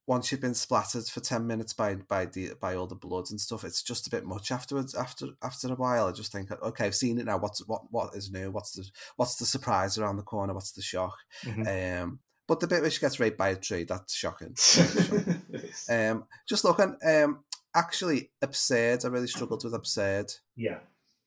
once 0.07 0.31
you've 0.31 0.41
been 0.41 0.53
splattered 0.53 1.05
for 1.05 1.19
10 1.19 1.45
minutes 1.45 1.73
by 1.73 1.95
by 1.95 2.25
the 2.25 2.51
by 2.59 2.73
all 2.73 2.87
the 2.87 2.95
bloods 2.95 3.29
and 3.29 3.39
stuff 3.39 3.63
it's 3.63 3.83
just 3.83 4.07
a 4.07 4.09
bit 4.09 4.25
much 4.25 4.51
afterwards 4.51 4.95
after 4.95 5.27
after 5.43 5.71
a 5.71 5.75
while 5.75 6.07
i 6.07 6.11
just 6.11 6.31
think 6.31 6.49
okay 6.63 6.85
i've 6.85 6.95
seen 6.95 7.19
it 7.19 7.25
now 7.25 7.37
what's 7.37 7.65
what 7.67 7.81
what 7.91 8.15
is 8.15 8.31
new 8.31 8.49
what's 8.49 8.71
the 8.71 8.89
what's 9.17 9.35
the 9.35 9.45
surprise 9.45 9.97
around 9.97 10.15
the 10.15 10.23
corner 10.23 10.53
what's 10.53 10.71
the 10.71 10.81
shock 10.81 11.17
mm-hmm. 11.43 12.03
um 12.03 12.19
But 12.47 12.61
the 12.61 12.67
bit 12.67 12.81
where 12.81 12.89
she 12.89 13.01
gets 13.01 13.19
raped 13.19 13.37
by 13.37 13.49
a 13.49 13.55
tree, 13.57 13.83
that's 13.83 14.15
shocking. 14.15 14.55
shocking. 14.57 15.41
um, 15.89 16.23
just 16.47 16.63
looking, 16.63 16.95
um, 17.05 17.43
actually, 17.75 18.31
absurd. 18.41 19.03
I 19.03 19.09
really 19.09 19.27
struggled 19.27 19.65
with 19.65 19.73
absurd. 19.73 20.31
Yeah, 20.55 20.79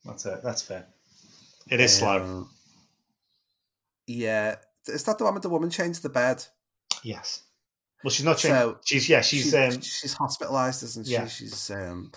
that's 0.02 0.24
it. 0.24 0.40
That's 0.42 0.62
fair. 0.62 0.86
It 1.70 1.78
is 1.78 1.98
slow. 1.98 2.22
Um, 2.22 2.50
Yeah, 4.06 4.56
is 4.86 5.04
that 5.04 5.18
the 5.18 5.24
one 5.24 5.34
with 5.34 5.42
the 5.42 5.50
woman 5.50 5.68
changed 5.68 6.02
the 6.02 6.08
bed? 6.08 6.42
Yes. 7.02 7.42
Well, 8.02 8.10
she's 8.10 8.24
not. 8.24 8.38
Changed. 8.38 8.56
So, 8.56 8.78
she's 8.84 9.08
yeah. 9.08 9.20
She's 9.20 9.50
She- 9.50 9.56
um. 9.56 9.80
she's 9.80 10.14
hospitalized, 10.14 10.82
isn't 10.82 11.06
she? 11.06 11.12
Yeah. 11.12 11.26
She's 11.26 11.70
um, 11.70 12.12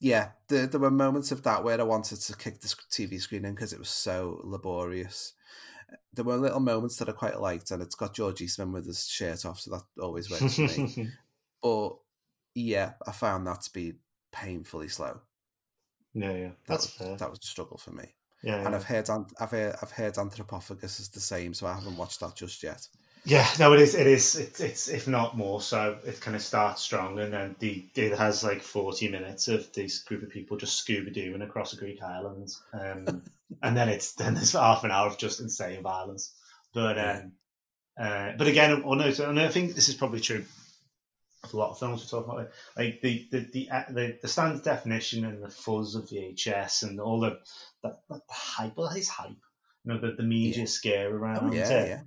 yeah. 0.00 0.30
There, 0.48 0.66
there 0.66 0.80
were 0.80 0.90
moments 0.90 1.32
of 1.32 1.42
that 1.44 1.64
where 1.64 1.80
I 1.80 1.84
wanted 1.84 2.20
to 2.20 2.36
kick 2.36 2.60
the 2.60 2.68
TV 2.68 3.20
screen 3.20 3.44
in 3.44 3.54
because 3.54 3.72
it 3.72 3.78
was 3.78 3.88
so 3.88 4.40
laborious. 4.44 5.32
There 6.14 6.24
were 6.24 6.36
little 6.36 6.60
moments 6.60 6.96
that 6.98 7.08
I 7.08 7.12
quite 7.12 7.40
liked, 7.40 7.70
and 7.70 7.82
it's 7.82 7.94
got 7.94 8.14
George 8.14 8.40
Eastman 8.40 8.72
with 8.72 8.86
his 8.86 9.06
shirt 9.06 9.44
off, 9.44 9.60
so 9.60 9.70
that 9.72 10.02
always 10.02 10.30
works 10.30 10.56
for 10.56 10.62
me. 10.62 11.08
But 11.62 11.96
yeah, 12.54 12.92
I 13.06 13.12
found 13.12 13.46
that 13.46 13.62
to 13.62 13.72
be 13.72 13.94
painfully 14.32 14.88
slow. 14.88 15.20
yeah, 16.12 16.32
yeah. 16.32 16.48
That 16.48 16.56
That's 16.66 16.84
was, 16.86 16.92
fair. 17.08 17.16
that 17.16 17.30
was 17.30 17.38
a 17.42 17.46
struggle 17.46 17.78
for 17.78 17.92
me. 17.92 18.04
yeah, 18.42 18.56
And 18.56 18.70
yeah. 18.70 18.74
I've 18.76 18.84
heard 18.84 19.08
I've 19.40 19.50
heard, 19.50 19.76
I've 19.80 19.92
heard 19.92 20.14
Anthropophagus 20.14 20.98
is 21.00 21.08
the 21.10 21.20
same, 21.20 21.54
so 21.54 21.66
I 21.66 21.74
haven't 21.74 21.96
watched 21.96 22.20
that 22.20 22.34
just 22.34 22.62
yet. 22.62 22.86
Yeah, 23.24 23.48
no, 23.60 23.72
it 23.72 23.80
is. 23.80 23.94
It 23.94 24.06
is. 24.08 24.34
It's, 24.36 24.60
it's 24.60 24.88
if 24.88 25.06
not 25.06 25.36
more 25.36 25.60
so. 25.60 25.96
It 26.04 26.20
kind 26.20 26.34
of 26.34 26.42
starts 26.42 26.82
strong, 26.82 27.20
and 27.20 27.32
then 27.32 27.54
the 27.60 27.84
it 27.94 28.18
has 28.18 28.42
like 28.42 28.62
forty 28.62 29.08
minutes 29.08 29.46
of 29.46 29.72
this 29.72 30.00
group 30.00 30.24
of 30.24 30.30
people 30.30 30.56
just 30.56 30.76
scuba 30.76 31.10
doing 31.10 31.40
across 31.42 31.72
a 31.72 31.76
Greek 31.76 32.02
island, 32.02 32.56
um, 32.72 33.22
and 33.62 33.76
then 33.76 33.88
it's 33.88 34.12
then 34.14 34.34
there's 34.34 34.52
half 34.52 34.82
an 34.82 34.90
hour 34.90 35.06
of 35.06 35.18
just 35.18 35.40
insane 35.40 35.82
violence. 35.82 36.34
But 36.74 36.98
um, 36.98 37.32
uh, 37.98 38.32
but 38.36 38.48
again, 38.48 38.82
no, 38.84 39.10
so- 39.12 39.30
and 39.30 39.38
I 39.38 39.48
think 39.48 39.74
this 39.74 39.88
is 39.88 39.94
probably 39.94 40.20
true 40.20 40.44
of 41.44 41.54
a 41.54 41.56
lot 41.56 41.70
of 41.70 41.78
films 41.78 42.00
we're 42.02 42.20
talking 42.20 42.32
about. 42.32 42.50
Like 42.76 43.00
the 43.02 43.28
the 43.30 43.40
the 43.52 43.70
uh, 43.70 43.84
the, 43.90 44.18
the 44.20 44.28
standard 44.28 44.64
definition 44.64 45.24
and 45.24 45.42
the 45.42 45.48
fuzz 45.50 45.94
of 45.94 46.08
VHS 46.08 46.82
and 46.84 47.00
all 47.00 47.20
the 47.20 47.38
the, 47.82 47.96
the 48.08 48.20
hype. 48.30 48.76
Well, 48.76 48.90
it's 48.96 49.08
hype. 49.08 49.30
You 49.84 49.94
know, 49.94 50.00
the, 50.00 50.12
the 50.12 50.22
media 50.22 50.60
Yeah. 50.60 50.66
scare 50.66 51.14
around 51.14 51.50
Oh 51.50 51.52
yeah, 51.52 51.68
it 51.70 51.88
yeah, 51.88 52.00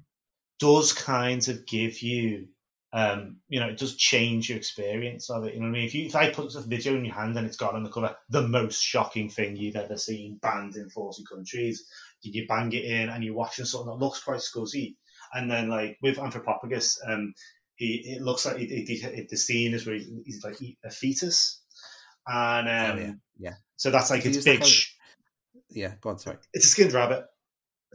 does 0.60 0.94
kind 0.94 1.48
of 1.48 1.66
give 1.66 2.02
you 2.02 2.48
um, 2.96 3.42
you 3.50 3.60
know, 3.60 3.68
it 3.68 3.78
does 3.78 3.98
change 3.98 4.48
your 4.48 4.58
experience 4.58 5.30
of 5.30 5.44
it. 5.44 5.54
You 5.54 5.60
know 5.60 5.66
what 5.66 5.72
I 5.76 5.80
mean? 5.80 5.86
If 5.86 5.94
you 5.94 6.06
if 6.06 6.16
I 6.16 6.30
put 6.30 6.56
a 6.56 6.62
video 6.62 6.96
in 6.96 7.04
your 7.04 7.14
hand 7.14 7.36
and 7.38 7.46
it's 7.46 7.58
got 7.58 7.76
on 7.76 7.84
the 7.84 7.90
cover 7.90 8.16
the 8.30 8.48
most 8.48 8.82
shocking 8.82 9.30
thing 9.30 9.58
you've 9.58 9.76
ever 9.76 9.98
seen 9.98 10.40
banned 10.42 10.78
in 10.78 10.90
forty 10.90 11.26
countries, 11.30 11.86
you, 12.22 12.48
bang 12.48 12.72
it 12.72 12.86
in 12.86 13.10
and 13.10 13.22
you're 13.22 13.36
watching 13.36 13.66
something 13.66 13.90
that 13.90 14.04
looks 14.04 14.24
quite 14.24 14.40
scuzzy, 14.40 14.96
and 15.34 15.52
then 15.52 15.68
like 15.68 15.98
with 16.02 16.16
Anthropophagus, 16.16 16.98
um, 17.06 17.34
he, 17.76 18.16
it 18.16 18.22
looks 18.22 18.46
like 18.46 18.62
it, 18.62 18.70
it, 18.72 19.30
the 19.30 19.36
scene 19.36 19.74
is 19.74 19.86
where 19.86 19.96
he's, 19.96 20.10
he's 20.26 20.44
like 20.46 20.58
a 20.86 20.90
fetus, 20.90 21.64
and 22.26 22.70
um, 22.70 22.98
Oh, 22.98 23.02
yeah, 23.02 23.14
yeah. 23.38 23.54
so 23.76 23.92
that's 23.92 24.10
like 24.10 24.26
it's 24.26 24.46
big. 24.46 24.64
sh- 24.64 24.94
yeah. 25.70 25.96
Go 26.00 26.12
on, 26.12 26.20
sorry. 26.20 26.38
It's 26.54 26.66
a 26.66 26.70
skinned 26.70 26.94
rabbit. 26.94 27.26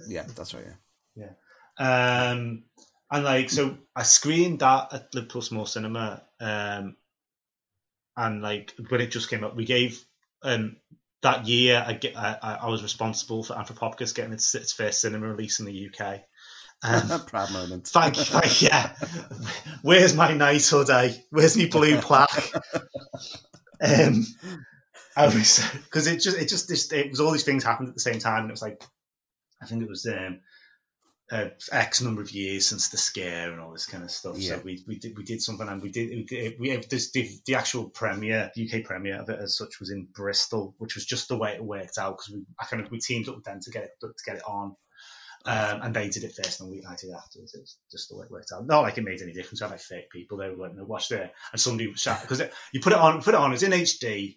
Yeah, 0.08 0.26
that's 0.36 0.52
right. 0.52 0.64
Yeah. 1.16 1.30
Um, 1.80 2.64
and 3.10 3.24
like, 3.24 3.50
so 3.50 3.78
I 3.96 4.02
screened 4.04 4.60
that 4.60 4.92
at 4.92 5.14
Liverpool 5.14 5.42
Small 5.42 5.66
Cinema. 5.66 6.22
Um, 6.38 6.96
and 8.16 8.42
like, 8.42 8.74
when 8.88 9.00
it 9.00 9.10
just 9.10 9.30
came 9.30 9.42
up, 9.42 9.56
we 9.56 9.64
gave, 9.64 10.04
um, 10.42 10.76
that 11.22 11.46
year, 11.46 11.82
I, 11.84 11.94
get, 11.94 12.16
I, 12.16 12.58
I 12.62 12.68
was 12.68 12.82
responsible 12.82 13.42
for 13.42 13.54
Anthropophagus 13.54 14.14
getting 14.14 14.32
its, 14.32 14.54
its 14.54 14.72
first 14.72 15.00
cinema 15.00 15.28
release 15.28 15.58
in 15.58 15.66
the 15.66 15.90
UK. 15.90 16.20
Um, 16.82 17.20
Proud 17.26 17.52
moment. 17.52 17.86
thank 17.88 18.18
you. 18.18 18.24
Thank, 18.24 18.62
yeah. 18.62 18.94
Where's 19.82 20.14
my 20.14 20.34
knighthood, 20.34 20.90
eh? 20.90 21.12
Where's 21.30 21.56
my 21.56 21.66
blue 21.66 21.96
plaque? 22.00 22.52
um, 23.82 24.26
I 25.16 25.26
was 25.26 25.68
because 25.84 26.06
it 26.06 26.20
just 26.20 26.38
it 26.38 26.48
just 26.48 26.68
this 26.68 26.90
it 26.92 27.10
was 27.10 27.20
all 27.20 27.32
these 27.32 27.44
things 27.44 27.64
happened 27.64 27.88
at 27.88 27.94
the 27.94 28.00
same 28.00 28.18
time, 28.18 28.42
and 28.42 28.50
it 28.50 28.52
was 28.52 28.62
like 28.62 28.82
I 29.60 29.66
think 29.66 29.82
it 29.82 29.88
was 29.88 30.06
um, 30.06 30.40
uh, 31.30 31.48
X 31.70 32.00
number 32.00 32.20
of 32.20 32.32
years 32.32 32.66
since 32.66 32.88
the 32.88 32.96
scare 32.96 33.52
and 33.52 33.60
all 33.60 33.72
this 33.72 33.86
kind 33.86 34.02
of 34.02 34.10
stuff. 34.10 34.36
Yeah. 34.36 34.56
So 34.56 34.62
we, 34.64 34.82
we 34.86 34.98
did 34.98 35.16
we 35.16 35.22
did 35.22 35.40
something, 35.40 35.68
and 35.68 35.80
we 35.80 35.90
did 35.90 36.30
we, 36.30 36.56
we 36.58 36.76
this, 36.88 37.12
the, 37.12 37.28
the 37.46 37.54
actual 37.54 37.88
premiere, 37.90 38.50
the 38.54 38.68
UK 38.68 38.84
premiere 38.84 39.20
of 39.20 39.28
it 39.28 39.38
as 39.40 39.56
such, 39.56 39.78
was 39.78 39.90
in 39.90 40.08
Bristol, 40.12 40.74
which 40.78 40.94
was 40.94 41.06
just 41.06 41.28
the 41.28 41.38
way 41.38 41.52
it 41.54 41.64
worked 41.64 41.98
out 41.98 42.18
because 42.18 42.32
we 42.34 42.44
I 42.58 42.64
kind 42.64 42.82
of 42.82 42.90
we 42.90 42.98
teamed 42.98 43.28
up 43.28 43.36
with 43.36 43.44
them 43.44 43.60
to 43.60 43.70
get 43.70 43.84
it 43.84 43.90
to 44.00 44.12
get 44.26 44.36
it 44.36 44.44
on. 44.46 44.74
Um, 45.46 45.80
and 45.82 45.94
they 45.96 46.10
did 46.10 46.24
it 46.24 46.34
first, 46.34 46.60
and 46.60 46.68
we 46.70 46.84
I 46.84 46.96
did 46.96 47.10
it 47.10 47.16
afterwards. 47.16 47.54
It's 47.54 47.78
just 47.90 48.10
the 48.10 48.16
way 48.16 48.26
it 48.26 48.30
worked 48.30 48.52
out. 48.52 48.66
Not 48.66 48.82
like 48.82 48.98
it 48.98 49.04
made 49.04 49.22
any 49.22 49.32
difference. 49.32 49.62
I 49.62 49.66
had 49.66 49.70
like 49.70 49.80
fake 49.80 50.10
people. 50.10 50.36
They 50.36 50.50
were 50.50 50.56
like, 50.56 50.74
"No, 50.74 50.84
watch 50.84 51.08
there," 51.08 51.30
and 51.52 51.60
somebody 51.60 51.94
sat 51.94 52.20
because 52.20 52.42
you 52.72 52.80
put 52.80 52.92
it 52.92 52.98
on, 52.98 53.22
put 53.22 53.34
it 53.34 53.40
on. 53.40 53.52
It's 53.54 53.62
in 53.62 53.72
HD, 53.72 54.36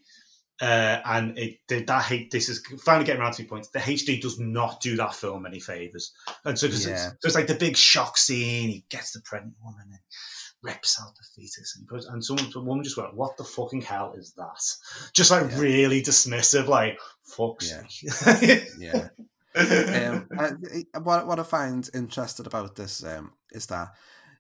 uh, 0.61 1.01
and 1.05 1.37
it 1.37 1.59
did 1.67 1.87
that. 1.87 2.03
Hate 2.03 2.31
this 2.31 2.49
is 2.49 2.65
finally 2.83 3.05
getting 3.05 3.21
around 3.21 3.33
to 3.33 3.43
the 3.43 3.49
point. 3.49 3.67
The 3.73 3.79
HD 3.79 4.21
does 4.21 4.39
not 4.39 4.81
do 4.81 4.95
that 4.97 5.15
film 5.15 5.45
any 5.45 5.59
favors, 5.59 6.13
and 6.45 6.57
so 6.57 6.67
because 6.67 6.85
Yeah. 6.85 6.93
it's, 6.93 7.03
so 7.03 7.25
it's 7.25 7.35
like 7.35 7.47
the 7.47 7.55
big 7.55 7.75
shock 7.77 8.17
scene. 8.17 8.69
He 8.69 8.85
gets 8.89 9.11
the 9.11 9.21
pregnant 9.21 9.55
woman 9.63 9.85
and 9.89 9.99
rips 10.61 10.97
out 11.01 11.13
the 11.15 11.23
fetus, 11.35 11.75
and, 11.77 11.87
puts, 11.87 12.05
and 12.05 12.23
someone, 12.23 12.49
some 12.51 12.65
woman 12.65 12.83
just 12.83 12.95
went, 12.97 13.13
"What 13.15 13.35
the 13.37 13.43
fucking 13.43 13.81
hell 13.81 14.13
is 14.17 14.33
that?" 14.37 15.11
Just 15.13 15.31
like 15.31 15.49
Yeah. 15.51 15.59
really 15.59 16.01
dismissive, 16.01 16.67
like 16.67 16.97
"fuck." 17.23 17.61
Yeah. 17.61 17.83
sake." 17.87 18.69
Yeah. 18.79 19.09
um, 19.55 20.27
I, 20.93 20.99
what 20.99 21.27
what 21.27 21.39
I 21.39 21.43
find 21.43 21.89
interesting 21.93 22.45
about 22.45 22.75
this 22.75 23.03
um, 23.03 23.33
is 23.51 23.65
that 23.67 23.93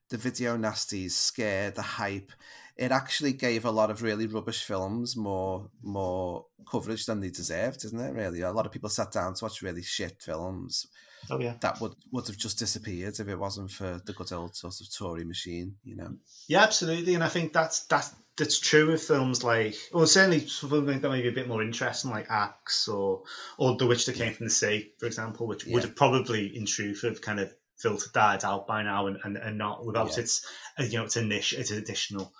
the 0.09 0.17
video 0.17 0.57
nasties 0.57 1.11
scare 1.11 1.71
the 1.71 1.81
hype. 1.81 2.31
It 2.75 2.91
actually 2.91 3.33
gave 3.33 3.65
a 3.65 3.71
lot 3.71 3.91
of 3.91 4.01
really 4.01 4.27
rubbish 4.27 4.63
films 4.63 5.15
more 5.15 5.69
more 5.81 6.45
coverage 6.69 7.05
than 7.05 7.19
they 7.19 7.29
deserved, 7.29 7.85
isn't 7.85 7.99
it? 7.99 8.13
Really, 8.13 8.41
a 8.41 8.51
lot 8.51 8.65
of 8.65 8.71
people 8.71 8.89
sat 8.89 9.11
down 9.11 9.35
to 9.35 9.45
watch 9.45 9.61
really 9.61 9.83
shit 9.83 10.21
films 10.21 10.87
oh 11.29 11.39
yeah. 11.39 11.55
that 11.61 11.79
would 11.81 11.93
would 12.11 12.27
have 12.27 12.37
just 12.37 12.59
disappeared 12.59 13.19
if 13.19 13.27
it 13.27 13.39
wasn't 13.39 13.71
for 13.71 14.01
the 14.05 14.13
good 14.13 14.31
old 14.31 14.55
sort 14.55 14.79
of 14.79 14.93
Tory 14.95 15.23
machine, 15.23 15.75
you 15.83 15.95
know. 15.95 16.15
Yeah, 16.47 16.63
absolutely, 16.63 17.15
and 17.15 17.23
I 17.23 17.29
think 17.29 17.53
that's 17.53 17.85
that's 17.85 18.13
that's 18.37 18.59
true 18.59 18.91
with 18.91 19.03
films 19.03 19.43
like, 19.43 19.75
well, 19.93 20.07
certainly 20.07 20.47
something 20.47 20.99
that 20.99 21.09
may 21.09 21.21
be 21.21 21.27
a 21.27 21.33
bit 21.33 21.47
more 21.47 21.61
interesting, 21.61 22.11
like 22.11 22.29
Axe 22.29 22.87
or 22.87 23.23
or 23.57 23.75
The 23.77 23.85
Witch 23.85 24.05
That 24.05 24.15
Came 24.15 24.33
from 24.33 24.47
the 24.47 24.51
Sea, 24.51 24.91
for 24.99 25.05
example, 25.05 25.47
which 25.47 25.65
would 25.65 25.83
have 25.83 25.95
probably, 25.95 26.55
in 26.55 26.65
truth, 26.65 27.03
have 27.03 27.21
kind 27.21 27.39
of 27.39 27.53
filtered 27.77 28.13
died 28.13 28.43
out 28.43 28.65
by 28.65 28.81
now, 28.81 29.07
and, 29.07 29.17
and, 29.23 29.37
and 29.37 29.57
not 29.57 29.85
without 29.85 30.15
Yeah. 30.15 30.23
its, 30.23 30.45
you 30.79 30.97
know, 30.97 31.05
its 31.05 31.15
niche, 31.17 31.53
its 31.53 31.71
additional 31.71 32.33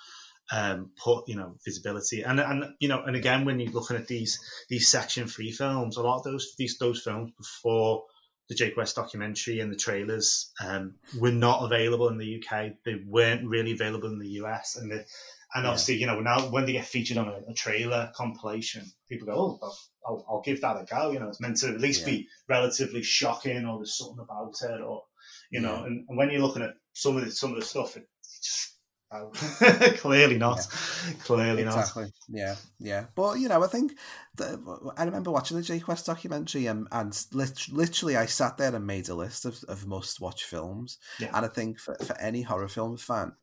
um 0.51 0.91
put 1.01 1.27
you 1.27 1.35
know 1.35 1.55
visibility 1.63 2.21
and 2.23 2.39
and 2.39 2.65
you 2.79 2.87
know 2.89 3.01
and 3.03 3.15
again 3.15 3.45
when 3.45 3.59
you're 3.59 3.71
looking 3.71 3.95
at 3.95 4.07
these 4.07 4.39
these 4.69 4.89
section 4.89 5.25
three 5.27 5.51
films 5.51 5.95
a 5.95 6.01
lot 6.01 6.17
of 6.17 6.23
those 6.23 6.53
these 6.57 6.77
those 6.79 7.01
films 7.01 7.31
before 7.37 8.03
the 8.49 8.55
Jake 8.55 8.75
West 8.75 8.97
documentary 8.97 9.61
and 9.61 9.71
the 9.71 9.75
trailers 9.77 10.51
um, 10.61 10.95
were 11.17 11.31
not 11.31 11.63
available 11.63 12.09
in 12.09 12.17
the 12.17 12.43
UK. 12.43 12.73
They 12.83 12.95
weren't 13.07 13.47
really 13.47 13.71
available 13.71 14.09
in 14.09 14.19
the 14.19 14.31
US, 14.41 14.75
and 14.75 14.91
the, 14.91 15.05
and 15.55 15.63
Yeah. 15.63 15.69
obviously, 15.69 15.95
you 15.95 16.07
know, 16.07 16.19
now 16.19 16.49
when 16.49 16.65
they 16.65 16.73
get 16.73 16.85
featured 16.85 17.17
on 17.17 17.29
a, 17.29 17.39
a 17.49 17.53
trailer 17.53 18.11
compilation, 18.13 18.83
people 19.07 19.27
go, 19.27 19.33
"Oh, 19.33 19.59
I'll, 19.63 19.77
I'll, 20.05 20.25
I'll 20.29 20.41
give 20.41 20.59
that 20.61 20.75
a 20.81 20.83
go." 20.83 21.11
You 21.11 21.19
know, 21.19 21.29
it's 21.29 21.39
meant 21.39 21.57
to 21.57 21.69
at 21.69 21.79
least 21.79 22.01
Yeah. 22.01 22.11
be 22.13 22.27
relatively 22.49 23.01
shocking, 23.01 23.65
or 23.65 23.77
there's 23.77 23.97
something 23.97 24.19
about 24.19 24.55
it, 24.61 24.81
or 24.81 25.03
you 25.49 25.61
know. 25.61 25.75
Yeah. 25.75 25.85
And, 25.85 26.05
and 26.09 26.17
when 26.17 26.29
you're 26.29 26.41
looking 26.41 26.63
at 26.63 26.73
some 26.91 27.15
of 27.15 27.23
the 27.23 27.31
some 27.31 27.51
of 27.51 27.59
the 27.59 27.65
stuff, 27.65 27.95
it, 27.95 28.09
it's 28.23 28.72
oh, 28.72 28.72
clearly 29.97 30.37
not, 30.37 30.67
clearly 31.23 31.63
not. 31.63 31.89
Yeah, 32.29 32.55
yeah. 32.79 33.05
But 33.15 33.39
you 33.39 33.47
know, 33.47 33.63
I 33.63 33.67
think 33.67 33.93
that, 34.35 34.93
I 34.97 35.03
remember 35.03 35.31
watching 35.31 35.57
the 35.57 35.63
Jake 35.63 35.87
West 35.87 36.05
documentary, 36.05 36.67
um, 36.67 36.87
and, 36.91 37.07
and 37.07 37.25
lit- 37.31 37.69
literally, 37.71 38.17
I 38.17 38.25
sat 38.25 38.57
there 38.57 38.75
and 38.75 38.87
made 38.87 39.09
a 39.09 39.15
list 39.15 39.45
of, 39.45 39.63
of 39.67 39.87
must-watch 39.87 40.45
films. 40.45 40.97
Yeah. 41.19 41.31
And 41.33 41.45
I 41.45 41.49
think 41.49 41.79
for, 41.79 41.95
for 41.95 42.19
any 42.19 42.41
horror 42.41 42.67
film 42.67 42.97
fan, 42.97 43.33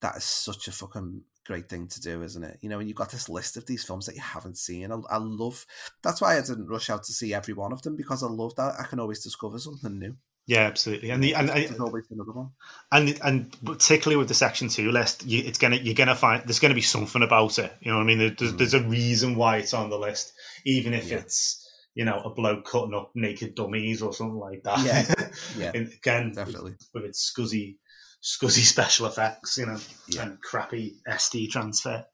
that 0.00 0.16
is 0.16 0.24
such 0.24 0.68
a 0.68 0.72
fucking 0.72 1.22
great 1.46 1.68
thing 1.68 1.88
to 1.88 2.00
do, 2.00 2.22
isn't 2.22 2.44
it? 2.44 2.58
You 2.60 2.68
know, 2.68 2.78
and 2.78 2.88
you've 2.88 2.96
got 2.96 3.10
this 3.10 3.28
list 3.28 3.56
of 3.56 3.66
these 3.66 3.84
films 3.84 4.06
that 4.06 4.14
you 4.14 4.22
haven't 4.22 4.56
seen. 4.56 4.92
I, 4.92 4.96
I 5.10 5.18
love. 5.18 5.66
That's 6.02 6.20
why 6.20 6.36
I 6.36 6.40
didn't 6.40 6.68
rush 6.68 6.90
out 6.90 7.04
to 7.04 7.12
see 7.12 7.34
every 7.34 7.54
one 7.54 7.72
of 7.72 7.82
them 7.82 7.96
because 7.96 8.22
I 8.22 8.28
love 8.28 8.54
that 8.56 8.74
I 8.78 8.84
can 8.84 9.00
always 9.00 9.22
discover 9.22 9.58
something 9.58 9.98
new. 9.98 10.16
Yeah, 10.50 10.62
absolutely. 10.66 11.10
And 11.10 11.22
the 11.22 11.36
and, 11.36 11.48
and 11.48 11.68
There's 11.68 11.78
always 11.78 12.06
another 12.10 12.32
one. 12.32 12.48
and 12.90 13.16
and 13.22 13.56
particularly 13.64 14.16
with 14.16 14.26
the 14.26 14.34
section 14.34 14.68
two 14.68 14.90
list, 14.90 15.24
you, 15.24 15.44
it's 15.44 15.58
gonna 15.58 15.76
you're 15.76 15.94
gonna 15.94 16.16
find 16.16 16.42
there's 16.44 16.58
gonna 16.58 16.74
be 16.74 16.80
something 16.80 17.22
about 17.22 17.60
it. 17.60 17.72
You 17.80 17.92
know 17.92 17.98
what 17.98 18.02
I 18.02 18.06
mean? 18.06 18.18
There's, 18.18 18.52
Mm. 18.52 18.58
there's 18.58 18.74
a 18.74 18.82
reason 18.82 19.36
why 19.36 19.58
it's 19.58 19.74
on 19.74 19.90
the 19.90 19.98
list, 19.98 20.32
even 20.66 20.92
if 20.92 21.06
Yeah. 21.08 21.18
it's 21.18 21.64
you 21.94 22.04
know 22.04 22.18
a 22.24 22.30
bloke 22.34 22.64
cutting 22.66 22.94
up 22.94 23.12
naked 23.14 23.54
dummies 23.54 24.02
or 24.02 24.12
something 24.12 24.40
like 24.40 24.64
that. 24.64 24.84
Yeah. 24.84 25.28
Yeah. 25.56 25.70
and 25.72 25.92
again, 25.92 26.32
Definitely. 26.34 26.74
with 26.94 27.04
its 27.04 27.32
scuzzy 27.32 27.76
scuzzy 28.20 28.64
special 28.74 29.06
effects, 29.06 29.56
you 29.56 29.66
know, 29.66 29.78
Yeah. 30.08 30.22
and 30.22 30.42
crappy 30.42 30.96
SD 31.08 31.48
transfer. 31.52 32.04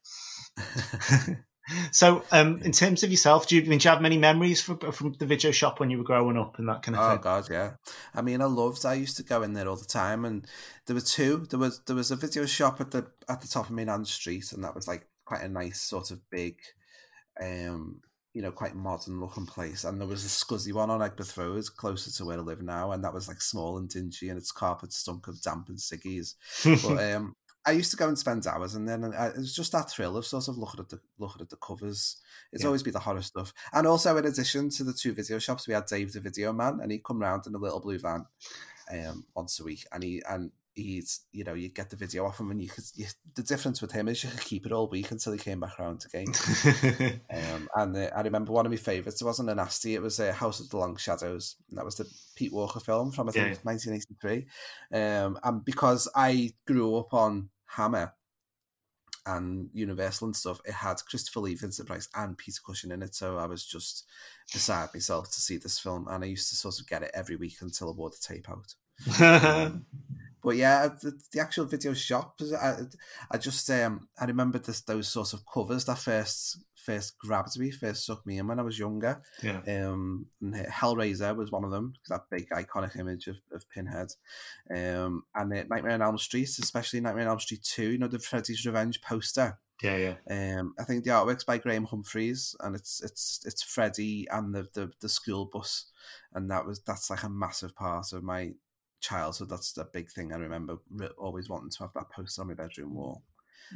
So, 1.91 2.23
um, 2.31 2.61
in 2.61 2.71
terms 2.71 3.03
of 3.03 3.11
yourself, 3.11 3.47
do 3.47 3.55
you, 3.55 3.61
I 3.61 3.65
mean, 3.65 3.79
do 3.79 3.87
you 3.87 3.91
have 3.91 4.01
many 4.01 4.17
memories 4.17 4.61
from, 4.61 4.79
from 4.91 5.13
the 5.13 5.25
video 5.25 5.51
shop 5.51 5.79
when 5.79 5.89
you 5.89 5.97
were 5.97 6.03
growing 6.03 6.37
up 6.37 6.59
and 6.59 6.67
that 6.69 6.81
kind 6.83 6.95
of 6.95 7.03
Oh 7.03 7.03
thing? 7.03 7.21
god, 7.21 7.49
yeah. 7.51 7.75
I 8.15 8.21
mean, 8.21 8.41
I 8.41 8.45
loved. 8.45 8.85
I 8.85 8.93
used 8.95 9.17
to 9.17 9.23
go 9.23 9.43
in 9.43 9.53
there 9.53 9.67
all 9.67 9.75
the 9.75 9.85
time, 9.85 10.25
and 10.25 10.47
there 10.85 10.95
were 10.95 11.01
two. 11.01 11.45
There 11.49 11.59
was 11.59 11.81
there 11.81 11.95
was 11.95 12.11
a 12.11 12.15
video 12.15 12.45
shop 12.45 12.81
at 12.81 12.91
the 12.91 13.07
at 13.29 13.41
the 13.41 13.47
top 13.47 13.65
of 13.65 13.71
Main 13.71 14.05
Street, 14.05 14.51
and 14.53 14.63
that 14.63 14.73
was 14.73 14.87
like 14.87 15.07
quite 15.25 15.43
a 15.43 15.49
nice 15.49 15.81
sort 15.81 16.09
of 16.11 16.27
big, 16.29 16.57
um, 17.41 18.01
you 18.33 18.41
know, 18.41 18.51
quite 18.51 18.75
modern 18.75 19.19
looking 19.19 19.45
place. 19.45 19.83
And 19.83 19.99
there 19.99 20.07
was 20.07 20.25
a 20.25 20.29
scuzzy 20.29 20.73
one 20.73 20.89
on 20.89 21.01
Egbert 21.03 21.35
Road, 21.37 21.65
closer 21.75 22.09
to 22.11 22.25
where 22.25 22.39
I 22.39 22.41
live 22.41 22.61
now, 22.61 22.91
and 22.93 23.03
that 23.03 23.13
was 23.13 23.27
like 23.27 23.41
small 23.41 23.77
and 23.77 23.89
dingy, 23.89 24.29
and 24.29 24.37
its 24.37 24.51
carpet 24.51 24.93
stunk 24.93 25.27
of 25.27 25.41
damp 25.41 25.69
and 25.69 25.77
ciggies. 25.77 26.35
But 26.81 26.97
um, 27.13 27.35
I 27.67 27.71
used 27.71 27.91
to 27.91 27.97
go 27.97 28.07
and 28.07 28.17
spend 28.17 28.47
hours, 28.47 28.75
and 28.75 28.87
then 28.87 29.03
I, 29.13 29.27
it 29.27 29.37
was 29.37 29.53
just 29.55 29.73
that 29.73 29.89
thrill 29.91 30.17
of 30.17 30.25
sort 30.25 30.47
of 30.47 30.57
looking 30.57 30.79
at 30.79 30.89
the 30.89 30.99
looking 31.19 31.41
at 31.41 31.49
the 31.49 31.57
covers. 31.57 32.17
It's 32.51 32.63
Yeah. 32.63 32.67
always 32.67 32.81
be 32.83 32.91
the 32.91 32.99
horror 32.99 33.21
stuff, 33.21 33.53
and 33.73 33.85
also 33.85 34.15
in 34.17 34.25
addition 34.25 34.69
to 34.71 34.83
the 34.83 34.93
two 34.93 35.13
video 35.13 35.37
shops, 35.39 35.67
we 35.67 35.73
had 35.73 35.85
Dave 35.85 36.13
the 36.13 36.21
Video 36.21 36.53
Man, 36.53 36.79
and 36.81 36.91
he'd 36.91 37.03
come 37.03 37.19
round 37.19 37.45
in 37.45 37.53
a 37.55 37.59
little 37.59 37.79
blue 37.81 37.99
van, 37.99 38.25
um, 38.91 39.25
once 39.35 39.59
a 39.59 39.63
week, 39.63 39.85
and 39.91 40.01
he 40.03 40.21
and 40.29 40.51
he'd 40.75 41.07
you 41.31 41.43
know 41.43 41.55
you 41.55 41.69
get 41.69 41.89
the 41.89 41.95
video 41.95 42.25
off 42.25 42.39
him, 42.39 42.51
and 42.51 42.61
you 42.61 42.69
could 42.69 42.83
you, 42.95 43.07
the 43.35 43.43
difference 43.43 43.81
with 43.81 43.91
him 43.91 44.07
is 44.07 44.23
you 44.23 44.29
could 44.29 44.39
keep 44.41 44.65
it 44.65 44.71
all 44.71 44.87
week 44.87 45.11
until 45.11 45.33
he 45.33 45.39
came 45.39 45.59
back 45.59 45.79
around 45.79 46.05
again. 46.05 46.31
Um, 47.29 47.67
and 47.75 47.97
uh, 47.97 48.09
I 48.15 48.21
remember 48.21 48.53
one 48.53 48.65
of 48.65 48.71
my 48.71 48.77
favourites. 48.77 49.21
It 49.21 49.25
wasn't 49.25 49.49
a 49.49 49.55
nasty. 49.55 49.95
It 49.95 50.01
was 50.01 50.19
uh, 50.19 50.31
House 50.31 50.61
of 50.61 50.69
the 50.69 50.77
Long 50.77 50.95
Shadows. 50.95 51.57
And 51.69 51.77
that 51.77 51.83
was 51.83 51.95
the 51.95 52.09
Pete 52.35 52.53
Walker 52.53 52.79
film 52.79 53.11
from 53.11 53.27
I 53.27 53.31
think 53.33 53.47
Yeah. 53.47 53.57
1983. 53.63 54.45
Um, 54.93 55.37
and 55.43 55.65
because 55.65 56.07
I 56.15 56.53
grew 56.65 56.95
up 56.95 57.13
on 57.13 57.49
Hammer 57.67 58.13
and 59.25 59.69
Universal 59.73 60.27
and 60.27 60.35
stuff, 60.35 60.61
it 60.65 60.73
had 60.73 61.03
Christopher 61.09 61.41
Lee, 61.41 61.55
Vincent 61.55 61.87
Price, 61.87 62.07
and 62.15 62.37
Peter 62.37 62.61
Cushing 62.65 62.91
in 62.91 63.03
it. 63.03 63.13
So 63.13 63.37
I 63.37 63.45
was 63.45 63.65
just 63.65 64.05
beside 64.51 64.89
myself 64.93 65.29
to 65.31 65.41
see 65.41 65.57
this 65.57 65.79
film, 65.79 66.07
and 66.09 66.23
I 66.23 66.27
used 66.27 66.49
to 66.49 66.55
sort 66.55 66.79
of 66.79 66.87
get 66.87 67.03
it 67.03 67.11
every 67.13 67.35
week 67.35 67.57
until 67.61 67.89
I 67.89 67.91
wore 67.93 68.09
the 68.09 68.17
tape 68.21 68.47
out. 68.49 68.73
Um, 69.21 69.85
but 70.43 70.55
yeah, 70.55 70.87
the, 70.87 71.19
the 71.31 71.39
actual 71.39 71.65
video 71.65 71.93
shop. 71.93 72.39
I, 72.59 72.77
I 73.29 73.37
just 73.37 73.69
um 73.69 74.07
I 74.19 74.25
remember 74.25 74.59
this 74.59 74.81
those 74.81 75.07
sort 75.07 75.33
of 75.33 75.41
covers 75.51 75.85
that 75.85 75.97
first 75.97 76.59
first 76.87 77.19
grabbed 77.19 77.59
me, 77.59 77.69
first 77.69 78.05
sucked 78.05 78.25
me 78.25 78.37
in 78.37 78.47
when 78.47 78.59
I 78.59 78.63
was 78.63 78.79
younger. 78.79 79.21
yeah. 79.43 79.59
Um, 79.67 80.27
and 80.41 80.55
Hellraiser 80.55 81.35
was 81.35 81.51
one 81.51 81.65
of 81.65 81.71
them. 81.71 81.93
That 82.07 82.29
big 82.31 82.49
iconic 82.49 82.97
image 82.97 83.27
of, 83.27 83.35
of 83.51 83.69
Pinhead. 83.69 84.07
Um, 84.73 85.23
and 85.35 85.53
uh, 85.53 85.63
Nightmare 85.69 85.91
on 85.91 86.01
Elm 86.01 86.17
Street, 86.17 86.47
especially 86.47 87.01
Nightmare 87.01 87.25
on 87.25 87.31
Elm 87.31 87.39
Street 87.39 87.63
Two. 87.63 87.91
You 87.91 87.97
know 87.97 88.07
the 88.07 88.19
Freddy's 88.19 88.65
Revenge 88.65 89.01
poster. 89.01 89.59
Yeah, 89.83 90.15
yeah. 90.29 90.59
Um, 90.59 90.73
I 90.79 90.85
think 90.85 91.03
the 91.03 91.11
artwork's 91.11 91.43
by 91.43 91.59
Graham 91.59 91.85
Humphreys, 91.85 92.55
and 92.61 92.75
it's 92.75 93.03
it's 93.03 93.41
it's 93.45 93.61
Freddy 93.61 94.25
and 94.31 94.55
the, 94.55 94.67
the 94.73 94.91
the 95.01 95.09
school 95.09 95.45
bus, 95.45 95.85
and 96.33 96.49
that 96.49 96.65
was 96.65 96.79
that's 96.79 97.09
like 97.09 97.23
a 97.23 97.29
massive 97.29 97.75
part 97.75 98.13
of 98.13 98.23
my 98.23 98.53
childhood. 99.01 99.49
That's 99.49 99.77
a 99.77 99.85
big 99.85 100.09
thing 100.09 100.33
I 100.33 100.37
remember 100.37 100.77
re- 100.89 101.09
always 101.17 101.49
wanting 101.49 101.69
to 101.69 101.79
have 101.83 101.93
that 101.93 102.09
poster 102.09 102.41
on 102.41 102.47
my 102.47 102.53
bedroom 102.55 102.95
wall. 102.95 103.23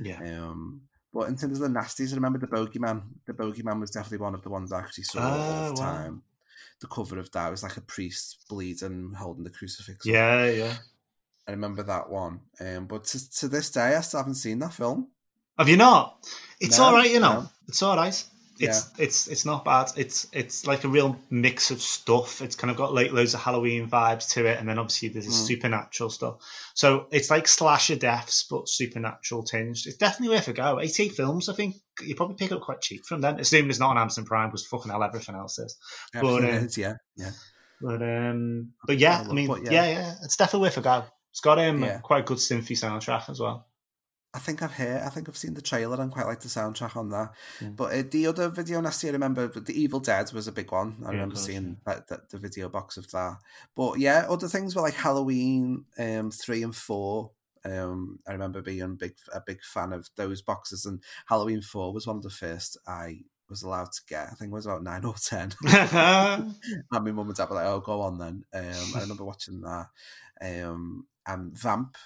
Yeah. 0.01 0.19
Um, 0.23 0.81
but 1.13 1.27
in 1.27 1.35
terms 1.37 1.59
of 1.59 1.71
the 1.71 1.79
nasties, 1.79 2.11
I 2.11 2.15
remember 2.15 2.39
the 2.39 2.47
Bogeyman. 2.47 3.03
The 3.25 3.33
Bogeyman 3.33 3.79
was 3.79 3.91
definitely 3.91 4.19
one 4.19 4.33
of 4.33 4.41
the 4.43 4.49
ones 4.49 4.71
I 4.71 4.79
actually 4.79 5.03
saw 5.05 5.19
all 5.19 5.53
Ah, 5.55 5.71
the 5.71 5.75
wow. 5.75 6.03
time. 6.03 6.23
The 6.79 6.87
cover 6.87 7.19
of 7.19 7.31
that 7.31 7.49
was 7.51 7.63
like 7.63 7.77
a 7.77 7.81
priest 7.81 8.45
bleeding, 8.49 9.13
holding 9.17 9.43
the 9.43 9.49
crucifix. 9.49 10.05
Yeah, 10.05 10.45
yeah. 10.49 10.73
I 11.47 11.51
remember 11.51 11.83
that 11.83 12.09
one. 12.09 12.41
Um, 12.59 12.87
but 12.87 13.03
to, 13.05 13.31
to 13.39 13.47
this 13.47 13.69
day, 13.71 13.95
I 13.95 14.01
still 14.01 14.19
haven't 14.19 14.35
seen 14.35 14.59
that 14.59 14.73
film. 14.73 15.09
Have 15.57 15.69
you 15.69 15.77
not? 15.77 16.17
It's 16.59 16.77
No, 16.77 16.85
all 16.85 16.93
right, 16.93 17.11
you 17.11 17.19
know. 17.19 17.41
no. 17.41 17.49
It's 17.67 17.83
all 17.83 17.95
right. 17.95 18.23
It's 18.69 18.91
it's 18.97 19.27
it's 19.27 19.45
not 19.45 19.65
bad. 19.65 19.91
It's 19.95 20.27
it's 20.31 20.65
like 20.67 20.83
a 20.83 20.87
real 20.87 21.17
mix 21.29 21.71
of 21.71 21.81
stuff. 21.81 22.41
It's 22.41 22.55
kind 22.55 22.69
of 22.71 22.77
got 22.77 22.93
like 22.93 23.11
loads 23.11 23.33
of 23.33 23.41
Halloween 23.41 23.89
vibes 23.89 24.29
to 24.33 24.45
it, 24.45 24.59
and 24.59 24.67
then 24.67 24.77
obviously 24.79 25.09
there's 25.09 25.27
Mm. 25.27 25.47
supernatural 25.47 26.09
stuff. 26.09 26.35
So 26.73 27.07
it's 27.11 27.29
like 27.29 27.47
slasher 27.47 27.95
deaths, 27.95 28.45
but 28.49 28.67
supernatural 28.69 29.43
tinged. 29.43 29.77
It's 29.85 29.97
definitely 29.97 30.35
worth 30.35 30.47
a 30.47 30.53
go. 30.53 30.79
Eighteen 30.79 31.11
films, 31.11 31.49
I 31.49 31.53
think 31.53 31.75
you 32.01 32.15
probably 32.15 32.35
pick 32.35 32.51
it 32.51 32.55
up 32.55 32.61
quite 32.61 32.81
cheap 32.81 33.05
from 33.05 33.21
them. 33.21 33.37
Assuming 33.39 33.69
it's 33.69 33.79
not 33.79 33.91
on 33.91 33.97
Amazon 33.97 34.25
Prime, 34.25 34.49
because 34.49 34.65
fucking 34.67 34.91
hell, 34.91 35.03
everything 35.03 35.35
else 35.35 35.59
is. 35.59 35.77
Everything 36.15 36.49
uh, 36.49 36.57
is, 36.65 36.77
yeah, 36.77 36.93
yeah. 37.15 37.31
But 37.81 38.01
um, 38.01 38.73
but 38.85 38.97
yeah, 38.99 39.19
I 39.19 39.23
look, 39.23 39.33
mean, 39.33 39.47
but 39.47 39.63
yeah. 39.63 39.71
yeah. 39.71 39.87
yeah, 39.89 40.13
it's 40.23 40.37
definitely 40.37 40.67
worth 40.67 40.77
a 40.77 40.81
go. 40.81 41.03
It's 41.31 41.39
got 41.41 41.59
um 41.59 41.81
Yeah. 41.83 41.99
quite 41.99 42.19
a 42.19 42.23
good 42.23 42.37
synthy 42.37 42.77
soundtrack 42.77 43.29
as 43.29 43.39
well. 43.39 43.67
I 44.33 44.39
think 44.39 44.63
I've 44.63 44.71
heard. 44.71 45.01
I 45.01 45.09
think 45.09 45.27
I've 45.27 45.37
seen 45.37 45.55
the 45.55 45.61
trailer 45.61 45.99
and 45.99 46.11
quite 46.11 46.25
like 46.25 46.39
the 46.39 46.47
soundtrack 46.47 46.95
on 46.95 47.09
that. 47.09 47.33
Mm. 47.59 47.75
But 47.75 47.93
uh, 47.93 48.03
the 48.09 48.27
other 48.27 48.47
video 48.47 48.79
nasty 48.79 49.09
I 49.09 49.11
remember, 49.11 49.49
but 49.49 49.65
the 49.65 49.79
Evil 49.79 49.99
Dead 49.99 50.31
was 50.31 50.47
a 50.47 50.53
big 50.53 50.71
one. 50.71 50.97
I 51.01 51.07
Yeah, 51.07 51.11
remember 51.11 51.35
course, 51.35 51.45
seeing 51.45 51.77
that, 51.85 52.07
that, 52.07 52.29
the 52.29 52.37
video 52.37 52.69
box 52.69 52.95
of 52.95 53.11
that. 53.11 53.37
But 53.75 53.99
yeah, 53.99 54.25
other 54.29 54.47
things 54.47 54.75
were 54.75 54.83
like 54.83 54.93
Halloween 54.93 55.85
um, 55.99 56.31
three 56.31 56.63
and 56.63 56.75
four. 56.75 57.31
Um, 57.65 58.19
I 58.25 58.31
remember 58.31 58.61
being 58.61 58.81
a 58.81 58.87
big 58.87 59.15
a 59.33 59.41
big 59.45 59.63
fan 59.63 59.91
of 59.91 60.09
those 60.15 60.41
boxes, 60.41 60.85
and 60.85 61.01
Halloween 61.25 61.61
four 61.61 61.93
was 61.93 62.07
one 62.07 62.15
of 62.17 62.23
the 62.23 62.29
first 62.29 62.77
I 62.87 63.19
was 63.49 63.63
allowed 63.63 63.91
to 63.91 64.01
get. 64.07 64.29
I 64.31 64.35
think 64.35 64.51
it 64.51 64.55
was 64.55 64.65
about 64.65 64.83
nine 64.83 65.03
or 65.03 65.13
ten. 65.15 65.51
and 65.67 66.55
my 66.89 66.99
mum 66.99 67.27
and 67.27 67.35
dad 67.35 67.49
were 67.49 67.55
like, 67.55 67.67
"Oh, 67.67 67.81
go 67.81 68.01
on 68.01 68.17
then." 68.17 68.45
Um, 68.53 68.95
I 68.95 69.01
remember 69.01 69.25
watching 69.25 69.59
that. 69.61 69.87
Um, 70.41 71.05
and 71.27 71.53
Vamp, 71.53 71.97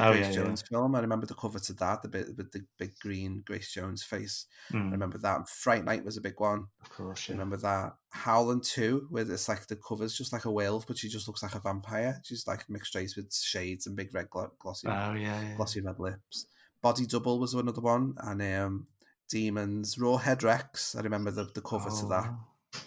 Oh, 0.00 0.12
Grace 0.12 0.26
yeah, 0.26 0.30
yeah. 0.30 0.44
Jones 0.46 0.62
film. 0.62 0.94
I 0.94 1.00
remember 1.00 1.26
the 1.26 1.34
cover 1.34 1.58
to 1.58 1.72
that, 1.74 2.02
the 2.02 2.08
bit 2.08 2.28
with 2.36 2.52
the 2.52 2.64
big 2.78 2.98
green 3.00 3.42
Grace 3.46 3.72
Jones 3.72 4.02
face. 4.02 4.46
I 4.70 4.74
Mm, 4.76 4.92
remember 4.92 5.18
that. 5.18 5.48
Fright 5.48 5.84
Night 5.84 6.04
was 6.04 6.16
a 6.16 6.20
big 6.20 6.38
one. 6.38 6.66
of 6.82 6.90
course, 6.90 7.28
I 7.28 7.32
remember 7.32 7.56
that. 7.58 7.94
Howling 8.10 8.60
2, 8.62 9.08
where 9.10 9.30
it's 9.30 9.48
like 9.48 9.66
the 9.66 9.76
cover's 9.76 10.16
just 10.16 10.32
like 10.32 10.44
a 10.44 10.50
whale, 10.50 10.82
but 10.86 10.96
she 10.98 11.08
just 11.08 11.26
looks 11.28 11.42
like 11.42 11.54
a 11.54 11.60
vampire. 11.60 12.20
She's 12.24 12.46
like 12.46 12.68
mixed 12.68 12.94
race 12.94 13.16
with 13.16 13.34
shades 13.34 13.86
and 13.86 13.96
big 13.96 14.14
red 14.14 14.30
glo- 14.30 14.52
glossy, 14.58 14.88
Oh 14.88 15.14
yeah, 15.14 15.40
yeah. 15.42 15.54
glossy 15.56 15.80
red 15.80 15.98
lips. 15.98 16.46
Body 16.80 17.06
Double 17.06 17.38
was 17.40 17.54
another 17.54 17.80
one, 17.80 18.14
and 18.18 18.40
um, 18.42 18.86
Demons, 19.28 19.96
Rawhead 19.96 20.42
Rex. 20.42 20.94
I 20.94 21.00
remember 21.00 21.30
the, 21.30 21.44
the 21.44 21.60
cover 21.60 21.90
to 21.90 22.06
that. 22.06 22.30
Oh. 22.32 22.80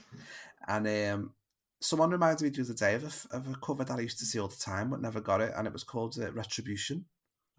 And 0.68 0.88
um, 0.88 1.34
someone 1.82 2.12
reminded 2.12 2.44
me 2.44 2.50
the 2.50 2.62
other 2.62 2.74
day 2.74 2.96
of 2.96 3.04
a, 3.04 3.36
of 3.36 3.48
a 3.50 3.56
cover 3.56 3.84
that 3.84 3.98
I 3.98 4.02
used 4.02 4.20
to 4.20 4.26
see 4.26 4.40
all 4.40 4.48
the 4.48 4.56
time, 4.56 4.90
but 4.92 5.02
never 5.02 5.20
got 5.20 5.42
it, 5.42 5.52
and 5.56 5.68
it 5.68 5.74
was 5.74 5.84
called 5.84 6.18
uh, 6.20 6.32
Retribution, 6.32 7.06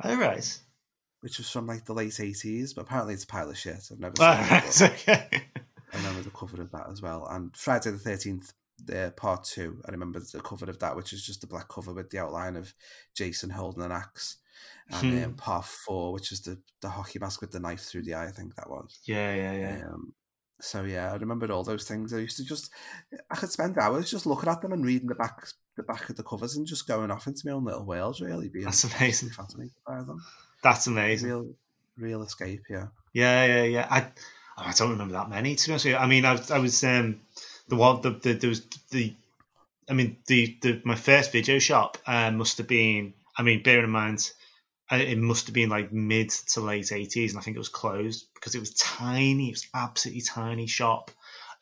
All 0.03 0.17
right. 0.17 0.59
which 1.21 1.39
was 1.39 1.51
from 1.51 1.67
like 1.67 1.85
the 1.85 1.93
late 1.93 2.19
eighties. 2.21 2.73
But 2.75 2.83
apparently, 2.83 3.15
it's 3.15 3.25
a 3.25 3.27
pile 3.29 3.51
of 3.51 3.59
shit. 3.59 3.89
I've 3.91 4.01
never 4.01 4.15
All 4.21 4.35
seen 4.35 4.57
it. 4.57 4.81
right. 4.81 4.93
Okay. 4.93 5.43
I 5.93 5.97
remember 5.97 6.23
the 6.23 6.31
cover 6.31 6.63
of 6.63 6.71
that 6.71 6.87
as 6.91 7.03
well. 7.03 7.27
And 7.31 7.55
Friday 7.57 7.91
the 7.91 7.99
Thirteenth, 7.99 8.53
the 8.83 9.13
part 9.17 9.45
two. 9.45 9.83
I 9.87 9.91
remember 9.93 10.21
the 10.21 10.41
cover 10.41 10.71
of 10.71 10.79
that, 10.79 10.97
which 10.97 11.13
is 11.13 11.27
just 11.27 11.45
a 11.45 11.47
black 11.47 11.69
cover 11.69 11.93
with 11.93 12.11
the 12.11 12.19
outline 12.19 12.57
of 12.57 12.73
Jason 13.15 13.51
holding 13.51 13.83
an 13.83 13.93
axe. 13.93 14.37
And 14.91 15.13
Hmm. 15.19 15.25
um, 15.25 15.35
part 15.35 15.65
four, 15.65 16.13
which 16.13 16.33
is 16.33 16.41
the 16.43 16.59
the 16.81 16.89
hockey 16.89 17.19
mask 17.19 17.41
with 17.41 17.51
the 17.53 17.61
knife 17.61 17.81
through 17.83 18.03
the 18.03 18.15
eye. 18.15 18.27
I 18.27 18.31
think 18.31 18.55
that 18.55 18.71
was. 18.71 18.99
Yeah, 19.05 19.35
yeah, 19.35 19.53
yeah. 19.53 19.83
Um, 19.87 20.15
so 20.63 20.85
yeah, 20.85 21.13
I 21.13 21.17
remembered 21.17 21.51
all 21.51 21.65
those 21.65 21.85
things. 21.87 22.15
I 22.15 22.19
used 22.19 22.37
to 22.39 22.45
just, 22.45 22.71
I 23.31 23.37
could 23.37 23.51
spend 23.51 23.77
hours 23.79 24.11
just 24.11 24.27
looking 24.27 24.49
at 24.49 24.63
them 24.63 24.73
and 24.73 24.85
reading 24.85 25.09
the 25.09 25.15
back, 25.15 25.47
the 25.77 25.83
back 25.83 26.09
of 26.09 26.17
the 26.17 26.23
covers, 26.23 26.57
and 26.57 26.67
just 26.67 26.87
going 26.87 27.11
off 27.11 27.27
into 27.27 27.43
my 27.47 27.53
own 27.53 27.65
little 27.65 27.85
world. 27.85 28.21
Really, 28.21 28.49
being 28.49 28.65
That's 28.65 28.85
amazing. 28.85 29.31
fascinated 29.31 29.73
by 29.87 29.99
them. 29.99 30.21
That's 30.63 30.87
amazing. 30.87 31.29
Real, 31.29 31.55
real 31.97 32.23
escape. 32.23 32.63
Yeah. 32.71 32.87
Yeah, 33.13 33.45
yeah, 33.47 33.63
yeah. 33.65 33.87
I 33.91 34.01
oh, 34.59 34.63
I 34.67 34.73
don't 34.73 34.91
remember 34.91 35.15
that 35.15 35.29
many 35.29 35.57
to 35.57 35.67
be 35.67 35.73
honest 35.73 35.85
with 35.87 35.93
you. 35.93 35.99
I 35.99 36.07
mean, 36.07 36.25
I, 36.25 36.33
was- 36.33 36.51
I 36.51 36.59
was 36.59 36.83
um 36.85 37.21
the 37.69 37.77
one 37.77 38.01
the, 38.01 38.11
the 38.11 38.33
there 38.35 38.49
was 38.49 38.63
the 38.91 39.15
I 39.89 39.95
mean 39.95 40.17
the 40.27 40.57
the 40.63 40.81
my 40.85 40.95
first 40.95 41.33
video 41.33 41.59
shop 41.59 41.99
um, 42.07 42.39
must 42.39 42.59
have 42.59 42.69
been. 42.69 43.15
I 43.37 43.43
mean, 43.43 43.63
bearing 43.63 43.85
in 43.85 43.91
mind. 43.91 44.31
It 44.93 45.19
must 45.19 45.47
have 45.47 45.55
been 45.55 45.71
like 45.71 45.93
mid 45.93 46.31
to 46.53 46.61
late 46.61 46.85
80s, 46.85 47.31
and 47.31 47.39
I 47.39 47.41
think 47.41 47.57
it 47.57 47.61
was 47.61 47.69
closed 47.71 48.27
because 48.35 48.55
it 48.55 48.61
was 48.61 48.75
tiny. 48.75 49.49
It 49.49 49.53
was 49.53 49.69
absolutely 49.75 50.23
tiny 50.23 50.67
shop 50.67 51.11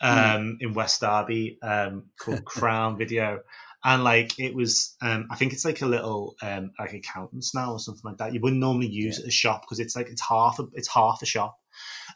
um, 0.01 0.59
in 0.61 0.75
West 0.75 1.01
Derby 1.01 1.59
um, 1.63 2.07
called 2.19 2.45
Crown 2.45 2.99
Video, 2.99 3.41
and 3.85 4.03
like 4.03 4.39
it 4.39 4.55
was. 4.55 4.97
Um, 5.01 5.29
I 5.31 5.37
think 5.37 5.53
it's 5.53 5.65
like 5.65 5.83
a 5.83 5.87
little 5.87 6.35
um, 6.43 6.73
like 6.79 6.93
accountants 6.93 7.55
now 7.55 7.73
or 7.73 7.79
something 7.79 8.03
like 8.05 8.19
that. 8.19 8.35
You 8.35 8.41
wouldn't 8.41 8.61
normally 8.61 8.89
use 8.89 9.19
it 9.19 9.23
as 9.23 9.29
a 9.29 9.31
shop 9.31 9.63
because 9.63 9.79
it's 9.79 9.95
like 9.95 10.09
it's 10.09 10.27
half 10.27 10.59
a, 10.59 10.67
it's 10.75 10.89
half 10.89 11.23
a 11.23 11.27
shop. 11.27 11.57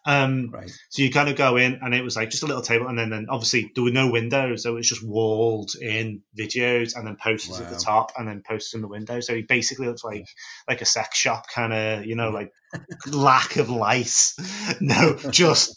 Um, 0.07 0.51
Right. 0.53 0.71
so 0.91 1.03
you 1.03 1.11
kind 1.11 1.29
of 1.29 1.37
go 1.37 1.57
in, 1.57 1.79
and 1.83 1.95
it 1.95 2.05
was 2.05 2.17
like 2.17 2.31
just 2.31 2.43
a 2.43 2.47
little 2.47 2.63
table, 2.63 2.89
and 2.89 2.99
then, 2.99 3.11
then 3.11 3.27
obviously 3.31 3.71
there 3.75 3.85
were 3.85 3.91
no 3.91 4.11
windows, 4.11 4.63
so 4.63 4.73
it 4.73 4.75
was 4.75 4.89
just 4.89 5.07
walled 5.07 5.73
in 5.81 6.23
videos, 6.39 6.95
and 6.97 7.07
then 7.07 7.17
posters 7.17 7.61
at 7.61 7.69
the 7.69 7.77
top, 7.83 8.13
and 8.19 8.29
then 8.29 8.43
posters 8.47 8.75
in 8.75 8.83
the 8.83 8.89
window. 8.89 9.21
So 9.21 9.33
it 9.35 9.49
basically 9.49 9.87
looks 9.87 10.05
like 10.05 10.27
like 10.69 10.81
a 10.83 10.87
sex 10.87 11.17
shop, 11.19 11.45
kind 11.55 11.73
of, 11.73 12.05
you 12.07 12.17
know, 12.17 12.31
like 12.31 12.51
lack 13.13 13.57
of 13.57 13.71
light, 13.71 14.13
no, 14.81 15.17
just 15.31 15.77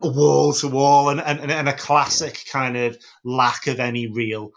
wall 0.00 0.52
to 0.54 0.68
wall, 0.68 1.08
and 1.08 1.20
and, 1.20 1.50
and 1.50 1.68
a 1.68 1.72
classic 1.76 2.44
kind 2.50 2.76
of 2.76 2.96
lack 3.24 3.66
of 3.66 3.80
any 3.80 4.08
real 4.12 4.50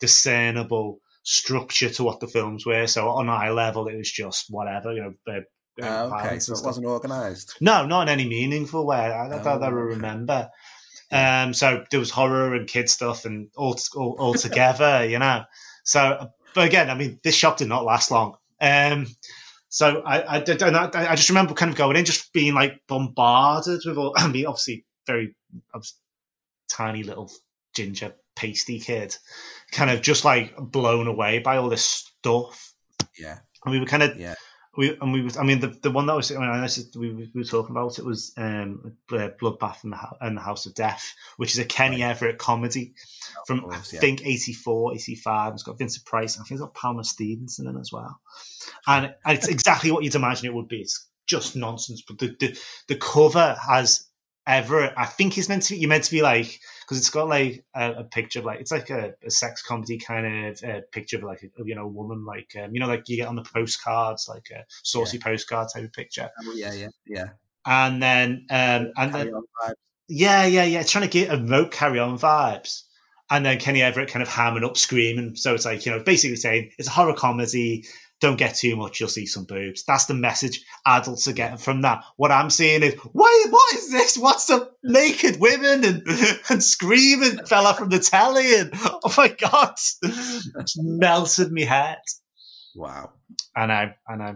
discernible 0.00 0.98
structure 1.24 1.88
to 1.90 2.02
what 2.04 2.20
the 2.20 2.26
films 2.26 2.66
were. 2.66 2.86
So 2.86 3.08
on 3.08 3.28
eye 3.28 3.50
level, 3.50 3.86
it 3.88 3.96
was 3.96 4.10
just 4.10 4.46
whatever, 4.48 4.92
you 4.92 5.02
know, 5.02 5.42
Uh, 5.80 6.10
okay, 6.12 6.38
so 6.38 6.54
it 6.54 6.64
wasn't 6.64 6.86
organised. 6.86 7.56
No, 7.60 7.86
not 7.86 8.02
in 8.02 8.08
any 8.08 8.28
meaningful 8.28 8.86
way. 8.86 8.98
I 8.98 9.28
don't 9.28 9.46
Oh, 9.46 9.50
I 9.50 9.54
okay. 9.56 9.70
remember. 9.70 10.50
Um, 11.10 11.52
so 11.52 11.84
there 11.90 12.00
was 12.00 12.10
horror 12.10 12.54
and 12.54 12.66
kid 12.66 12.88
stuff 12.88 13.24
and 13.26 13.48
all, 13.56 13.78
all, 13.94 14.16
all 14.18 14.34
together, 14.34 15.04
you 15.08 15.18
know. 15.18 15.44
So, 15.84 16.28
but 16.54 16.66
again, 16.66 16.90
I 16.90 16.94
mean, 16.94 17.20
this 17.22 17.34
shop 17.34 17.58
did 17.58 17.68
not 17.68 17.84
last 17.84 18.10
long. 18.10 18.36
Um, 18.60 19.06
so 19.68 20.02
I, 20.04 20.36
I, 20.36 20.40
did- 20.40 20.62
I, 20.62 20.90
I 20.92 21.14
just 21.16 21.28
remember 21.30 21.54
kind 21.54 21.70
of 21.70 21.76
going 21.76 21.96
in, 21.96 22.04
just 22.04 22.32
being 22.32 22.54
like 22.54 22.80
bombarded 22.88 23.80
with 23.84 23.96
all. 23.98 24.14
I 24.16 24.28
mean, 24.28 24.46
obviously, 24.46 24.84
very 25.06 25.34
I 25.74 25.80
tiny 26.70 27.02
little 27.02 27.30
ginger 27.74 28.14
pasty 28.36 28.78
kid, 28.78 29.14
kind 29.72 29.90
of 29.90 30.00
just 30.02 30.24
like 30.24 30.54
blown 30.56 31.06
away 31.06 31.38
by 31.38 31.56
all 31.56 31.68
this 31.68 31.84
stuff. 31.84 32.72
Yeah, 33.18 33.38
And 33.64 33.72
we 33.72 33.80
were 33.80 33.86
kind 33.86 34.02
of 34.02 34.16
yeah. 34.18 34.34
We 34.76 34.96
and 35.00 35.12
we 35.12 35.20
was 35.20 35.36
I 35.36 35.42
mean 35.42 35.60
the, 35.60 35.68
the 35.68 35.90
one 35.90 36.06
that 36.06 36.16
was 36.16 36.32
I 36.32 36.38
mean 36.38 36.88
we, 36.96 37.12
we 37.12 37.30
were 37.34 37.44
talking 37.44 37.72
about 37.72 37.98
it 37.98 38.04
was 38.04 38.32
um 38.36 38.96
uh, 39.12 39.28
Bloodbath 39.40 39.84
and 39.84 39.92
the, 39.92 39.98
and 40.20 40.36
the 40.36 40.40
House 40.40 40.64
of 40.64 40.74
Death 40.74 41.12
which 41.36 41.52
is 41.52 41.58
a 41.58 41.64
Kenny 41.64 42.02
Everett 42.02 42.38
comedy 42.38 42.94
from 43.46 43.60
course, 43.60 43.92
I 43.92 43.96
yeah. 43.96 44.00
think 44.00 44.26
84 44.26 44.94
85 44.94 45.52
it's 45.52 45.62
got 45.62 45.78
Vincent 45.78 46.06
Price 46.06 46.36
and 46.36 46.42
I 46.42 46.44
think 46.46 46.60
it's 46.60 46.64
got 46.64 46.74
Pamela 46.74 47.04
Stephenson 47.04 47.66
in 47.66 47.76
as 47.76 47.92
well. 47.92 48.18
And, 48.86 49.14
and 49.26 49.38
it's 49.38 49.48
exactly 49.48 49.90
what 49.90 50.04
you'd 50.04 50.14
imagine 50.14 50.46
it 50.46 50.54
would 50.54 50.68
be. 50.68 50.80
It's 50.80 51.08
just 51.26 51.54
nonsense 51.54 52.02
but 52.06 52.18
the 52.18 52.34
the, 52.40 52.58
the 52.88 52.96
cover 52.96 53.56
has 53.66 54.08
Everett 54.46 54.92
I 54.96 55.06
think 55.06 55.34
he's 55.34 55.48
meant 55.48 55.62
to 55.64 55.74
be 55.74 55.80
you're 55.80 55.88
meant 55.88 56.04
to 56.04 56.10
be 56.10 56.22
like 56.22 56.60
because 56.82 56.98
it's 56.98 57.10
got 57.10 57.28
like 57.28 57.64
a, 57.76 57.92
a 57.92 58.04
picture 58.04 58.40
of 58.40 58.44
like 58.44 58.60
it's 58.60 58.72
like 58.72 58.90
a, 58.90 59.14
a 59.24 59.30
sex 59.30 59.62
comedy 59.62 59.98
kind 59.98 60.46
of 60.46 60.62
uh, 60.64 60.80
picture 60.90 61.18
of 61.18 61.22
like 61.22 61.42
a, 61.42 61.64
you 61.64 61.74
know 61.74 61.84
a 61.84 61.88
woman 61.88 62.24
like 62.24 62.52
um, 62.62 62.74
you 62.74 62.80
know 62.80 62.88
like 62.88 63.08
you 63.08 63.16
get 63.16 63.28
on 63.28 63.36
the 63.36 63.44
postcards 63.44 64.26
like 64.28 64.46
a 64.50 64.64
saucy 64.82 65.18
postcard 65.18 65.68
type 65.72 65.84
of 65.84 65.92
picture. 65.92 66.28
Oh, 66.44 66.52
yeah, 66.56 66.72
yeah, 66.72 66.88
yeah. 67.06 67.28
and 67.66 68.02
then 68.02 68.46
um 68.50 68.92
and 68.96 69.12
Carry 69.12 69.30
then 69.30 69.74
yeah 70.08 70.44
yeah 70.44 70.64
yeah 70.64 70.80
it's 70.80 70.90
trying 70.90 71.08
to 71.08 71.10
get 71.10 71.32
evoke 71.32 71.70
carry 71.70 71.98
on 71.98 72.18
vibes. 72.18 72.82
And 73.30 73.46
then 73.46 73.58
Kenny 73.58 73.80
Everett 73.80 74.10
kind 74.10 74.22
of 74.22 74.28
hamming 74.28 74.62
up 74.62 74.76
screaming. 74.76 75.36
So 75.36 75.54
it's 75.54 75.64
like 75.64 75.86
you 75.86 75.92
know 75.92 76.02
basically 76.02 76.36
saying 76.36 76.72
it's 76.78 76.88
a 76.88 76.90
horror 76.90 77.14
comedy 77.14 77.86
don't 78.22 78.38
get 78.38 78.54
too 78.54 78.76
much 78.76 79.00
you'll 79.00 79.08
see 79.08 79.26
some 79.26 79.44
boobs. 79.44 79.84
That's 79.84 80.06
the 80.06 80.14
message 80.14 80.64
adults 80.86 81.26
are 81.26 81.32
getting 81.32 81.58
from 81.58 81.82
that. 81.82 82.04
What 82.16 82.30
i'm 82.30 82.50
seeing 82.50 82.82
is 82.82 82.94
why 83.12 83.44
what 83.50 83.74
is 83.74 83.90
this? 83.90 84.16
What's 84.16 84.46
the 84.46 84.70
naked 84.82 85.40
women 85.40 85.84
and 85.84 86.06
and 86.48 86.62
screaming 86.62 87.44
fella 87.44 87.74
from 87.74 87.90
the 87.90 87.98
telly 87.98 88.54
and 88.54 88.70
oh 88.74 89.12
my 89.18 89.28
god. 89.28 89.74
It's 90.02 90.76
melted 90.78 91.52
me 91.52 91.64
head. 91.64 91.98
Wow. 92.74 93.10
and 93.56 93.72
I 93.72 93.96
and 94.06 94.22
I 94.22 94.34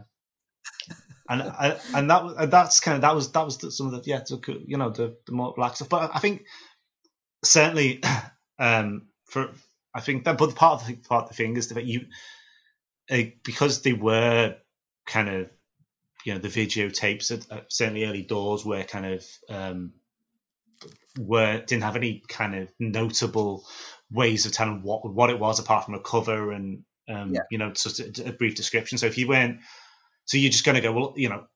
and 1.28 1.42
I, 1.42 1.78
and 1.94 2.10
that 2.10 2.50
that's 2.50 2.80
kind 2.80 2.96
of 2.96 3.02
that 3.02 3.14
was 3.14 3.30
that 3.32 3.44
was 3.44 3.76
some 3.76 3.86
of 3.86 3.92
the 3.92 4.02
yeah 4.04 4.18
the, 4.18 4.64
you 4.66 4.76
know 4.76 4.90
the 4.90 5.16
the 5.26 5.32
more 5.32 5.54
black 5.56 5.76
stuff. 5.76 5.88
But 5.88 6.10
I 6.12 6.18
think 6.18 6.44
certainly 7.44 8.02
um 8.58 9.08
for 9.26 9.50
I 9.94 10.00
think 10.00 10.24
that 10.24 10.38
but 10.38 10.54
part 10.54 10.82
of 10.82 10.88
the 10.88 10.94
part 10.96 11.24
of 11.24 11.28
the 11.30 11.34
thing 11.36 11.56
is 11.56 11.68
that 11.68 11.84
you 11.84 12.06
because 13.08 13.82
they 13.82 13.92
were 13.92 14.56
kind 15.06 15.28
of 15.28 15.50
you 16.24 16.32
know 16.34 16.40
the 16.40 16.48
videotapes 16.48 17.30
at, 17.30 17.50
at 17.56 17.72
certainly 17.72 18.04
early 18.04 18.22
doors 18.22 18.64
were 18.64 18.82
kind 18.82 19.06
of 19.06 19.24
um 19.48 19.92
were 21.18 21.60
didn't 21.66 21.84
have 21.84 21.96
any 21.96 22.22
kind 22.28 22.54
of 22.54 22.68
notable 22.78 23.64
ways 24.10 24.46
of 24.46 24.52
telling 24.52 24.82
what 24.82 25.08
what 25.14 25.30
it 25.30 25.38
was 25.38 25.58
apart 25.58 25.84
from 25.84 25.94
a 25.94 26.00
cover 26.00 26.52
and 26.52 26.82
um, 27.08 27.32
Yeah. 27.32 27.40
you 27.50 27.58
know 27.58 27.70
just 27.70 28.00
a, 28.00 28.28
a 28.28 28.32
brief 28.32 28.54
description. 28.54 28.98
So 28.98 29.06
if 29.06 29.16
you 29.16 29.28
weren't, 29.28 29.60
so 30.24 30.36
you're 30.36 30.50
just 30.50 30.64
going 30.64 30.74
to 30.74 30.80
go, 30.80 30.92
well, 30.92 31.14
you 31.16 31.28
know, 31.28 31.46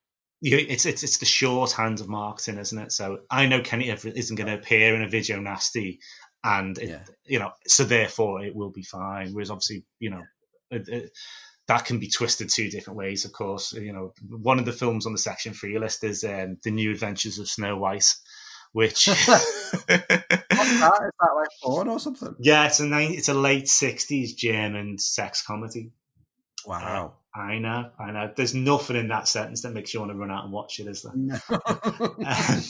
you, 0.41 0.57
it's 0.57 0.87
it's 0.87 1.03
it's 1.03 1.19
the 1.19 1.27
shorthand 1.27 2.01
of 2.01 2.09
marketing, 2.09 2.59
isn't 2.59 2.79
it? 2.79 2.93
So 2.93 3.19
I 3.31 3.47
know 3.47 3.61
Kenny 3.61 3.91
isn't 3.91 4.37
going 4.37 4.47
to 4.47 4.55
appear 4.55 4.95
in 4.95 5.03
a 5.03 5.09
video 5.09 5.41
nasty, 5.41 5.99
and 6.45 6.79
it, 6.79 6.89
Yeah. 6.89 7.05
you 7.25 7.39
know, 7.41 7.51
so 7.67 7.85
therefore 7.85 8.45
it 8.45 8.55
will 8.55 8.71
be 8.71 8.83
fine. 8.85 9.33
Whereas 9.33 9.51
obviously, 9.51 9.85
you 9.99 10.11
know. 10.11 10.23
It, 10.71 10.89
it, 10.89 11.11
that 11.67 11.85
can 11.85 11.99
be 11.99 12.09
twisted 12.09 12.49
two 12.49 12.69
different 12.69 12.99
ways, 12.99 13.25
of 13.25 13.33
course. 13.33 13.73
You 13.73 13.93
know, 13.93 14.13
one 14.29 14.59
of 14.59 14.65
the 14.65 14.73
films 14.73 15.07
on 15.07 15.13
the 15.13 15.19
Section 15.19 15.55
Three 15.55 15.79
list 15.79 16.03
is 16.03 16.25
um, 16.25 16.57
the 16.65 16.71
New 16.71 16.91
Adventures 16.91 17.39
of 17.39 17.49
Snow 17.49 17.77
White, 17.77 18.13
which 18.73 19.07
What's 19.07 19.27
that? 19.27 19.43
Is 19.89 21.13
that 21.21 21.35
like 21.37 21.49
porn 21.63 21.89
or 21.89 22.01
something? 22.01 22.35
yeah, 22.41 22.67
it's 22.67 22.81
a 22.81 23.13
it's 23.13 23.29
a 23.29 23.35
late 23.35 23.69
ssixties 23.69 24.35
German 24.35 24.99
sex 24.99 25.43
comedy. 25.43 25.93
Wow. 26.67 27.15
I 27.35 27.59
know, 27.59 27.91
I 27.99 28.11
know. 28.11 28.33
There's 28.35 28.55
nothing 28.55 28.97
in 28.97 29.09
that 29.09 29.29
sentence 29.29 29.63
that 29.63 29.73
makes 29.73 29.95
you 29.95 30.01
want 30.01 30.11
to 30.11 30.19
run 30.19 30.33
out 30.33 30.45
and 30.45 30.53
watch 30.53 30.81
it, 30.81 30.89
is 30.89 31.03
there? 31.03 31.13
No. 31.15 31.39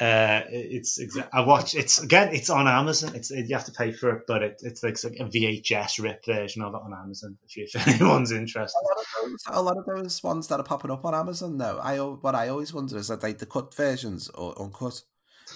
uh, 0.00 0.42
it's 0.48 0.98
exa- 1.00 1.28
I 1.32 1.42
watch 1.42 1.74
it's 1.76 2.02
again. 2.02 2.34
It's 2.34 2.50
on 2.50 2.66
Amazon. 2.66 3.14
It's 3.14 3.30
you 3.30 3.54
have 3.54 3.64
to 3.66 3.72
pay 3.72 3.92
for 3.92 4.10
it, 4.10 4.22
but 4.26 4.42
it, 4.42 4.60
it's 4.64 4.82
like 4.82 4.94
a 5.20 5.24
VHS 5.24 6.02
rip 6.02 6.24
version 6.24 6.62
of 6.62 6.74
it 6.74 6.80
on 6.84 6.92
Amazon. 6.92 7.38
If, 7.44 7.56
you, 7.56 7.68
if 7.72 7.88
anyone's 8.00 8.32
interested, 8.32 8.76
a 8.76 8.82
lot 8.82 8.98
of 8.98 9.06
those, 9.30 9.42
a 9.46 9.62
lot 9.62 9.76
of 9.76 9.84
those 9.86 10.22
ones 10.22 10.48
that 10.48 10.58
are 10.58 10.64
popping 10.64 10.90
up 10.90 11.04
on 11.04 11.14
Amazon, 11.14 11.58
though. 11.58 11.78
I 11.78 11.98
what 11.98 12.34
I 12.34 12.48
always 12.48 12.74
wonder 12.74 12.96
is 12.96 13.06
that 13.06 13.20
they 13.20 13.34
the 13.34 13.46
cut 13.46 13.72
versions 13.72 14.28
or 14.30 14.60
uncut, 14.60 15.00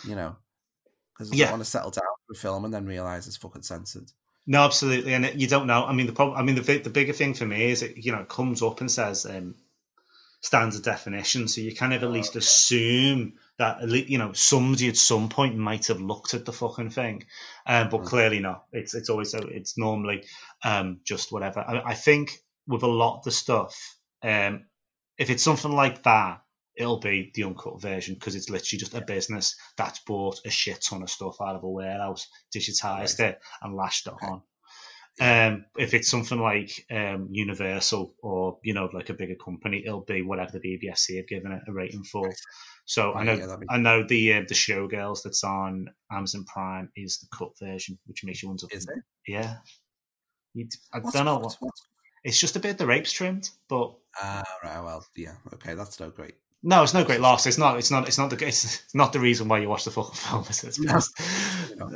you 0.04 0.14
know, 0.14 0.36
because 1.12 1.32
I 1.32 1.36
Yeah. 1.36 1.50
want 1.50 1.62
to 1.64 1.68
settle 1.68 1.90
down 1.90 2.04
for 2.28 2.34
a 2.34 2.36
film 2.36 2.64
and 2.64 2.72
then 2.72 2.86
realize 2.86 3.26
it's 3.26 3.36
fucking 3.38 3.62
censored. 3.62 4.12
No, 4.46 4.62
absolutely, 4.62 5.14
and 5.14 5.26
it, 5.26 5.34
you 5.34 5.48
don't 5.48 5.66
know. 5.66 5.84
I 5.84 5.92
mean, 5.92 6.06
the 6.06 6.12
problem. 6.12 6.38
I 6.38 6.42
mean, 6.44 6.54
the 6.54 6.78
the 6.78 6.90
bigger 6.90 7.12
thing 7.12 7.34
for 7.34 7.44
me 7.44 7.70
is 7.72 7.82
it 7.82 7.96
you 7.96 8.12
know 8.12 8.20
it 8.20 8.28
comes 8.28 8.62
up 8.62 8.80
and 8.80 8.88
says 8.90 9.26
um, 9.26 9.56
standard 10.42 10.84
definition, 10.84 11.48
so 11.48 11.60
you 11.60 11.74
kind 11.74 11.92
of 11.92 12.04
at 12.04 12.10
least 12.12 12.36
assume 12.36 13.32
that 13.58 13.88
you 14.08 14.18
know 14.18 14.32
somebody 14.32 14.88
at 14.88 14.96
some 14.96 15.28
point 15.28 15.56
might 15.56 15.86
have 15.88 16.00
looked 16.00 16.34
at 16.34 16.44
the 16.44 16.52
fucking 16.52 16.90
thing, 16.90 17.24
um, 17.66 17.88
but 17.88 18.02
Mm. 18.02 18.06
clearly 18.06 18.38
not. 18.40 18.64
It's 18.72 18.94
it's 18.94 19.10
always 19.10 19.30
so 19.30 19.38
it's 19.50 19.76
normally 19.78 20.24
um, 20.64 21.00
just 21.04 21.32
whatever. 21.32 21.60
I, 21.60 21.90
I 21.90 21.94
think 21.94 22.38
with 22.66 22.82
a 22.82 22.86
lot 22.88 23.18
of 23.18 23.24
the 23.24 23.30
stuff, 23.32 23.76
um, 24.22 24.66
if 25.18 25.30
it's 25.30 25.42
something 25.42 25.72
like 25.72 26.02
that, 26.04 26.42
it'll 26.76 27.00
be 27.00 27.32
the 27.34 27.44
uncut 27.44 27.80
version 27.82 28.14
because 28.14 28.36
it's 28.36 28.50
literally 28.50 28.78
just 28.78 28.94
a 28.94 29.00
business 29.00 29.56
that's 29.76 29.98
bought 30.00 30.40
a 30.46 30.50
shit 30.50 30.80
ton 30.82 31.02
of 31.02 31.10
stuff 31.10 31.36
out 31.40 31.56
of 31.56 31.64
a 31.64 31.68
warehouse, 31.68 32.28
digitized 32.56 33.20
it, 33.20 33.40
and 33.62 33.74
lashed 33.74 34.06
it 34.06 34.14
on. 34.22 34.42
Um, 35.20 35.64
if 35.76 35.94
it's 35.94 36.08
something 36.08 36.38
like 36.40 36.70
um, 36.90 37.28
Universal 37.30 38.14
or 38.22 38.58
you 38.62 38.74
know 38.74 38.88
like 38.92 39.10
a 39.10 39.14
bigger 39.14 39.34
company, 39.44 39.82
it'll 39.84 40.02
be 40.04 40.22
whatever 40.22 40.52
the 40.52 40.60
BBFC 40.60 41.16
have 41.16 41.28
given 41.28 41.52
it 41.52 41.62
a 41.68 41.72
rating 41.72 42.04
for. 42.04 42.30
So 42.84 43.12
I 43.14 43.24
know 43.24 43.34
yeah, 43.34 43.56
be- 43.58 43.66
I 43.68 43.78
know 43.78 44.04
the 44.06 44.34
uh, 44.34 44.42
the 44.48 44.54
Showgirls 44.54 45.22
that's 45.24 45.44
on 45.44 45.86
Amazon 46.12 46.44
Prime 46.44 46.88
is 46.96 47.18
the 47.18 47.26
cut 47.36 47.50
version, 47.60 47.98
which 48.06 48.24
makes 48.24 48.42
you 48.42 48.48
wonder. 48.48 48.66
Is 48.70 48.86
it? 48.88 49.02
Yeah, 49.26 49.56
You'd- 50.54 50.70
I 50.92 50.98
What's- 51.00 51.14
don't 51.16 51.24
know. 51.26 51.38
what's- 51.38 51.56
what's- 51.60 51.82
it's 52.24 52.38
just 52.40 52.56
a 52.56 52.60
bit 52.60 52.78
the 52.78 52.86
rapes 52.86 53.12
trimmed, 53.12 53.48
but 53.68 53.94
Ah, 54.20 54.42
right. 54.64 54.80
Well, 54.82 55.04
yeah. 55.16 55.34
Okay, 55.54 55.74
that's 55.74 56.00
no 56.00 56.10
great. 56.10 56.34
no, 56.64 56.82
it's 56.82 56.92
no 56.94 57.04
great 57.04 57.20
loss. 57.20 57.46
It's 57.46 57.58
not. 57.58 57.78
It's 57.78 57.90
not. 57.90 58.08
It's 58.08 58.18
not 58.18 58.30
the. 58.30 58.46
It's 58.46 58.82
not 58.94 59.12
the 59.12 59.20
reason 59.20 59.46
why 59.48 59.58
you 59.60 59.68
watch 59.68 59.84
the 59.84 59.90
full 59.92 60.04
film. 60.12 60.44
Is 60.50 60.64
it? 60.64 60.76
No. 60.80 61.86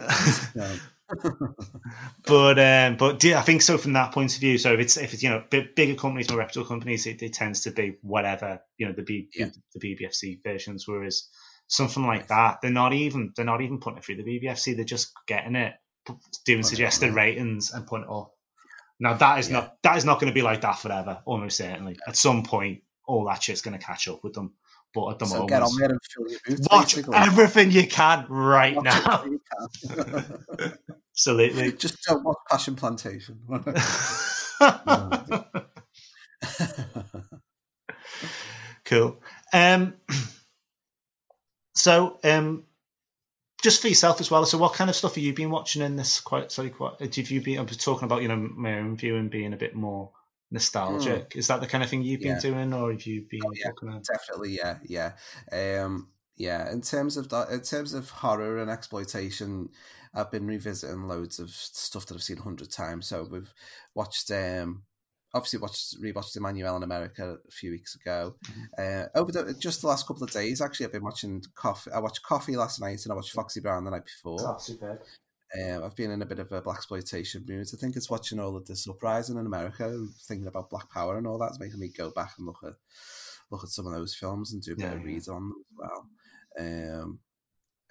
No. 0.54 0.74
but 2.26 2.58
um, 2.58 2.96
but 2.96 3.24
I 3.24 3.42
think 3.42 3.62
so 3.62 3.78
from 3.78 3.92
that 3.94 4.12
point 4.12 4.34
of 4.34 4.40
view. 4.40 4.58
So 4.58 4.72
if 4.74 4.80
it's 4.80 4.96
if 4.96 5.12
it's 5.14 5.22
you 5.22 5.30
know 5.30 5.44
big, 5.50 5.74
bigger 5.74 5.94
companies, 5.94 6.28
more 6.30 6.38
reputable 6.38 6.68
companies, 6.68 7.06
it, 7.06 7.22
it 7.22 7.32
tends 7.32 7.62
to 7.62 7.70
be 7.70 7.96
whatever 8.02 8.60
you 8.78 8.86
know 8.86 8.92
the 8.92 9.02
B, 9.02 9.28
Yeah. 9.34 9.48
the 9.74 9.80
BBFC 9.80 10.40
versions. 10.42 10.86
Whereas 10.86 11.28
something 11.68 12.06
like 12.06 12.28
that, 12.28 12.58
they're 12.62 12.70
not 12.70 12.92
even 12.92 13.32
they're 13.36 13.44
not 13.44 13.62
even 13.62 13.78
putting 13.78 13.98
it 13.98 14.04
through 14.04 14.16
the 14.16 14.24
BBFC. 14.24 14.74
They're 14.76 14.84
just 14.84 15.12
getting 15.26 15.56
it, 15.56 15.74
doing 16.44 16.62
suggested 16.62 17.14
ratings 17.14 17.72
and 17.72 17.86
putting 17.86 18.04
it 18.06 18.12
up. 18.12 18.32
Now 19.00 19.14
that 19.14 19.38
is 19.38 19.48
Yeah. 19.48 19.54
not 19.60 19.76
that 19.82 19.96
is 19.96 20.04
not 20.04 20.20
going 20.20 20.30
to 20.30 20.34
be 20.34 20.42
like 20.42 20.60
that 20.62 20.78
forever. 20.78 21.22
Almost 21.26 21.56
certainly, 21.58 21.96
at 22.06 22.16
some 22.16 22.42
point, 22.42 22.82
all 23.06 23.24
that 23.26 23.42
shit's 23.42 23.62
going 23.62 23.78
to 23.78 23.84
catch 23.84 24.08
up 24.08 24.22
with 24.22 24.34
them. 24.34 24.54
But 24.94 25.10
at 25.12 25.18
the 25.20 25.26
so 25.26 25.34
moment, 25.34 25.50
get 25.50 25.62
on 25.62 25.76
there 25.78 25.90
and 25.90 25.98
fill 26.02 26.28
your 26.28 26.40
boots. 26.46 26.68
watch 26.70 26.94
basically. 26.96 27.16
everything 27.16 27.70
you 27.70 27.86
can 27.86 28.26
right 28.28 28.76
Watch 28.76 28.84
now. 28.84 29.24
can. 29.24 29.38
Absolutely. 31.14 31.72
Just 31.72 32.02
don't 32.04 32.24
watch 32.24 32.36
Passion 32.50 32.74
Plantation. 32.76 33.38
cool. 38.84 39.20
Um, 39.52 39.94
so, 41.74 42.18
um, 42.24 42.64
just 43.62 43.80
for 43.80 43.88
yourself 43.88 44.20
as 44.20 44.30
well. 44.30 44.44
So, 44.44 44.58
what 44.58 44.74
kind 44.74 44.90
of 44.90 44.96
stuff 44.96 45.14
have 45.14 45.24
you 45.24 45.32
been 45.32 45.50
watching 45.50 45.82
in 45.82 45.96
this? 45.96 46.20
Quite, 46.20 46.50
sorry, 46.52 46.70
quite. 46.70 46.98
Have 47.00 47.30
you 47.30 47.40
been? 47.40 47.58
I 47.58 47.62
was 47.62 47.76
talking 47.76 48.04
about 48.06 48.22
you 48.22 48.28
know 48.28 48.36
my 48.36 48.78
own 48.78 48.96
view 48.96 49.16
and 49.16 49.30
being 49.30 49.52
a 49.52 49.56
bit 49.56 49.74
more 49.74 50.10
nostalgic. 50.52 51.32
Is 51.34 51.48
that 51.48 51.60
the 51.60 51.66
kind 51.66 51.82
of 51.82 51.90
thing 51.90 52.02
you've 52.02 52.20
been 52.20 52.36
Yeah. 52.36 52.40
doing, 52.40 52.72
or 52.72 52.92
have 52.92 53.04
you 53.06 53.26
been 53.28 53.40
Oh, 53.44 53.52
yeah. 53.54 53.68
looking? 53.68 54.02
Definitely, 54.02 54.50
yeah, 54.56 54.78
yeah, 54.84 55.12
um, 55.82 56.08
yeah. 56.36 56.70
In 56.70 56.80
terms 56.82 57.16
of 57.16 57.28
that, 57.30 57.50
in 57.50 57.60
terms 57.62 57.94
of 57.94 58.10
horror 58.10 58.58
and 58.58 58.70
exploitation, 58.70 59.70
I've 60.14 60.30
been 60.30 60.46
revisiting 60.46 61.08
loads 61.08 61.38
of 61.38 61.50
stuff 61.50 62.06
that 62.06 62.14
I've 62.14 62.22
seen 62.22 62.38
a 62.38 62.42
hundred 62.42 62.70
times. 62.70 63.06
So 63.06 63.24
we've 63.24 63.52
watched 63.94 64.30
um, 64.30 64.84
obviously 65.34 65.58
watched 65.58 66.00
rewatched 66.02 66.36
Emmanuelle 66.36 66.76
in 66.76 66.82
America 66.82 67.38
a 67.48 67.50
few 67.50 67.70
weeks 67.70 67.94
ago. 67.94 68.36
Uh, 68.78 69.04
over 69.14 69.32
the, 69.32 69.54
just 69.54 69.80
the 69.80 69.86
last 69.86 70.06
couple 70.06 70.22
of 70.22 70.30
days, 70.30 70.60
actually, 70.60 70.84
I've 70.86 70.92
been 70.92 71.02
watching 71.04 71.42
Coffy. 71.54 71.90
I 71.90 71.98
watched 72.00 72.22
Coffy 72.22 72.56
last 72.56 72.80
night, 72.80 73.00
and 73.04 73.12
I 73.12 73.14
watched 73.16 73.32
Foxy 73.32 73.60
Brown 73.60 73.84
the 73.84 73.90
night 73.90 74.04
before. 74.04 74.58
superb. 74.60 75.00
Um, 75.60 75.84
I've 75.84 75.96
been 75.96 76.10
in 76.10 76.22
a 76.22 76.26
bit 76.26 76.38
of 76.38 76.50
a 76.52 76.62
blaxploitation 76.62 77.46
mood. 77.46 77.66
I 77.72 77.76
think 77.76 77.94
it's 77.96 78.08
watching 78.10 78.40
all 78.40 78.56
of 78.56 78.66
this 78.66 78.88
uprising 78.88 79.36
in 79.36 79.44
America 79.46 79.86
and 79.86 80.10
thinking 80.26 80.46
about 80.46 80.70
Black 80.70 80.90
Power 80.90 81.18
and 81.18 81.26
all 81.26 81.38
that's 81.38 81.60
making 81.60 81.78
me 81.80 81.88
go 81.88 82.10
back 82.10 82.32
and 82.38 82.46
look 82.46 82.58
at 82.64 82.72
look 83.50 83.62
at 83.62 83.68
some 83.68 83.86
of 83.86 83.92
those 83.92 84.14
films 84.14 84.52
and 84.52 84.62
do 84.62 84.72
a 84.72 84.76
bit 84.76 84.84
Yeah, 84.84 84.92
of 84.92 85.00
yeah. 85.00 85.06
read 85.06 85.28
on 85.28 85.50
them 85.50 85.54
as 85.70 85.76
well. 85.78 87.02
Um, 87.04 87.18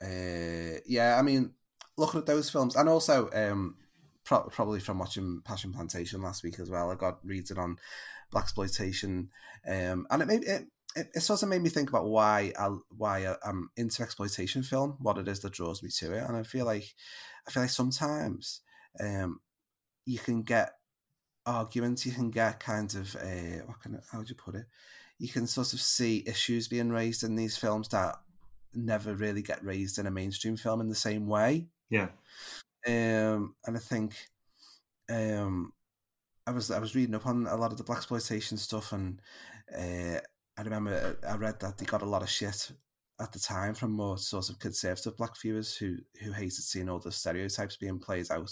uh, 0.01 0.79
yeah, 0.87 1.17
I 1.19 1.21
mean, 1.21 1.53
looking 1.97 2.19
at 2.21 2.25
those 2.25 2.49
films, 2.49 2.75
and 2.75 2.89
also 2.89 3.29
um, 3.31 3.75
pro- 4.23 4.49
probably 4.49 4.79
from 4.79 4.97
watching 4.97 5.41
Passion 5.45 5.71
Plantation 5.71 6.23
last 6.23 6.43
week 6.43 6.59
as 6.59 6.69
well, 6.69 6.89
I 6.89 6.95
got 6.95 7.19
reading 7.23 7.59
on 7.59 7.77
blaxploitation, 8.33 9.27
um, 9.67 10.07
and 10.09 10.21
it 10.21 10.27
made 10.27 10.43
it. 10.43 10.65
It, 10.95 11.07
it 11.15 11.21
sort 11.21 11.41
of 11.43 11.49
made 11.49 11.61
me 11.61 11.69
think 11.69 11.89
about 11.89 12.05
why 12.05 12.53
I 12.59 12.67
why 12.95 13.27
I- 13.27 13.37
I'm 13.45 13.69
into 13.77 14.03
exploitation 14.03 14.63
film, 14.63 14.97
what 14.99 15.17
it 15.17 15.27
is 15.27 15.39
that 15.41 15.53
draws 15.53 15.81
me 15.81 15.89
to 15.97 16.13
it, 16.13 16.23
and 16.23 16.35
I 16.35 16.43
feel 16.43 16.65
like 16.65 16.93
I 17.47 17.51
feel 17.51 17.63
like 17.63 17.69
sometimes 17.69 18.61
um, 18.99 19.39
you 20.05 20.19
can 20.19 20.41
get 20.43 20.73
arguments, 21.45 22.05
you 22.05 22.11
can 22.11 22.29
get 22.29 22.59
kind 22.59 22.93
of 22.95 23.15
uh, 23.15 23.65
what 23.65 23.79
can 23.81 24.01
how 24.11 24.19
would 24.19 24.29
you 24.29 24.35
put 24.35 24.55
it? 24.55 24.65
You 25.17 25.29
can 25.29 25.47
sort 25.47 25.73
of 25.73 25.79
see 25.79 26.23
issues 26.25 26.67
being 26.67 26.89
raised 26.89 27.23
in 27.23 27.35
these 27.35 27.57
films 27.57 27.87
that 27.89 28.15
never 28.73 29.13
really 29.13 29.41
get 29.41 29.63
raised 29.63 29.99
in 29.99 30.07
a 30.07 30.11
mainstream 30.11 30.57
film 30.57 30.81
in 30.81 30.89
the 30.89 30.95
same 30.95 31.27
way. 31.27 31.67
Yeah. 31.89 32.09
Um, 32.87 33.55
and 33.65 33.75
I 33.75 33.79
think 33.79 34.15
um, 35.09 35.73
I 36.47 36.51
was 36.51 36.71
I 36.71 36.79
was 36.79 36.95
reading 36.95 37.15
up 37.15 37.27
on 37.27 37.47
a 37.47 37.55
lot 37.55 37.71
of 37.71 37.77
the 37.77 37.83
blaxploitation 37.83 38.57
stuff, 38.57 38.91
and 38.91 39.21
uh, 39.77 40.19
I 40.61 40.63
remember 40.63 41.17
uh, 41.23 41.27
I 41.27 41.37
read 41.37 41.59
that 41.61 41.79
they 41.79 41.85
got 41.85 42.03
a 42.03 42.05
lot 42.05 42.21
of 42.21 42.29
shit 42.29 42.71
at 43.19 43.31
the 43.31 43.39
time 43.39 43.73
from 43.73 43.91
more 43.91 44.19
sort 44.19 44.47
of 44.49 44.59
conservative 44.59 45.17
black 45.17 45.35
viewers 45.41 45.75
who 45.75 45.97
who 46.21 46.33
hated 46.33 46.51
seeing 46.51 46.87
all 46.87 46.99
the 46.99 47.11
stereotypes 47.11 47.77
being 47.77 47.97
played 47.97 48.29
out 48.29 48.51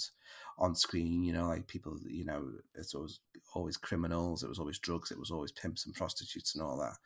on 0.58 0.74
screen. 0.74 1.24
You 1.24 1.34
know, 1.34 1.48
like 1.48 1.68
people, 1.68 2.00
you 2.08 2.26
know, 2.26 2.50
it's 2.74 2.96
always 2.96 3.20
always 3.54 3.78
criminals, 3.78 4.42
it 4.42 4.50
was 4.50 4.58
always 4.58 4.80
drugs, 4.80 5.12
it 5.12 5.20
was 5.20 5.30
always 5.30 5.52
pimps 5.52 5.86
and 5.86 5.94
prostitutes 5.94 6.56
and 6.56 6.64
all 6.64 6.80
that. 6.80 6.98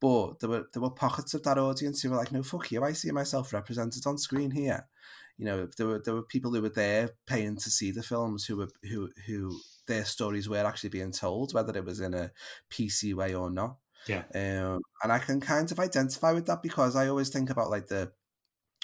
But 0.00 0.40
there 0.40 0.50
were 0.50 0.66
there 0.72 0.82
were 0.82 0.90
pockets 0.90 1.34
of 1.34 1.44
that 1.44 1.58
audience 1.58 2.02
who 2.02 2.10
were 2.10 2.16
like, 2.16 2.32
no, 2.32 2.42
fuck 2.42 2.72
you, 2.72 2.82
I 2.82 2.94
see 2.94 3.12
myself 3.12 3.52
represented 3.52 4.04
on 4.06 4.18
screen 4.18 4.50
here. 4.50 4.88
You 5.36 5.44
know, 5.44 5.68
there 5.76 5.86
were 5.86 6.02
there 6.04 6.14
were 6.14 6.22
people 6.22 6.52
who 6.52 6.62
were 6.62 6.68
there 6.68 7.10
paying 7.28 7.58
to 7.58 7.70
see 7.70 7.92
the 7.92 8.02
films 8.02 8.46
who 8.46 8.56
were 8.56 8.70
who 8.82 9.10
who 9.24 9.60
their 9.86 10.04
stories 10.04 10.48
were 10.48 10.66
actually 10.66 10.90
being 10.90 11.12
told, 11.12 11.54
whether 11.54 11.76
it 11.78 11.84
was 11.84 12.00
in 12.00 12.12
a 12.12 12.32
PC 12.72 13.14
way 13.14 13.34
or 13.34 13.50
not. 13.50 13.76
Yeah. 14.08 14.22
Um, 14.34 14.80
and 15.02 15.12
I 15.12 15.18
can 15.18 15.40
kind 15.40 15.70
of 15.70 15.78
identify 15.78 16.32
with 16.32 16.46
that 16.46 16.62
because 16.62 16.96
I 16.96 17.08
always 17.08 17.28
think 17.28 17.50
about 17.50 17.70
like 17.70 17.86
the 17.88 18.12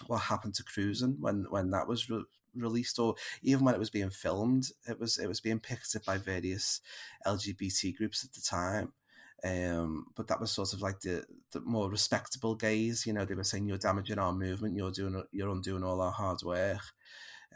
what 0.06 0.18
happened 0.18 0.54
to 0.54 0.64
cruising 0.64 1.16
when 1.20 1.46
when 1.50 1.70
that 1.70 1.88
was 1.88 2.10
re- 2.10 2.24
released 2.54 2.98
or 2.98 3.14
even 3.42 3.64
when 3.64 3.74
it 3.74 3.78
was 3.78 3.90
being 3.90 4.10
filmed 4.10 4.66
it 4.88 4.98
was 4.98 5.18
it 5.18 5.26
was 5.26 5.40
being 5.40 5.60
picked 5.60 5.94
up 5.96 6.04
by 6.04 6.18
various 6.18 6.80
lgbt 7.26 7.96
groups 7.96 8.24
at 8.24 8.32
the 8.32 8.40
time 8.40 8.92
um 9.44 10.06
but 10.16 10.28
that 10.28 10.40
was 10.40 10.50
sort 10.50 10.72
of 10.72 10.80
like 10.80 11.00
the 11.00 11.24
the 11.52 11.60
more 11.60 11.90
respectable 11.90 12.54
gays 12.54 13.06
you 13.06 13.12
know 13.12 13.24
they 13.24 13.34
were 13.34 13.44
saying 13.44 13.66
you're 13.66 13.76
damaging 13.76 14.18
our 14.18 14.32
movement 14.32 14.76
you're 14.76 14.90
doing 14.90 15.22
you're 15.32 15.50
undoing 15.50 15.84
all 15.84 16.00
our 16.00 16.12
hard 16.12 16.38
work 16.42 16.80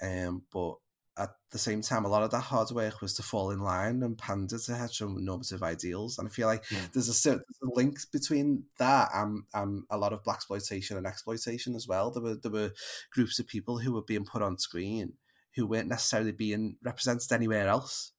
um 0.03 0.43
but 0.53 0.75
at 1.19 1.31
the 1.51 1.59
same 1.59 1.83
time, 1.83 2.05
a 2.05 2.09
lot 2.09 2.23
of 2.23 2.31
that 2.31 2.41
hard 2.41 2.71
work 2.71 3.01
was 3.01 3.15
to 3.15 3.23
fall 3.23 3.51
in 3.51 3.61
line 3.61 4.03
and 4.03 4.17
pander 4.17 4.59
to 4.59 4.73
heteronormative 4.73 5.63
ideals. 5.63 6.19
And 6.19 6.29
I 6.29 6.31
feel 6.31 6.47
like 6.47 6.65
Yeah. 6.71 6.87
there's 6.93 7.09
a 7.09 7.15
certain 7.15 7.43
there's 7.49 7.71
a 7.71 7.75
link 7.77 7.99
between 8.13 8.65
that 8.79 9.11
and, 9.15 9.43
and 9.55 9.85
a 9.91 9.99
lot 9.99 10.13
of 10.13 10.23
blaxploitation 10.23 10.97
and 10.97 11.07
exploitation 11.07 11.75
as 11.75 11.87
well. 11.89 12.11
There 12.11 12.23
were 12.23 12.35
there 12.37 12.53
were 12.53 12.73
groups 13.11 13.39
of 13.39 13.47
people 13.47 13.79
who 13.79 13.93
were 13.93 14.03
being 14.03 14.25
put 14.25 14.43
on 14.43 14.59
screen 14.59 15.15
who 15.55 15.67
weren't 15.67 15.89
necessarily 15.89 16.33
being 16.33 16.77
represented 16.83 17.33
anywhere 17.33 17.69
else. 17.69 18.13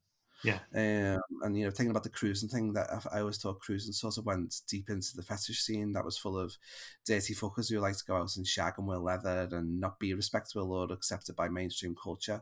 Yeah. 0.43 0.59
Um, 0.73 1.21
and 1.43 1.57
you 1.57 1.65
know, 1.65 1.71
thinking 1.71 1.91
about 1.91 2.03
the 2.03 2.09
cruising 2.09 2.49
thing, 2.49 2.73
that 2.73 2.89
I, 2.91 3.17
I 3.17 3.19
always 3.21 3.37
thought 3.37 3.59
cruising 3.59 3.93
sort 3.93 4.17
of 4.17 4.25
went 4.25 4.61
deep 4.67 4.89
into 4.89 5.15
the 5.15 5.23
fetish 5.23 5.61
scene 5.61 5.93
that 5.93 6.05
was 6.05 6.17
full 6.17 6.37
of 6.37 6.57
dirty 7.05 7.33
fuckers 7.33 7.69
who 7.69 7.79
like 7.79 7.97
to 7.97 8.05
go 8.05 8.15
out 8.15 8.35
and 8.37 8.47
shag 8.47 8.75
and 8.77 8.87
wear 8.87 8.97
leather 8.99 9.49
and 9.51 9.79
not 9.79 9.99
be 9.99 10.13
respectable 10.13 10.71
or 10.71 10.91
accepted 10.93 11.35
by 11.35 11.49
mainstream 11.49 11.95
culture. 12.01 12.41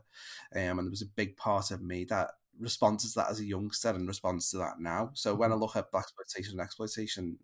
Um, 0.54 0.78
and 0.78 0.86
there 0.86 0.90
was 0.90 1.02
a 1.02 1.06
big 1.06 1.36
part 1.36 1.70
of 1.70 1.82
me 1.82 2.04
that 2.04 2.30
responds 2.60 3.12
to 3.12 3.20
that 3.20 3.30
as 3.30 3.40
a 3.40 3.44
youngster 3.44 3.90
and 3.90 4.06
responds 4.06 4.50
to 4.50 4.58
that 4.58 4.80
now. 4.80 5.10
So 5.14 5.34
when 5.34 5.52
I 5.52 5.56
look 5.56 5.76
at 5.76 5.92
blaxploitation 5.92 6.52
and 6.52 6.60
exploitation, 6.60 7.38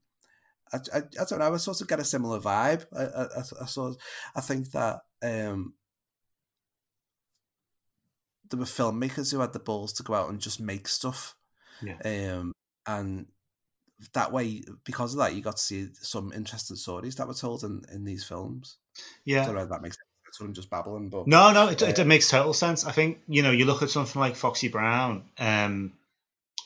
I, 0.72 0.78
I, 0.92 0.98
I 0.98 1.24
don't 1.28 1.38
know. 1.38 1.54
I 1.54 1.56
sort 1.58 1.80
of 1.80 1.88
get 1.88 2.00
a 2.00 2.04
similar 2.04 2.40
vibe. 2.40 2.86
I, 2.96 3.02
I, 3.02 3.22
I, 3.24 3.42
I 3.62 3.66
sort 3.66 3.90
of, 3.90 3.96
I 4.34 4.40
think 4.40 4.70
that 4.72 5.00
um, 5.22 5.74
there 8.54 8.60
were 8.60 8.64
filmmakers 8.64 9.32
who 9.32 9.40
had 9.40 9.52
the 9.52 9.58
balls 9.58 9.92
to 9.94 10.02
go 10.02 10.14
out 10.14 10.30
and 10.30 10.40
just 10.40 10.60
make 10.60 10.86
stuff. 10.86 11.34
Yeah. 11.82 11.96
Um, 12.04 12.52
and 12.86 13.26
that 14.12 14.32
way, 14.32 14.62
because 14.84 15.14
of 15.14 15.18
that, 15.18 15.34
you 15.34 15.42
got 15.42 15.56
to 15.56 15.62
see 15.62 15.88
some 16.00 16.32
interesting 16.32 16.76
stories 16.76 17.16
that 17.16 17.26
were 17.26 17.34
told 17.34 17.64
in, 17.64 17.82
in 17.92 18.04
these 18.04 18.24
films. 18.24 18.76
Yeah. 19.24 19.44
don't 19.44 19.56
know 19.56 19.62
if 19.62 19.68
that 19.70 19.82
makes 19.82 19.96
sense. 19.96 20.08
That's 20.24 20.40
what 20.40 20.46
I'm 20.46 20.54
just 20.54 20.70
babbling, 20.70 21.08
but 21.08 21.26
No, 21.26 21.52
no, 21.52 21.68
it, 21.68 21.82
it, 21.82 21.98
Uh, 21.98 22.02
it 22.02 22.06
makes 22.06 22.30
total 22.30 22.52
sense. 22.52 22.84
I 22.84 22.92
think 22.92 23.20
you 23.28 23.42
know 23.42 23.50
you 23.50 23.66
look 23.66 23.82
at 23.82 23.90
something 23.90 24.20
like 24.20 24.34
Foxy 24.36 24.68
Brown, 24.68 25.24
um, 25.38 25.92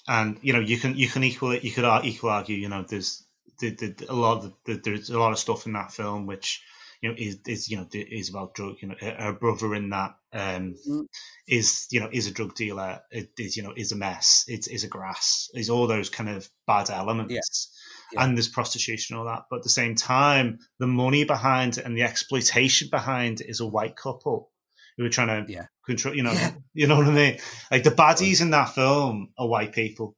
and 0.07 0.39
you 0.41 0.55
know 0.55 0.61
you 0.61 0.79
can 0.79 0.97
you 0.97 1.07
can 1.09 1.23
equal 1.23 1.53
it. 1.53 1.65
You 1.65 1.71
could 1.71 1.85
equal 2.05 2.31
argue. 2.31 2.57
You 2.57 2.71
know, 2.71 2.83
there's 2.89 3.25
the, 3.61 3.71
the, 3.71 4.07
a 4.09 4.15
lot 4.15 4.45
of 4.45 4.55
the, 4.65 4.75
there's 4.77 5.11
a 5.11 5.19
lot 5.19 5.33
of 5.33 5.39
stuff 5.39 5.67
in 5.67 5.75
that 5.75 5.93
film 5.93 6.27
which 6.27 6.63
you 7.01 7.09
know 7.11 7.15
is 7.19 7.39
is 7.47 7.69
you 7.71 7.77
know 7.77 7.87
is 7.93 8.29
about 8.31 8.55
drug. 8.55 8.77
You 8.81 8.89
know, 8.89 8.95
her 9.01 9.17
her 9.19 9.33
brother 9.33 9.75
in 9.75 9.91
that 9.91 10.17
um, 10.33 10.75
Mm. 10.89 11.07
is 11.47 11.87
you 11.91 12.01
know 12.01 12.09
is 12.13 12.27
a 12.27 12.31
drug 12.33 12.55
dealer. 12.55 13.01
It 13.11 13.31
is 13.39 13.57
you 13.57 13.63
know 13.63 13.73
is 13.77 13.93
a 13.93 13.97
mess. 13.97 14.45
It's 14.49 14.67
is 14.67 14.85
a 14.85 14.89
grass. 14.89 15.49
Is 15.55 15.71
all 15.71 15.87
those 15.87 16.11
kind 16.11 16.29
of 16.29 16.49
bad 16.67 16.91
elements. 16.91 17.71
Yeah. 18.13 18.25
And 18.25 18.37
there's 18.37 18.49
prostitution 18.49 19.15
and 19.17 19.21
all 19.21 19.35
that, 19.35 19.45
but 19.51 19.57
at 19.59 19.63
the 19.65 19.69
same 19.69 19.95
time, 19.95 20.61
the 20.79 20.87
money 20.87 21.25
behind 21.25 21.77
it 21.77 21.85
and 21.85 21.95
the 21.95 22.05
exploitation 22.05 22.89
behind 22.91 23.43
it 23.43 23.51
is 23.51 23.61
a 23.61 23.67
white 23.67 23.97
couple 23.97 24.51
who 24.97 25.05
are 25.05 25.11
trying 25.11 25.45
to 25.47 25.53
Yeah. 25.53 25.67
control. 25.85 26.17
You 26.17 26.23
know, 26.23 26.33
Yeah. 26.33 26.55
you 26.73 26.87
know 26.87 26.97
what 26.97 27.07
I 27.07 27.11
mean. 27.11 27.39
Like 27.71 27.85
the 27.85 27.91
baddies 27.91 28.41
in 28.41 28.51
that 28.51 28.75
film 28.75 29.33
are 29.39 29.47
white 29.47 29.73
people, 29.75 30.17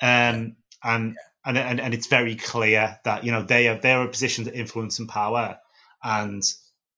um, 0.00 0.56
and, 0.84 1.16
and 1.44 1.58
and 1.58 1.80
and 1.80 1.94
it's 1.94 2.06
very 2.06 2.36
clear 2.36 2.98
that 3.04 3.24
you 3.24 3.32
know 3.32 3.42
they 3.42 3.66
are 3.68 3.78
they're 3.80 4.02
a 4.02 4.08
position 4.08 4.44
to 4.44 4.56
influence 4.56 5.00
and 5.00 5.08
power, 5.08 5.58
and 6.02 6.42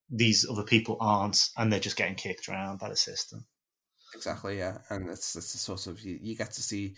these 0.09 0.45
other 0.49 0.63
people 0.63 0.97
aren't, 0.99 1.49
and 1.57 1.71
they're 1.71 1.79
just 1.79 1.97
getting 1.97 2.15
kicked 2.15 2.47
around 2.49 2.79
by 2.79 2.89
the 2.89 2.95
system. 2.95 3.45
Exactly, 4.13 4.57
yeah, 4.57 4.77
and 4.89 5.09
it's 5.09 5.35
it's 5.35 5.53
a 5.55 5.57
sort 5.57 5.87
of 5.87 5.99
you, 6.01 6.17
you 6.21 6.35
get 6.37 6.51
to 6.51 6.63
see, 6.63 6.95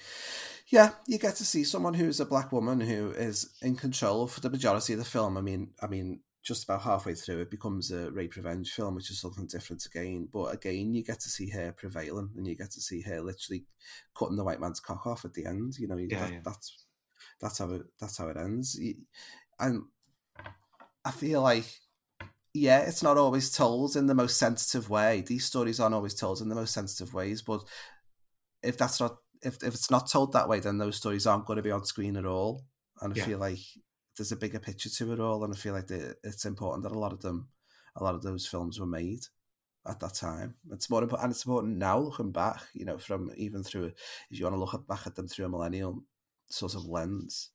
yeah, 0.68 0.92
you 1.08 1.18
get 1.18 1.36
to 1.38 1.46
see 1.46 1.64
someone 1.64 1.96
who's 1.96 2.20
a 2.20 2.26
black 2.26 2.52
woman 2.52 2.80
who 2.80 3.12
is 3.12 3.56
in 3.62 3.76
control 3.76 4.28
for 4.28 4.40
the 4.42 4.50
majority 4.50 4.94
of 4.94 5.00
the 5.00 5.06
film. 5.06 5.36
I 5.36 5.42
mean, 5.42 5.72
I 5.82 5.88
mean, 5.88 6.20
just 6.44 6.64
about 6.64 6.84
halfway 6.84 7.16
through, 7.16 7.42
it 7.42 7.50
becomes 7.50 7.92
a 7.92 8.12
rape 8.12 8.36
revenge 8.36 8.72
film, 8.72 8.94
which 8.94 9.10
is 9.10 9.20
something 9.20 9.48
different 9.48 9.84
again. 9.86 10.30
But 10.32 10.54
again, 10.54 10.94
you 10.94 11.04
get 11.04 11.20
to 11.22 11.30
see 11.30 11.50
her 11.50 11.72
prevailing, 11.72 12.30
and 12.38 12.46
you 12.46 12.56
get 12.56 12.72
to 12.72 12.82
see 12.82 13.02
her 13.02 13.20
literally 13.22 13.66
cutting 14.16 14.38
the 14.38 14.44
white 14.44 14.62
man's 14.62 14.80
cock 14.80 15.08
off 15.08 15.26
at 15.26 15.34
the 15.34 15.46
end. 15.48 15.74
You 15.80 15.88
know, 15.88 15.98
Yeah, 15.98 16.20
that, 16.20 16.32
yeah. 16.32 16.40
that's 16.44 16.86
that's 17.42 17.58
how 17.58 17.72
it 17.72 17.82
that's 18.00 18.18
how 18.18 18.28
it 18.28 18.38
ends. 18.38 18.80
And 19.60 19.86
I 21.04 21.12
feel 21.12 21.42
like 21.42 21.80
yeah, 22.58 22.80
it's 22.80 23.04
not 23.04 23.18
always 23.18 23.52
told 23.52 23.96
in 23.96 24.08
the 24.08 24.16
most 24.16 24.38
sensitive 24.38 24.90
way. 24.90 25.22
These 25.22 25.46
stories 25.46 25.80
aren't 25.80 25.96
always 25.96 26.16
told 26.16 26.42
in 26.42 26.50
the 26.50 26.56
most 26.56 26.74
sensitive 26.74 27.14
ways, 27.14 27.42
but 27.42 27.64
if 28.64 28.78
that's 28.78 29.00
not 29.00 29.18
if, 29.44 29.56
if 29.64 29.76
it's 29.76 29.92
not 29.92 30.10
told 30.10 30.34
that 30.34 30.50
way, 30.50 30.60
then 30.60 30.78
those 30.80 30.96
stories 30.96 31.28
aren't 31.28 31.46
going 31.46 31.58
to 31.58 31.64
be 31.64 31.72
on 31.72 31.86
screen 31.86 32.18
at 32.18 32.26
all. 32.26 32.66
And 33.02 33.14
I 33.14 33.16
Yeah. 33.16 33.26
feel 33.26 33.38
like 33.38 33.60
there's 34.18 34.32
a 34.32 34.36
bigger 34.38 34.60
picture 34.60 34.90
to 34.90 35.14
it 35.14 35.20
all, 35.20 35.44
and 35.44 35.54
I 35.54 35.58
feel 35.58 35.74
like 35.74 35.88
the, 35.88 36.16
it's 36.24 36.46
important 36.46 36.84
that 36.84 36.92
a 36.92 37.00
lot 37.00 37.14
of 37.14 37.22
them, 37.22 37.50
a 37.96 38.04
lot 38.04 38.16
of 38.16 38.24
those 38.24 38.48
films 38.48 38.80
were 38.80 38.88
made 38.88 39.22
at 39.88 40.00
that 40.00 40.16
time. 40.16 40.56
It's 40.72 40.90
more 40.90 41.04
important, 41.04 41.26
and 41.26 41.32
it's 41.32 41.46
important 41.46 41.78
now 41.78 42.00
looking 42.00 42.32
back. 42.32 42.62
You 42.74 42.86
know, 42.86 42.98
from 42.98 43.32
even 43.38 43.64
through 43.64 43.86
if 44.32 44.40
you 44.40 44.46
want 44.46 44.56
to 44.56 44.60
look 44.60 44.74
at, 44.74 44.88
back 44.88 45.06
at 45.06 45.16
them 45.16 45.28
through 45.28 45.46
a 45.46 45.50
millennial 45.50 46.04
sort 46.50 46.74
of 46.74 46.86
lens, 46.86 47.52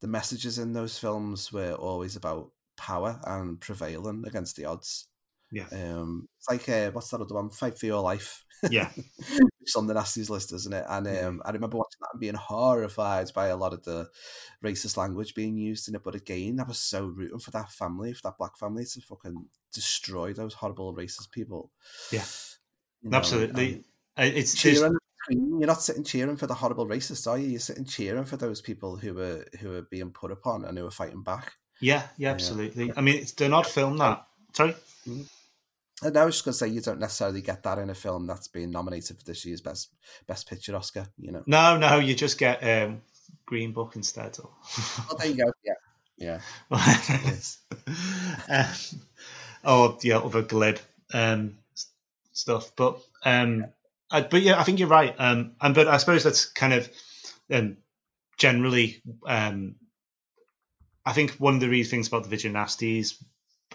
the 0.00 0.08
messages 0.08 0.58
in 0.58 0.72
those 0.72 0.98
films 0.98 1.52
were 1.52 1.74
always 1.74 2.16
about 2.16 2.52
power 2.76 3.20
and 3.24 3.60
prevailing 3.60 4.24
against 4.26 4.56
the 4.56 4.66
odds. 4.66 5.08
Yeah. 5.52 5.66
Um, 5.72 6.28
it's 6.38 6.50
like 6.50 6.68
uh, 6.68 6.90
what's 6.90 7.10
that 7.10 7.20
other 7.20 7.34
one? 7.34 7.50
Fight 7.50 7.78
for 7.78 7.86
your 7.86 8.02
life. 8.02 8.44
Yeah. 8.70 8.90
it's 9.60 9.76
on 9.76 9.86
the 9.86 9.94
Nasties 9.94 10.30
list, 10.30 10.52
isn't 10.52 10.74
it? 10.74 10.84
And 10.88 11.06
um, 11.06 11.42
I 11.44 11.50
remember 11.50 11.76
watching 11.76 11.98
that 12.00 12.10
and 12.12 12.20
being 12.20 12.34
horrified 12.34 13.28
by 13.34 13.48
a 13.48 13.56
lot 13.56 13.72
of 13.72 13.84
the 13.84 14.08
racist 14.64 14.96
language 14.96 15.34
being 15.34 15.56
used 15.56 15.88
in 15.88 15.94
it. 15.94 16.02
But 16.02 16.14
again, 16.14 16.58
I 16.60 16.64
was 16.64 16.78
so 16.78 17.06
rooting 17.06 17.38
for 17.38 17.50
that 17.52 17.70
family, 17.70 18.12
for 18.12 18.22
that 18.24 18.38
black 18.38 18.58
family, 18.58 18.84
to 18.84 19.00
fucking 19.00 19.46
destroy 19.72 20.32
those 20.32 20.54
horrible 20.54 20.94
racist 20.94 21.30
people. 21.30 21.70
Yeah. 22.10 22.24
You 23.02 23.10
know, 23.10 23.18
Absolutely. 23.18 23.84
It's 24.16 24.54
cheering 24.54 24.96
you're 25.28 25.66
not 25.66 25.82
sitting 25.82 26.04
cheering 26.04 26.36
for 26.36 26.46
the 26.46 26.54
horrible 26.54 26.86
racists, 26.86 27.28
are 27.30 27.38
you? 27.38 27.48
You're 27.48 27.60
sitting 27.60 27.84
cheering 27.84 28.24
for 28.24 28.36
those 28.36 28.60
people 28.60 28.96
who 28.96 29.18
are 29.18 29.44
who 29.60 29.74
are 29.74 29.82
being 29.82 30.10
put 30.10 30.30
upon 30.30 30.64
and 30.64 30.78
who 30.78 30.86
are 30.86 30.90
fighting 30.90 31.22
back. 31.22 31.52
Yeah, 31.80 32.02
yeah, 32.16 32.30
absolutely. 32.30 32.92
I 32.96 33.00
mean, 33.00 33.16
it's, 33.16 33.32
they're 33.32 33.48
not 33.48 33.66
film 33.66 33.98
that. 33.98 34.26
Sorry. 34.52 34.74
Mm-hmm. 35.06 35.22
And 36.02 36.16
I 36.16 36.24
was 36.26 36.34
just 36.36 36.44
going 36.44 36.52
to 36.52 36.58
say, 36.58 36.68
you 36.68 36.80
don't 36.82 37.00
necessarily 37.00 37.40
get 37.40 37.62
that 37.62 37.78
in 37.78 37.88
a 37.88 37.94
film 37.94 38.26
that's 38.26 38.48
being 38.48 38.70
nominated 38.70 39.18
for 39.18 39.24
this 39.24 39.46
year's 39.46 39.62
best 39.62 39.90
best 40.26 40.48
picture 40.48 40.76
Oscar. 40.76 41.06
You 41.18 41.32
know. 41.32 41.42
No, 41.46 41.78
no, 41.78 41.98
you 41.98 42.14
just 42.14 42.38
get 42.38 42.62
um, 42.62 43.00
Green 43.46 43.72
Book 43.72 43.96
instead. 43.96 44.36
Or... 44.42 44.50
oh, 44.78 45.16
there 45.18 45.28
you 45.28 45.36
go. 45.36 45.52
Yeah, 46.18 46.40
yeah. 46.70 46.76
um, 48.50 49.00
oh, 49.64 49.98
yeah, 50.02 50.18
other 50.18 50.42
glib 50.42 50.78
um, 51.14 51.56
stuff, 52.32 52.72
but 52.76 53.00
um, 53.24 53.66
I, 54.10 54.20
but 54.20 54.42
yeah, 54.42 54.60
I 54.60 54.64
think 54.64 54.78
you're 54.78 54.88
right. 54.88 55.14
Um, 55.18 55.52
and 55.62 55.74
but 55.74 55.88
I 55.88 55.96
suppose 55.96 56.24
that's 56.24 56.44
kind 56.44 56.74
of 56.74 56.90
um, 57.50 57.78
generally. 58.36 59.00
Um, 59.26 59.76
I 61.06 61.12
think 61.12 61.32
one 61.32 61.54
of 61.54 61.60
the 61.60 61.68
real 61.68 61.86
things 61.86 62.08
about 62.08 62.24
the 62.24 62.28
Video 62.28 62.52
Nasties 62.52 63.14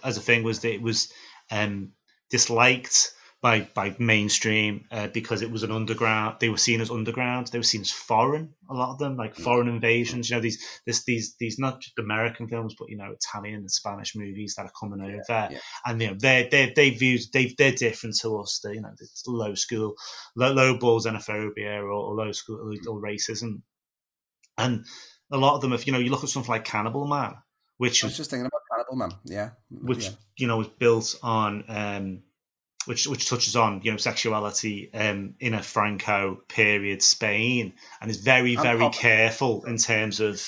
as 0.03 0.17
a 0.17 0.21
thing 0.21 0.43
was 0.43 0.59
that 0.59 0.73
it 0.73 0.81
was 0.81 1.11
um, 1.49 1.93
disliked 2.29 3.13
by 3.41 3.61
by 3.73 3.95
mainstream 3.97 4.85
uh, 4.91 5.07
because 5.07 5.41
it 5.41 5.49
was 5.49 5.63
an 5.63 5.71
underground. 5.71 6.37
They 6.39 6.49
were 6.49 6.57
seen 6.57 6.79
as 6.79 6.91
underground. 6.91 7.47
They 7.47 7.57
were 7.57 7.63
seen 7.63 7.81
as 7.81 7.91
foreign. 7.91 8.53
A 8.69 8.73
lot 8.73 8.91
of 8.91 8.99
them, 8.99 9.17
like 9.17 9.35
mm. 9.35 9.43
foreign 9.43 9.67
invasions. 9.67 10.29
You 10.29 10.35
know, 10.35 10.41
these 10.41 10.63
this 10.85 11.03
these 11.05 11.35
these 11.39 11.57
not 11.57 11.81
just 11.81 11.97
American 11.97 12.47
films, 12.47 12.75
but 12.77 12.89
you 12.89 12.97
know, 12.97 13.11
Italian 13.11 13.61
and 13.61 13.71
Spanish 13.71 14.15
movies 14.15 14.55
that 14.55 14.67
are 14.67 14.73
coming 14.79 15.01
over. 15.01 15.23
Yeah. 15.29 15.57
And 15.85 16.01
you 16.01 16.09
know, 16.09 16.17
they 16.19 16.47
they 16.51 16.71
they 16.75 16.91
views 16.91 17.29
they 17.31 17.53
they're 17.57 17.71
different 17.71 18.17
to 18.21 18.37
us. 18.37 18.59
They 18.63 18.73
you 18.73 18.81
know, 18.81 18.91
it's 18.99 19.23
low 19.25 19.55
school, 19.55 19.95
low, 20.35 20.51
low 20.53 20.77
ball 20.77 21.01
xenophobia 21.01 21.79
or, 21.79 21.91
or 21.91 22.13
low 22.13 22.31
school 22.31 22.73
or 22.87 23.01
racism. 23.01 23.63
And 24.57 24.85
a 25.31 25.37
lot 25.37 25.55
of 25.55 25.61
them, 25.61 25.73
if 25.73 25.87
you 25.87 25.93
know, 25.93 25.99
you 25.99 26.09
look 26.11 26.23
at 26.23 26.29
something 26.29 26.51
like 26.51 26.65
Cannibal 26.65 27.07
Man, 27.07 27.35
which 27.77 28.03
I 28.03 28.07
was 28.07 28.17
just 28.17 28.29
thinking 28.29 28.45
about 28.45 28.61
Cannibal 28.71 28.95
Man, 28.95 29.11
yeah, 29.25 29.49
which 29.69 30.05
yeah. 30.05 30.11
you 30.37 30.47
know 30.47 30.57
was 30.57 30.67
built 30.67 31.15
on. 31.23 31.63
um 31.67 32.23
which 32.85 33.05
which 33.07 33.29
touches 33.29 33.55
on 33.55 33.81
you 33.83 33.91
know 33.91 33.97
sexuality 33.97 34.91
um, 34.93 35.35
in 35.39 35.53
a 35.53 35.61
Franco 35.61 36.41
period 36.47 37.03
Spain 37.03 37.73
and 38.01 38.09
is 38.09 38.17
very 38.17 38.55
very 38.55 38.89
careful 38.89 39.63
in 39.65 39.77
terms 39.77 40.19
of 40.19 40.43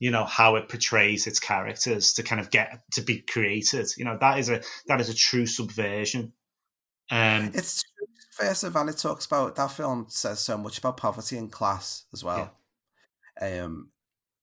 you 0.00 0.10
know 0.10 0.24
how 0.24 0.56
it 0.56 0.68
portrays 0.68 1.26
its 1.26 1.38
characters 1.38 2.14
to 2.14 2.22
kind 2.22 2.40
of 2.40 2.50
get 2.50 2.80
to 2.92 3.02
be 3.02 3.18
created. 3.20 3.86
You 3.96 4.04
know 4.04 4.18
that 4.20 4.38
is 4.38 4.48
a 4.48 4.62
that 4.86 5.00
is 5.00 5.08
a 5.08 5.14
true 5.14 5.46
subversion. 5.46 6.32
Um, 7.10 7.52
it's 7.54 7.84
first 8.32 8.64
of 8.64 8.74
and 8.74 8.88
it 8.88 8.98
talks 8.98 9.26
about 9.26 9.56
that 9.56 9.70
film 9.70 10.06
says 10.08 10.40
so 10.40 10.56
much 10.56 10.78
about 10.78 10.96
poverty 10.96 11.36
and 11.36 11.52
class 11.52 12.04
as 12.12 12.24
well. 12.24 12.50
Yeah. 13.40 13.64
Um, 13.64 13.90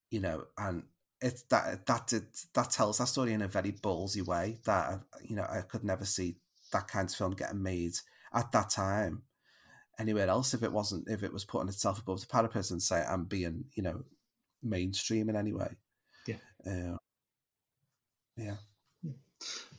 you 0.10 0.20
know, 0.20 0.46
and 0.58 0.84
it's 1.22 1.44
that 1.44 1.86
that 1.86 2.08
did, 2.08 2.26
that 2.54 2.72
tells 2.72 2.98
that 2.98 3.08
story 3.08 3.34
in 3.34 3.42
a 3.42 3.48
very 3.48 3.72
ballsy 3.72 4.26
way 4.26 4.58
that 4.66 5.02
you 5.24 5.36
know 5.36 5.46
I 5.50 5.62
could 5.62 5.84
never 5.84 6.06
see 6.06 6.36
that 6.72 6.88
kind 6.88 7.10
of 7.10 7.16
film 7.16 7.32
getting 7.34 7.64
made 7.64 7.94
at 8.34 8.52
that 8.52 8.70
time 8.70 9.24
anywhere 10.00 10.28
else 10.28 10.54
if 10.54 10.64
it 10.64 10.72
wasn't 10.72 11.08
if 11.10 11.24
it 11.24 11.34
was 11.34 11.46
putting 11.46 11.70
itself 11.70 12.00
above 12.00 12.22
the 12.22 12.28
parapet 12.28 12.72
and 12.72 12.82
say 12.82 13.04
I'm 13.08 13.26
being 13.26 13.66
you 13.74 13.84
know 13.84 14.04
mainstream 14.64 15.30
in 15.30 15.36
any 15.36 15.54
way. 15.54 15.76
Yeah. 16.28 16.36
Uh, 16.66 16.98
yeah. 18.36 18.56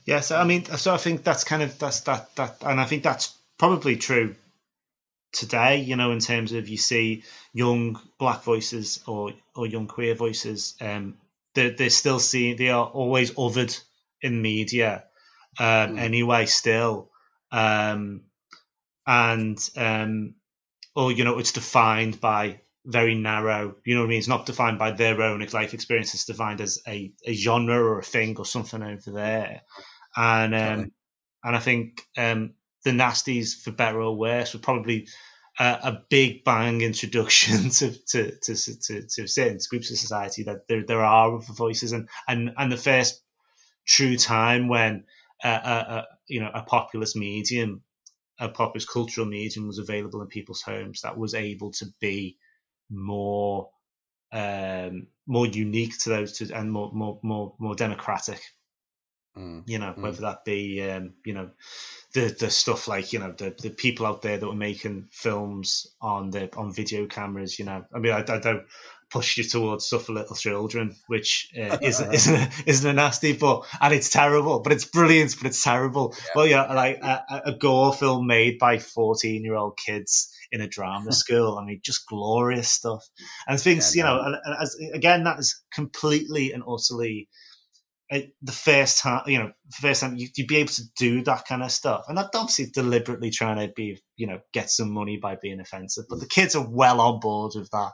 Yeah. 0.05 0.21
So 0.21 0.37
I 0.37 0.45
mean, 0.45 0.65
so 0.65 0.95
I 0.95 0.97
think 0.97 1.25
that's 1.25 1.45
kind 1.45 1.63
of 1.63 1.79
that's 1.79 2.01
that 2.01 2.35
that, 2.37 2.57
and 2.63 2.81
I 2.81 2.85
think 2.85 3.03
that's 3.03 3.37
probably 3.59 3.97
true 3.97 4.35
today. 5.33 5.81
You 5.81 5.97
know, 5.97 6.13
in 6.13 6.21
terms 6.21 6.53
of 6.53 6.69
you 6.69 6.77
see 6.77 7.25
young 7.53 8.01
black 8.19 8.43
voices 8.43 9.03
or 9.07 9.33
or 9.55 9.67
young 9.67 9.87
queer 9.87 10.15
voices, 10.15 10.75
um, 10.81 11.17
they're, 11.59 11.71
they're 11.71 11.91
still 11.91 12.21
seeing 12.21 12.57
they 12.57 12.71
are 12.71 12.87
always 12.87 13.33
othered 13.33 13.79
in 14.23 14.41
media 14.41 15.05
um, 15.59 15.67
mm. 15.67 15.99
anyway 15.99 16.47
still 16.47 17.11
um, 17.51 18.23
and 19.07 19.71
um, 19.77 20.35
or 20.95 21.13
you 21.13 21.25
know 21.25 21.39
it's 21.39 21.53
defined 21.53 22.21
by 22.21 22.61
very 22.85 23.15
narrow 23.15 23.75
you 23.85 23.95
know 23.95 24.03
what 24.03 24.07
i 24.07 24.11
mean 24.11 24.19
it's 24.19 24.29
not 24.29 24.47
defined 24.47 24.79
by 24.79 24.91
their 24.91 25.21
own 25.21 25.45
life 25.53 25.75
experience 25.75 26.15
it's 26.15 26.25
defined 26.25 26.61
as 26.61 26.81
a, 26.87 27.13
a 27.27 27.35
genre 27.35 27.77
or 27.77 27.99
a 27.99 28.05
thing 28.05 28.37
or 28.39 28.47
something 28.47 28.83
over 28.83 29.11
there 29.11 29.63
and 30.17 30.55
um, 30.55 30.93
and 31.45 31.57
i 31.57 31.59
think 31.59 32.03
um, 32.17 32.55
the 32.89 33.05
nasties 33.05 33.55
for 33.63 33.71
better 33.71 34.01
or 34.01 34.17
worse 34.17 34.55
were 34.55 34.61
probably 34.61 35.07
a, 35.61 35.99
big 36.09 36.45
bang 36.45 36.81
introduction 36.81 37.71
to 37.79 37.93
to 38.07 38.31
to 38.41 38.55
to, 38.57 39.03
to 39.03 39.27
certain 39.27 39.59
groups 39.69 39.91
of 39.91 39.99
society 39.99 40.43
that 40.45 40.67
there 40.69 40.85
there 40.85 41.03
are 41.03 41.37
other 41.37 41.45
voices 41.53 41.93
and 41.93 42.09
and 42.29 42.53
and 42.57 42.73
the 42.73 42.77
first 42.77 43.23
true 43.87 44.17
time 44.17 44.69
when 44.69 45.05
a, 45.45 45.49
a, 45.49 46.07
you 46.27 46.41
know 46.41 46.51
a 46.55 46.63
populist 46.63 47.17
medium, 47.17 47.83
a 48.39 48.49
populist 48.49 48.89
cultural 48.89 49.27
medium 49.27 49.67
was 49.67 49.79
available 49.79 50.21
in 50.23 50.29
people's 50.29 50.63
homes 50.63 51.01
that 51.03 51.17
was 51.17 51.35
able 51.35 51.71
to 51.73 51.87
be 52.01 52.37
more 52.91 53.71
um, 54.33 55.07
more 55.27 55.47
unique 55.47 55.99
to 55.99 56.11
those 56.11 56.33
to, 56.39 56.53
and 56.55 56.71
more 56.71 56.91
more 56.93 57.19
more 57.23 57.55
more 57.59 57.75
democratic. 57.75 58.41
Mm. 59.39 59.63
You 59.67 59.79
know, 59.79 59.95
mm. 59.97 60.03
whether 60.03 60.23
that 60.23 60.45
be 60.45 60.83
um, 60.83 61.13
you 61.25 61.33
know 61.33 61.51
the 62.13 62.35
the 62.39 62.51
stuff 62.51 62.89
like 62.89 63.13
you 63.13 63.21
know 63.21 63.33
the 63.33 63.55
the 63.63 63.71
people 63.71 64.07
out 64.07 64.23
there 64.23 64.37
that 64.37 64.47
were 64.47 64.55
making 64.55 65.09
films 65.13 65.87
on 66.01 66.31
the 66.31 66.55
on 66.57 66.73
video 66.73 67.07
cameras. 67.07 67.59
You 67.59 67.67
know, 67.67 67.85
I 67.95 67.99
mean, 67.99 68.13
I, 68.13 68.21
I 68.21 68.39
don't 68.39 68.65
push 69.11 69.39
you 69.39 69.45
towards 69.45 69.87
stuff 69.87 70.05
for 70.05 70.13
little 70.13 70.37
children, 70.37 70.97
which 71.07 71.51
uh, 71.57 71.79
isn't 71.83 72.13
isn't 72.13 72.35
a, 72.35 72.51
isn't 72.67 72.91
a 72.91 72.93
nasty, 72.93 73.33
but 73.33 73.65
and 73.81 73.95
it's 73.95 74.11
terrible, 74.11 74.61
but 74.61 74.73
it's 74.73 74.85
brilliant, 74.85 75.37
but 75.39 75.47
it's 75.47 75.63
terrible. 75.63 76.15
Yeah. 76.17 76.31
Well, 76.35 76.47
yeah, 76.47 76.73
like 76.73 76.99
a, 77.03 77.43
a 77.47 77.53
gore 77.53 77.93
film 77.93 78.27
made 78.27 78.59
by 78.59 78.79
fourteen 78.79 79.45
year 79.45 79.55
old 79.55 79.79
kids 79.79 80.35
in 80.51 80.61
a 80.61 80.69
drama 80.69 81.13
school. 81.23 81.59
I 81.59 81.65
mean, 81.65 81.81
just 81.85 82.09
glorious 82.09 82.71
stuff, 82.71 83.07
and 83.47 83.61
things 83.61 83.95
yeah, 83.95 84.03
you 84.03 84.09
know, 84.09 84.23
and, 84.23 84.37
and 84.45 84.57
as 84.61 84.77
again, 84.93 85.25
that 85.25 85.39
is 85.39 85.63
completely 85.73 86.53
and 86.53 86.65
utterly 86.67 87.29
the 88.11 88.53
first 88.53 89.01
time, 89.01 89.23
you 89.27 89.39
know, 89.39 89.53
first 89.81 90.01
time 90.01 90.17
you, 90.17 90.29
would 90.39 90.47
be 90.47 90.57
able 90.57 90.71
to 90.71 90.83
do 90.97 91.23
that 91.25 91.47
kind 91.47 91.63
of 91.63 91.71
stuff, 91.71 92.05
and 92.09 92.17
that's 92.17 92.35
obviously 92.35 92.67
deliberately 92.73 93.31
trying 93.31 93.59
to 93.59 93.73
be, 93.75 94.01
you 94.17 94.27
know, 94.27 94.41
get 94.53 94.71
some 94.71 94.91
money 94.91 95.19
by 95.19 95.37
being 95.43 95.61
offensive. 95.61 96.05
But 96.09 96.21
the 96.21 96.27
kids 96.27 96.55
are 96.55 96.67
well 96.67 97.01
on 97.01 97.21
board 97.21 97.53
with 97.55 97.71
that, 97.71 97.93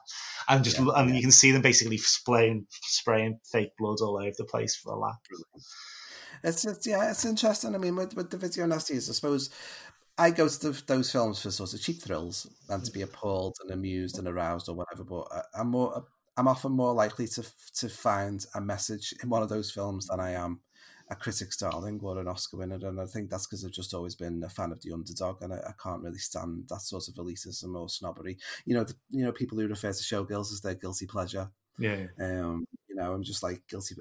and 0.49 0.63
just 0.63 0.79
yeah, 0.79 0.87
and 0.97 1.11
yeah. 1.11 1.17
you 1.17 1.23
can 1.23 1.33
see 1.33 1.51
them 1.51 1.63
basically 1.63 1.99
spraying 1.99 2.67
spraying 2.71 3.41
fake 3.51 3.73
blood 3.79 3.99
all 4.01 4.19
over 4.19 4.35
the 4.37 4.45
place 4.45 4.77
for 4.77 4.93
a 4.93 4.99
laugh. 4.99 5.19
It's, 6.45 6.63
just, 6.63 6.87
yeah, 6.87 7.11
it's 7.11 7.25
interesting. 7.25 7.75
I 7.75 7.79
mean, 7.79 7.97
with, 7.97 8.15
with 8.15 8.31
the 8.31 8.37
video 8.37 8.67
nasties, 8.67 9.09
I 9.09 9.15
suppose 9.15 9.51
I 10.17 10.31
go 10.31 10.47
to 10.47 10.71
the, 10.71 10.83
those 10.87 11.11
films 11.11 11.43
for 11.43 11.51
sort 11.51 11.75
of 11.75 11.81
cheap 11.81 12.03
thrills 12.03 12.47
and 12.69 12.85
to 12.85 12.93
be 12.93 13.03
appalled 13.03 13.57
and 13.63 13.71
amused 13.73 14.19
and 14.19 14.29
aroused 14.29 14.69
or 14.69 14.75
whatever. 14.77 15.03
But 15.05 15.27
I, 15.33 15.61
am 15.61 15.69
more 15.69 16.05
I'm 16.37 16.49
often 16.49 16.73
more 16.73 16.93
likely 16.93 17.27
to 17.29 17.45
to 17.77 17.89
find 17.89 18.45
a 18.55 18.61
message 18.61 19.15
in 19.23 19.29
one 19.29 19.43
of 19.43 19.49
those 19.49 19.71
films 19.71 20.09
than 20.09 20.21
I 20.21 20.33
am 20.33 20.61
a 21.11 21.15
critic's 21.15 21.59
darling 21.59 22.01
or 22.03 22.19
an 22.19 22.29
Oscar 22.29 22.57
winner, 22.57 22.79
and 22.83 23.01
I 23.01 23.07
think 23.07 23.31
that's 23.31 23.47
because 23.47 23.65
I've 23.65 23.73
just 23.73 23.95
always 23.95 24.15
been 24.15 24.43
a 24.43 24.49
fan 24.49 24.73
of 24.73 24.81
the 24.83 24.93
underdog, 24.93 25.43
and 25.43 25.53
I, 25.53 25.59
I, 25.59 25.73
can't 25.83 26.03
really 26.03 26.19
stand 26.19 26.65
that 26.71 26.81
sort 26.81 27.09
of 27.09 27.15
elitism 27.15 27.79
or 27.79 27.89
snobbery. 27.89 28.39
You 28.65 28.75
know, 28.75 28.85
the, 28.85 28.95
you 29.11 29.25
know, 29.25 29.33
people 29.33 29.59
who 29.59 29.69
refer 29.69 29.93
to 29.93 30.03
showgirls 30.03 30.53
as 30.53 30.63
their 30.63 30.75
guilty 30.75 31.07
pleasure. 31.07 31.51
Yeah. 31.79 32.07
Um, 32.19 32.67
you 32.89 32.97
know, 32.97 33.13
I'm 33.13 33.23
just 33.23 33.43
like 33.43 33.63
guilty. 33.69 33.97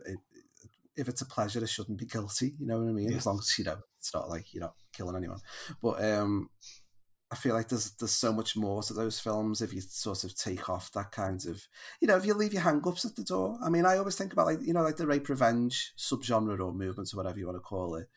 If 0.96 1.10
it's 1.10 1.22
a 1.22 1.26
pleasure, 1.26 1.62
it 1.62 1.70
shouldn't 1.70 1.98
be 1.98 2.06
guilty. 2.06 2.54
You 2.58 2.68
know 2.68 2.80
what 2.80 2.90
I 2.90 2.94
mean? 2.94 3.10
Yeah. 3.10 3.18
As 3.18 3.26
long 3.26 3.40
as 3.40 3.54
you 3.58 3.66
know 3.66 3.80
it's 4.04 4.14
not 4.14 4.30
like 4.30 4.54
you're 4.54 4.62
not 4.62 4.76
killing 4.92 5.16
anyone. 5.16 5.40
But 5.82 6.04
um, 6.04 6.50
I 7.34 7.36
feel 7.36 7.56
like 7.56 7.68
there's 7.68 7.90
there's 7.94 8.12
so 8.12 8.32
much 8.32 8.56
more 8.56 8.84
to 8.84 8.94
those 8.94 9.20
films 9.20 9.60
if 9.60 9.74
you 9.74 9.82
sort 9.82 10.24
of 10.24 10.38
take 10.38 10.70
off 10.70 10.92
that 10.92 11.12
kind 11.12 11.44
of 11.48 11.68
you 12.00 12.08
know 12.08 12.16
if 12.16 12.28
you 12.28 12.36
leave 12.36 12.54
your 12.54 12.62
hang-ups 12.62 13.06
at 13.06 13.16
the 13.16 13.24
door. 13.24 13.58
I 13.66 13.70
mean, 13.70 13.88
I 13.88 13.98
always 13.98 14.16
think 14.16 14.34
about 14.34 14.46
like 14.46 14.60
you 14.62 14.72
know 14.72 14.84
like 14.84 14.98
the 14.98 15.08
rape 15.08 15.28
revenge 15.28 15.94
subgenre 15.98 16.60
or 16.60 16.72
movement 16.72 17.12
or 17.12 17.18
whatever 17.18 17.40
you 17.40 17.48
want 17.48 17.56
to 17.56 17.62
call 17.62 17.96
it. 17.96 18.08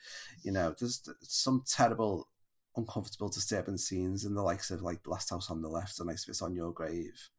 You 0.43 0.53
know, 0.53 0.75
there's 0.79 1.09
some 1.23 1.65
terrible, 1.67 2.29
uncomfortable, 2.77 3.31
disturbing 3.31 3.79
scenes 3.79 4.27
in 4.27 4.35
the 4.35 4.43
likes 4.43 4.71
of 4.71 4.83
like 4.83 5.01
Last 5.07 5.31
House 5.31 5.51
on 5.51 5.63
the 5.63 5.69
Left 5.71 5.99
and 5.99 6.11
I 6.11 6.15
Spit 6.15 6.43
on 6.43 6.55
Your 6.55 6.73
Grave. 6.73 7.31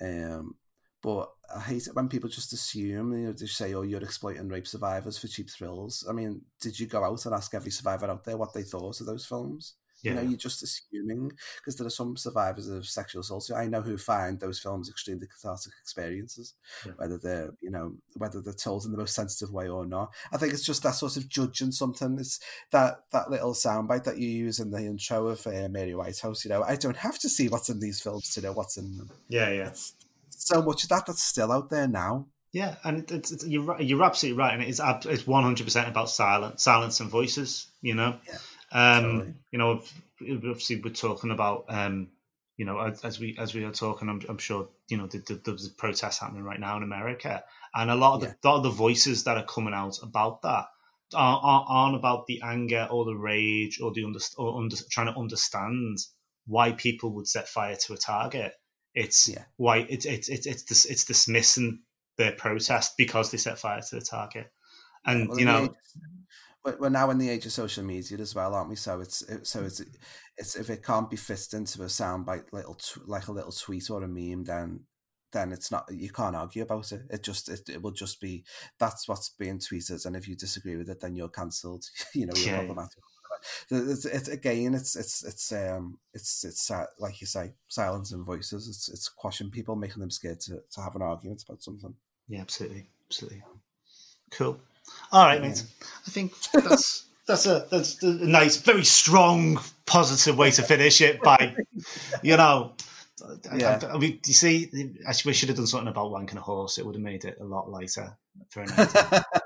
Um, 0.00 0.56
but 1.04 1.30
I 1.54 1.60
hate 1.60 1.86
it 1.86 1.94
when 1.94 2.08
people 2.08 2.30
just 2.30 2.52
assume, 2.52 3.12
you 3.12 3.26
know, 3.26 3.32
they 3.32 3.46
say, 3.46 3.74
"Oh, 3.74 3.82
you're 3.82 4.02
exploiting 4.02 4.48
rape 4.48 4.66
survivors 4.66 5.18
for 5.18 5.28
cheap 5.28 5.50
thrills." 5.50 6.04
I 6.08 6.12
mean, 6.12 6.42
did 6.60 6.80
you 6.80 6.88
go 6.88 7.04
out 7.04 7.24
and 7.26 7.34
ask 7.34 7.54
every 7.54 7.70
survivor 7.70 8.06
out 8.10 8.24
there 8.24 8.36
what 8.36 8.54
they 8.54 8.64
thought 8.64 9.00
of 9.00 9.06
those 9.06 9.24
films? 9.24 9.76
You 10.02 10.14
know, 10.14 10.22
you're 10.22 10.36
just 10.36 10.62
assuming 10.62 11.30
because 11.56 11.76
there 11.76 11.86
are 11.86 11.90
some 11.90 12.16
survivors 12.16 12.68
of 12.68 12.86
sexual 12.86 13.20
assault 13.20 13.46
who 13.48 13.54
I 13.54 13.66
know 13.66 13.82
who 13.82 13.96
find 13.96 14.40
those 14.40 14.58
films 14.58 14.88
extremely 14.90 15.26
cathartic 15.28 15.72
experiences, 15.80 16.54
Yeah. 16.84 16.92
whether 16.96 17.18
they're 17.18 17.54
you 17.60 17.70
know 17.70 17.94
whether 18.16 18.40
they're 18.40 18.52
told 18.52 18.84
in 18.84 18.92
the 18.92 18.98
most 18.98 19.14
sensitive 19.14 19.52
way 19.52 19.68
or 19.68 19.86
not. 19.86 20.12
I 20.32 20.38
think 20.38 20.52
it's 20.52 20.64
just 20.64 20.82
that 20.82 20.96
sort 20.96 21.16
of 21.16 21.28
judging 21.28 21.72
something. 21.72 22.16
It's 22.18 22.40
that 22.72 23.04
that 23.12 23.30
little 23.30 23.54
soundbite 23.54 24.04
that 24.04 24.18
you 24.18 24.28
use 24.28 24.58
in 24.58 24.70
the 24.70 24.78
intro 24.84 25.28
of 25.28 25.46
uh, 25.46 25.68
Mary 25.70 25.94
Whitehouse. 25.94 26.44
You 26.44 26.50
know, 26.50 26.62
I 26.62 26.76
don't 26.76 26.96
have 26.96 27.18
to 27.20 27.28
see 27.28 27.48
what's 27.48 27.68
in 27.68 27.78
these 27.80 28.00
films 28.00 28.34
to 28.34 28.40
know 28.40 28.52
what's 28.52 28.76
in 28.76 28.96
them. 28.96 29.10
Yeah, 29.28 29.50
yeah. 29.50 29.68
It's 29.68 29.94
so 30.30 30.62
much 30.62 30.82
of 30.82 30.88
that 30.88 31.06
that's 31.06 31.22
still 31.22 31.52
out 31.52 31.70
there 31.70 31.86
now. 31.86 32.26
Yeah, 32.52 32.74
and 32.84 33.10
it's, 33.10 33.32
it's 33.32 33.46
you're 33.46 33.62
right- 33.62 33.80
you're 33.80 34.02
absolutely 34.02 34.38
right, 34.38 34.52
and 34.52 34.62
it's 34.62 34.80
it's 35.06 35.26
one 35.26 35.42
hundred 35.42 35.64
percent 35.64 35.88
about 35.88 36.10
silence, 36.10 36.62
silence 36.62 37.00
and 37.00 37.08
voices. 37.08 37.68
You 37.80 37.94
know, 37.94 38.18
Yeah, 38.28 38.36
um, 38.72 39.02
totally. 39.18 39.34
you 39.50 39.58
know, 39.58 39.82
obviously 40.20 40.80
we're 40.80 40.90
talking 40.90 41.30
about, 41.30 41.64
um, 41.68 42.08
you 42.56 42.64
know, 42.64 42.78
as, 42.80 43.04
as 43.04 43.20
we 43.20 43.36
as 43.38 43.54
we 43.54 43.64
are 43.64 43.72
talking, 43.72 44.08
I'm, 44.08 44.22
I'm 44.28 44.38
sure 44.38 44.68
you 44.88 44.96
know 44.96 45.06
th- 45.06 45.24
th- 45.24 45.40
there's 45.44 45.66
a 45.66 45.70
protest 45.70 46.20
happening 46.20 46.44
right 46.44 46.60
now 46.60 46.76
in 46.76 46.82
America, 46.82 47.44
and 47.74 47.90
a 47.90 47.94
lot 47.94 48.14
of 48.14 48.20
the, 48.20 48.48
lot 48.48 48.56
of 48.58 48.62
the 48.62 48.70
voices 48.70 49.24
that 49.24 49.36
are 49.36 49.44
coming 49.46 49.74
out 49.74 49.98
about 50.02 50.42
that 50.42 50.66
are, 51.14 51.40
are, 51.42 51.66
aren't 51.68 51.96
about 51.96 52.26
the 52.26 52.40
anger 52.42 52.88
or 52.90 53.04
the 53.04 53.16
rage 53.16 53.80
or 53.80 53.92
the 53.92 54.04
under, 54.04 54.20
or 54.38 54.60
under, 54.60 54.76
trying 54.90 55.12
to 55.12 55.18
understand 55.18 55.98
why 56.46 56.72
people 56.72 57.12
would 57.14 57.28
set 57.28 57.48
fire 57.48 57.76
to 57.76 57.94
a 57.94 57.96
target. 57.96 58.52
It's 58.94 59.28
Yeah. 59.28 59.44
why 59.56 59.78
it's 59.88 60.04
it's 60.06 60.28
it's 60.28 60.46
it's, 60.46 60.62
dis, 60.64 60.84
it's 60.84 61.04
dismissing 61.04 61.80
their 62.16 62.32
protest 62.32 62.94
because 62.98 63.30
they 63.30 63.38
set 63.38 63.58
fire 63.58 63.80
to 63.80 63.94
the 63.96 64.02
target, 64.02 64.52
and 65.06 65.28
Well, 65.28 65.38
you 65.38 65.46
know, 65.46 65.74
we're 66.64 66.76
we're 66.78 66.88
now 66.90 67.10
in 67.10 67.18
the 67.18 67.28
age 67.28 67.46
of 67.46 67.52
social 67.52 67.84
media 67.84 68.18
as 68.18 68.34
well, 68.34 68.54
aren't 68.54 68.70
we? 68.70 68.76
So 68.76 69.00
it's 69.00 69.22
it- 69.22 69.46
so 69.46 69.64
it's 69.64 69.82
it's 70.36 70.56
if 70.56 70.70
it 70.70 70.84
can't 70.84 71.10
be 71.10 71.16
fitted 71.16 71.54
into 71.54 71.82
a 71.82 71.86
soundbite, 71.86 72.52
little 72.52 72.78
like 73.06 73.28
a 73.28 73.32
little 73.32 73.52
tweet 73.52 73.90
or 73.90 74.02
a 74.02 74.08
meme, 74.08 74.44
then 74.44 74.86
then 75.32 75.52
it's 75.52 75.70
not 75.70 75.86
you 75.92 76.10
can't 76.10 76.36
argue 76.36 76.62
about 76.62 76.92
it. 76.92 77.02
It 77.10 77.22
just 77.22 77.48
it, 77.48 77.68
it 77.68 77.82
will 77.82 77.90
just 77.92 78.20
be 78.20 78.44
that's 78.78 79.08
what's 79.08 79.30
being 79.30 79.58
tweeted, 79.58 80.04
and 80.06 80.16
if 80.16 80.28
you 80.28 80.36
disagree 80.36 80.76
with 80.76 80.88
it, 80.90 81.00
then 81.00 81.16
you're 81.16 81.28
cancelled. 81.28 81.84
you 82.14 82.26
know, 82.26 82.36
you're 82.36 82.46
Yeah. 82.46 82.54
problematic. 82.54 83.02
It's, 83.70 84.04
it's, 84.04 84.28
again, 84.28 84.74
it's 84.74 84.94
it's 84.96 85.24
it's 85.24 85.52
um 85.52 85.98
it's 86.14 86.44
it's 86.44 86.70
uh, 86.70 86.86
like 86.98 87.20
you 87.20 87.26
say, 87.26 87.54
silence 87.68 88.12
and 88.12 88.24
voices. 88.24 88.68
It's 88.68 88.88
it's 88.88 89.08
quashing 89.08 89.50
people, 89.50 89.74
making 89.76 90.00
them 90.00 90.10
scared 90.10 90.40
to, 90.42 90.62
to 90.70 90.80
have 90.80 90.94
an 90.96 91.02
argument 91.02 91.42
about 91.42 91.62
something. 91.62 91.94
yeah, 92.28 92.40
absolutely, 92.40 92.86
absolutely, 93.08 93.42
cool. 94.30 94.60
All 95.12 95.26
right, 95.26 95.40
Yeah. 95.42 95.48
mate. 95.48 95.64
I 96.06 96.10
think 96.10 96.32
that's 96.52 97.04
that's 97.26 97.46
a 97.46 97.66
that's 97.70 98.02
a 98.02 98.06
nice, 98.26 98.56
very 98.56 98.84
strong, 98.84 99.58
positive 99.86 100.36
way 100.38 100.50
to 100.52 100.62
finish 100.62 101.00
it. 101.00 101.20
By 101.22 101.54
you 102.22 102.36
know, 102.36 102.72
I- 103.24 103.54
I- 103.54 103.56
Yeah. 103.58 103.80
I, 103.92 103.98
mean, 103.98 104.20
you 104.26 104.34
see, 104.34 104.70
I 105.06 105.12
we 105.24 105.32
should 105.32 105.48
have 105.48 105.56
done 105.56 105.66
something 105.66 105.88
about 105.88 106.10
wanking 106.10 106.36
a 106.36 106.40
horse. 106.40 106.78
It 106.78 106.86
would 106.86 106.94
have 106.94 107.02
made 107.04 107.24
it 107.24 107.38
a 107.40 107.44
lot 107.44 107.70
lighter 107.70 108.16
for 108.50 108.62
an. 108.62 108.70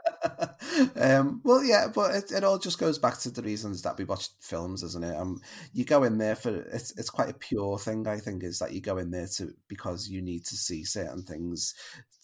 um, 0.97 1.41
well, 1.45 1.63
yeah, 1.63 1.89
but 1.95 2.15
it, 2.15 2.33
it 2.33 2.45
all 2.45 2.59
just 2.59 2.79
goes 2.79 2.99
back 2.99 3.19
to 3.21 3.31
the 3.31 3.43
reasons 3.43 3.83
that 3.83 3.97
we 3.99 4.05
watch 4.05 4.29
films, 4.41 4.83
isn't 4.83 5.05
it? 5.05 5.17
Um, 5.17 5.41
you 5.73 5.85
go 5.85 6.05
in 6.05 6.19
there 6.19 6.37
for 6.37 6.55
it's 6.55 6.97
it's 6.99 7.11
quite 7.11 7.31
a 7.31 7.35
pure 7.35 7.79
thing. 7.79 8.07
I 8.07 8.19
think 8.19 8.43
is 8.43 8.59
that 8.59 8.73
you 8.73 8.81
go 8.81 8.99
in 8.99 9.11
there 9.11 9.29
to 9.37 9.53
because 9.69 10.09
you 10.09 10.23
need 10.23 10.45
to 10.47 10.57
see 10.57 10.85
certain 10.85 11.23
things 11.23 11.75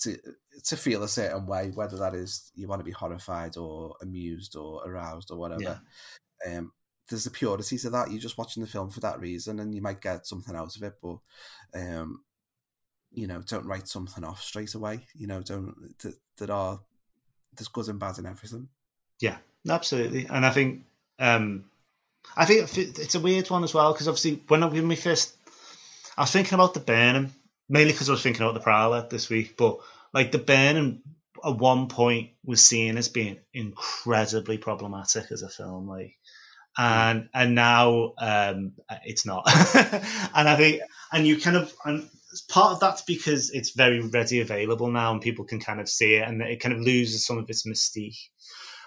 to 0.01 0.17
to 0.65 0.77
feel 0.77 1.03
a 1.03 1.09
certain 1.09 1.47
way, 1.47 1.71
whether 1.75 1.97
that 1.99 2.15
is 2.15 2.51
you 2.55 2.69
want 2.69 2.81
to 2.81 2.85
be 2.85 2.91
horrified 2.91 3.57
or 3.57 3.97
amused 4.03 4.57
or 4.57 4.83
aroused 4.87 5.31
or 5.31 5.39
whatever. 5.39 5.81
Um, 6.47 6.73
there's 7.09 7.27
a 7.27 7.31
purity 7.31 7.79
to 7.79 7.91
that. 7.91 8.11
You're 8.11 8.21
just 8.21 8.39
watching 8.39 8.63
the 8.63 8.69
film 8.69 8.91
for 8.91 9.01
that 9.01 9.21
reason, 9.21 9.61
and 9.61 9.75
you 9.75 9.83
might 9.83 10.01
get 10.01 10.27
something 10.27 10.57
out 10.57 10.77
of 10.77 10.83
it, 10.83 10.95
but 11.03 11.19
um, 11.75 12.23
you 13.13 13.27
know, 13.27 13.43
don't 13.43 13.67
write 13.67 13.89
something 13.89 14.25
off 14.25 14.41
straight 14.43 14.75
away. 14.75 15.07
You 15.15 15.27
know, 15.27 15.43
don't 15.43 15.75
th- 16.01 16.15
there 16.39 16.51
are 16.51 16.81
there's 17.57 17.69
good 17.69 17.89
and 17.89 17.99
bad 17.99 18.19
in 18.19 18.27
everything. 18.27 18.69
Yeah, 19.21 19.37
absolutely. 19.69 20.27
And 20.27 20.45
I 20.45 20.51
think, 20.51 20.85
um, 21.19 21.65
I 22.37 22.45
think 22.45 22.77
it's 22.77 23.15
a 23.15 23.21
weird 23.21 23.51
one 23.51 23.65
as 23.65 23.75
well 23.75 23.93
because 23.93 24.09
obviously 24.09 24.43
when 24.49 24.63
I- 24.63 24.67
when 24.67 24.89
we 24.89 24.97
first, 24.97 25.35
I 26.17 26.23
was 26.23 26.31
thinking 26.31 26.55
about 26.55 26.75
the 26.75 26.81
Burning 26.81 27.33
mainly 27.69 27.93
because 27.93 28.09
I 28.09 28.13
was 28.13 28.23
thinking 28.23 28.43
about 28.43 28.55
the 28.55 28.61
Prowler 28.61 29.07
this 29.09 29.29
week, 29.31 29.57
but 29.57 29.79
like 30.13 30.31
the 30.31 30.39
Burning 30.39 31.03
at 31.45 31.57
one 31.57 31.89
point 31.89 32.31
was 32.45 32.65
seen 32.65 32.99
as 32.99 33.09
being 33.09 33.39
incredibly 33.55 34.59
problematic 34.59 35.33
as 35.33 35.43
a 35.43 35.49
film, 35.49 35.89
like, 35.89 36.17
and 36.79 37.29
and 37.35 37.55
now 37.55 38.13
um, 38.19 38.73
it's 39.05 39.27
not. 39.27 39.45
and 40.35 40.49
I 40.49 40.57
think, 40.57 40.83
and 41.13 41.27
you 41.27 41.41
kind 41.41 41.57
of, 41.57 41.73
and 41.85 42.09
part 42.41 42.73
of 42.73 42.81
that's 42.81 43.03
because 43.03 43.51
it's 43.51 43.77
very 43.77 44.01
ready 44.01 44.41
available 44.41 44.91
now, 44.91 45.13
and 45.13 45.21
people 45.21 45.45
can 45.45 45.61
kind 45.61 45.81
of 45.81 45.89
see 45.89 46.15
it, 46.15 46.27
and 46.27 46.41
it 46.41 46.61
kind 46.61 46.75
of 46.75 46.81
loses 46.81 47.27
some 47.27 47.39
of 47.39 47.49
its 47.51 47.67
mystique. 47.67 48.19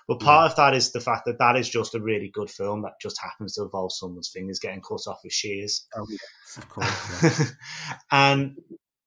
But 0.08 0.20
part 0.20 0.52
of 0.52 0.58
that 0.58 0.76
is 0.76 0.91
the 0.91 1.00
fact 1.00 1.26
that 1.26 1.39
that 1.39 1.56
is 1.56 1.68
just 1.68 1.96
a 1.96 2.00
really 2.00 2.30
good 2.32 2.50
film 2.50 2.84
that 2.84 3.02
just 3.02 3.20
happens 3.20 3.54
to 3.54 3.64
involve 3.64 3.91
someone's 3.91 4.30
fingers 4.30 4.60
getting 4.60 4.82
cut 4.82 5.08
off 5.08 5.22
with 5.24 5.34
shears. 5.34 5.88
Oh 5.96 6.06
yes, 6.10 6.58
of 6.58 6.70
course. 6.70 7.24
Yeah. 7.24 7.46
and 8.12 8.58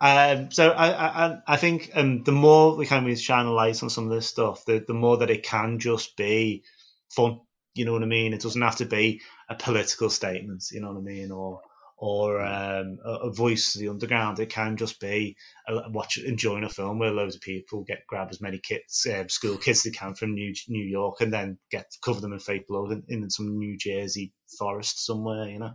um, 0.01 0.51
so 0.51 0.71
I, 0.71 1.27
I, 1.27 1.39
I 1.47 1.57
think 1.57 1.91
um, 1.95 2.23
the 2.25 2.33
more 2.33 2.77
we 2.77 2.87
kind 2.87 3.09
of 3.09 3.19
shine 3.21 3.47
a 3.47 3.53
light 3.53 3.83
on 3.83 3.91
some 3.91 4.05
of 4.05 4.11
this 4.11 4.29
stuff, 4.29 4.65
the, 4.65 4.85
the 4.87 4.95
more 4.95 5.19
that 5.19 5.31
it 5.31 5.45
can 5.45 5.79
just 5.79 6.17
be 6.17 6.65
fun. 7.11 7.41
You 7.75 7.85
know 7.85 7.93
what 7.93 8.03
I 8.03 8.07
mean? 8.07 8.33
It 8.33 8.41
doesn't 8.41 8.63
have 8.63 8.77
to 8.77 8.87
be 8.87 9.21
a 9.49 9.55
political 9.55 10.11
statement. 10.11 10.65
You 10.73 10.81
know 10.81 10.89
what 10.89 10.99
I 10.99 11.03
mean? 11.03 11.31
Or 11.31 11.61
or 11.99 12.41
um, 12.41 12.99
a, 13.05 13.31
voice 13.31 13.73
to 13.73 13.81
the 13.81 13.89
underground. 13.89 14.39
It 14.39 14.51
can 14.51 14.77
just 14.77 15.01
be 15.01 15.37
a, 15.67 15.91
watch 15.91 16.17
enjoying 16.17 16.65
a 16.65 16.69
film 16.69 16.99
where 16.99 17.11
loads 17.11 17.35
of 17.35 17.43
people 17.43 17.85
get 17.87 18.07
grab 18.09 18.29
as 18.31 18.41
many 18.41 18.59
kids, 18.59 19.07
um, 19.13 19.29
school 19.29 19.57
kids 19.57 19.83
they 19.83 19.91
can 19.91 20.15
from 20.15 20.35
New 20.35 20.55
New 20.69 20.85
York, 20.85 21.21
and 21.21 21.33
then 21.33 21.59
get 21.71 21.87
cover 22.03 22.21
them 22.21 22.33
in 22.33 22.39
fake 22.39 22.67
blood 22.69 22.93
in, 22.93 23.03
in 23.09 23.31
some 23.31 23.59
New 23.59 23.77
Jersey 23.77 24.33
forest 24.59 25.05
somewhere. 25.05 25.49
You 25.49 25.59
know? 25.59 25.75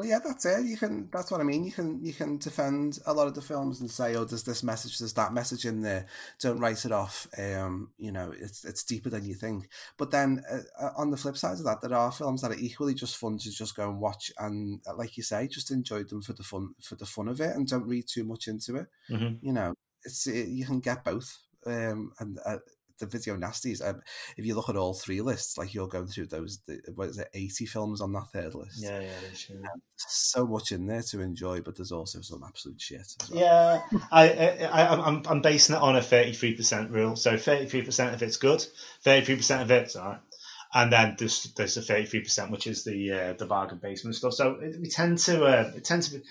Well, 0.00 0.08
yeah, 0.08 0.20
that's 0.24 0.46
it. 0.46 0.64
You 0.64 0.78
can. 0.78 1.10
That's 1.12 1.30
what 1.30 1.42
I 1.42 1.44
mean. 1.44 1.62
You 1.62 1.72
can. 1.72 2.02
You 2.02 2.14
can 2.14 2.38
defend 2.38 3.00
a 3.04 3.12
lot 3.12 3.26
of 3.26 3.34
the 3.34 3.42
films 3.42 3.82
and 3.82 3.90
say, 3.90 4.16
"Oh, 4.16 4.24
there's 4.24 4.44
this 4.44 4.62
message, 4.62 4.98
there's 4.98 5.12
that 5.12 5.34
message 5.34 5.66
in 5.66 5.82
there." 5.82 6.06
Don't 6.40 6.58
write 6.58 6.86
it 6.86 6.90
off. 6.90 7.26
Um, 7.36 7.90
you 7.98 8.10
know, 8.10 8.32
it's 8.34 8.64
it's 8.64 8.82
deeper 8.82 9.10
than 9.10 9.26
you 9.26 9.34
think. 9.34 9.68
But 9.98 10.10
then, 10.10 10.42
uh, 10.50 10.88
on 10.96 11.10
the 11.10 11.18
flip 11.18 11.36
side 11.36 11.58
of 11.58 11.64
that, 11.64 11.82
there 11.82 11.92
are 11.92 12.10
films 12.10 12.40
that 12.40 12.50
are 12.50 12.58
equally 12.58 12.94
just 12.94 13.18
fun 13.18 13.36
to 13.36 13.50
just 13.50 13.76
go 13.76 13.90
and 13.90 14.00
watch, 14.00 14.32
and 14.38 14.80
uh, 14.86 14.96
like 14.96 15.18
you 15.18 15.22
say, 15.22 15.46
just 15.48 15.70
enjoy 15.70 16.04
them 16.04 16.22
for 16.22 16.32
the 16.32 16.44
fun 16.44 16.70
for 16.80 16.94
the 16.94 17.04
fun 17.04 17.28
of 17.28 17.38
it, 17.38 17.54
and 17.54 17.68
don't 17.68 17.86
read 17.86 18.06
too 18.08 18.24
much 18.24 18.48
into 18.48 18.76
it. 18.76 18.86
Mm-hmm. 19.10 19.46
You 19.46 19.52
know, 19.52 19.74
it's 20.02 20.26
it, 20.26 20.48
you 20.48 20.64
can 20.64 20.80
get 20.80 21.04
both. 21.04 21.40
Um, 21.66 22.12
and 22.18 22.38
uh, 22.46 22.56
the 23.00 23.06
video 23.06 23.36
nasties. 23.36 23.86
Um, 23.86 24.00
if 24.36 24.46
you 24.46 24.54
look 24.54 24.68
at 24.68 24.76
all 24.76 24.94
three 24.94 25.20
lists, 25.20 25.58
like 25.58 25.74
you're 25.74 25.88
going 25.88 26.06
through 26.06 26.26
those, 26.26 26.60
the, 26.66 26.80
what 26.94 27.08
is 27.08 27.18
it, 27.18 27.28
eighty 27.34 27.66
films 27.66 28.00
on 28.00 28.12
that 28.12 28.28
third 28.32 28.54
list? 28.54 28.82
Yeah, 28.82 29.00
yeah, 29.00 29.12
they 29.28 29.34
should. 29.34 29.62
so 29.96 30.46
much 30.46 30.72
in 30.72 30.86
there 30.86 31.02
to 31.02 31.20
enjoy, 31.20 31.60
but 31.60 31.76
there's 31.76 31.92
also 31.92 32.20
some 32.20 32.42
absolute 32.46 32.80
shit. 32.80 33.00
As 33.00 33.30
well. 33.30 33.40
Yeah, 33.40 33.98
I, 34.12 34.30
I, 34.30 34.64
I, 34.64 35.06
I'm, 35.06 35.22
I'm 35.26 35.42
basing 35.42 35.74
it 35.74 35.82
on 35.82 35.96
a 35.96 36.00
33% 36.00 36.90
rule. 36.90 37.16
So 37.16 37.34
33% 37.34 38.14
of 38.14 38.22
it's 38.22 38.36
good, 38.36 38.64
33% 39.04 39.62
of 39.62 39.70
it's 39.70 39.96
all 39.96 40.10
right. 40.10 40.20
And 40.72 40.92
then 40.92 41.16
there's 41.18 41.52
there's 41.56 41.76
a 41.76 41.80
33% 41.80 42.50
which 42.50 42.68
is 42.68 42.84
the 42.84 43.12
uh, 43.12 43.32
the 43.32 43.46
bargain 43.46 43.80
basement 43.82 44.14
stuff. 44.14 44.34
So 44.34 44.52
it, 44.60 44.76
we 44.80 44.88
tend 44.88 45.18
to 45.18 45.44
uh, 45.44 45.72
it 45.74 45.84
tends 45.84 46.08
to 46.08 46.18
be. 46.18 46.24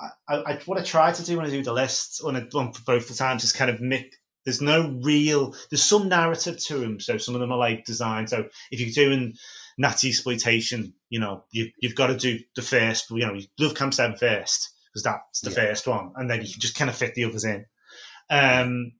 I, 0.00 0.34
I, 0.34 0.52
I, 0.52 0.60
what 0.64 0.78
I 0.78 0.82
try 0.82 1.12
to 1.12 1.24
do 1.24 1.36
when 1.36 1.46
I 1.46 1.50
do 1.50 1.62
the 1.62 1.72
lists 1.72 2.20
on, 2.22 2.36
on 2.36 2.72
both 2.86 3.08
the 3.08 3.14
times 3.14 3.44
is 3.44 3.52
kind 3.52 3.70
of 3.70 3.80
make. 3.80 4.16
There's 4.44 4.60
no 4.62 4.98
real. 5.02 5.54
There's 5.70 5.82
some 5.82 6.08
narrative 6.08 6.58
to 6.66 6.78
them. 6.78 7.00
So 7.00 7.18
some 7.18 7.34
of 7.34 7.40
them 7.40 7.52
are 7.52 7.58
like 7.58 7.84
designed. 7.84 8.30
So 8.30 8.48
if 8.70 8.80
you're 8.80 8.90
doing 8.90 9.34
Nazi 9.78 10.08
exploitation, 10.08 10.94
you 11.08 11.20
know, 11.20 11.44
you, 11.52 11.70
you've 11.80 11.94
got 11.94 12.08
to 12.08 12.16
do 12.16 12.38
the 12.56 12.62
first. 12.62 13.10
You 13.10 13.26
know, 13.26 13.34
you 13.34 13.46
love 13.58 13.74
Camp 13.74 13.94
Seven 13.94 14.16
first 14.16 14.72
because 14.92 15.02
that's 15.02 15.40
the 15.42 15.50
Yeah. 15.50 15.68
first 15.68 15.86
one, 15.86 16.12
and 16.16 16.30
then 16.30 16.42
you 16.42 16.50
can 16.50 16.60
just 16.60 16.76
kind 16.76 16.90
of 16.90 16.96
fit 16.96 17.14
the 17.14 17.24
others 17.24 17.44
in. 17.44 17.66
Um, 18.30 18.92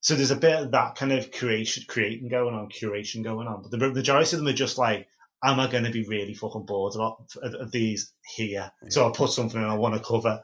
so 0.00 0.14
there's 0.14 0.30
a 0.30 0.36
bit 0.36 0.60
of 0.62 0.70
that 0.72 0.94
kind 0.94 1.12
of 1.12 1.30
creation, 1.32 1.84
creating 1.88 2.28
going 2.28 2.54
on, 2.54 2.68
curation 2.68 3.22
going 3.24 3.48
on. 3.48 3.62
But 3.62 3.70
the 3.70 3.90
majority 3.90 4.36
of 4.36 4.40
them 4.42 4.48
are 4.48 4.56
just 4.56 4.78
like, 4.78 5.08
am 5.44 5.60
I 5.60 5.70
going 5.70 5.84
to 5.84 5.90
be 5.90 6.04
really 6.04 6.34
fucking 6.34 6.66
bored 6.66 6.94
of, 6.96 7.16
of, 7.42 7.54
of 7.54 7.70
these 7.70 8.12
here? 8.34 8.70
So 8.88 9.04
I'll 9.04 9.12
put 9.12 9.30
something 9.30 9.62
I 9.62 9.74
want 9.74 9.94
to 9.94 10.00
cover, 10.00 10.40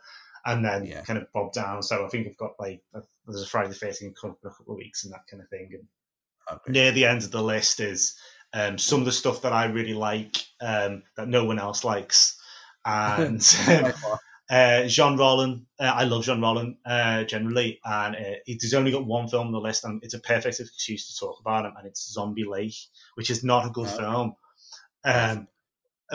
and 0.47 0.65
then 0.65 0.87
Yeah. 0.87 1.01
kind 1.03 1.19
of 1.19 1.33
bob 1.33 1.53
down. 1.53 1.83
So 1.83 2.05
I 2.05 2.09
think 2.09 2.27
I've 2.27 2.37
got 2.37 2.53
like 2.59 2.83
there's 3.27 3.43
a 3.43 3.47
Friday 3.47 3.69
the 3.69 3.75
Thirteenth 3.75 4.17
coming 4.21 4.37
in 4.43 4.49
a 4.49 4.53
couple 4.53 4.75
of 4.75 4.79
weeks 4.79 5.05
and 5.05 5.13
that 5.13 5.27
kind 5.31 5.43
of 5.43 5.49
thing. 5.49 5.71
And 5.73 5.89
Okay. 6.51 6.73
near 6.73 6.93
the 6.93 7.07
end 7.07 7.23
of 7.23 7.31
the 7.31 7.43
list 7.43 7.81
is 7.81 8.17
um, 8.53 8.79
some 8.79 9.01
of 9.01 9.07
the 9.07 9.13
stuff 9.13 9.43
that 9.43 9.53
I 9.53 9.67
really 9.67 9.95
like 9.95 10.37
um, 10.61 11.03
that 11.17 11.29
no 11.29 11.45
one 11.45 11.59
else 11.59 11.85
likes, 11.85 12.39
and 12.85 13.41
uh, 14.51 14.85
Jean 14.87 15.17
Rollin. 15.17 15.67
Uh, 15.81 15.93
I 15.95 16.05
love 16.05 16.25
Jean 16.25 16.41
Rollin 16.41 16.77
uh, 16.87 17.25
generally, 17.25 17.81
and 17.85 18.15
uh, 18.17 18.35
he's 18.47 18.75
only 18.75 18.93
got 18.93 19.07
one 19.07 19.29
film 19.29 19.49
on 19.49 19.53
the 19.53 19.59
list, 19.61 19.85
and 19.85 20.03
it's 20.05 20.15
a 20.15 20.21
perfect 20.21 20.61
excuse 20.61 21.09
to 21.09 21.19
talk 21.19 21.41
about 21.41 21.65
him, 21.67 21.73
and 21.79 21.87
it's 21.87 22.13
Zombie 22.13 22.45
Lake, 22.45 22.77
which 23.15 23.31
is 23.31 23.43
not 23.43 23.67
a 23.67 23.71
good 23.71 23.89
Oh. 23.89 23.97
film. 23.97 24.37
Um, 25.05 25.49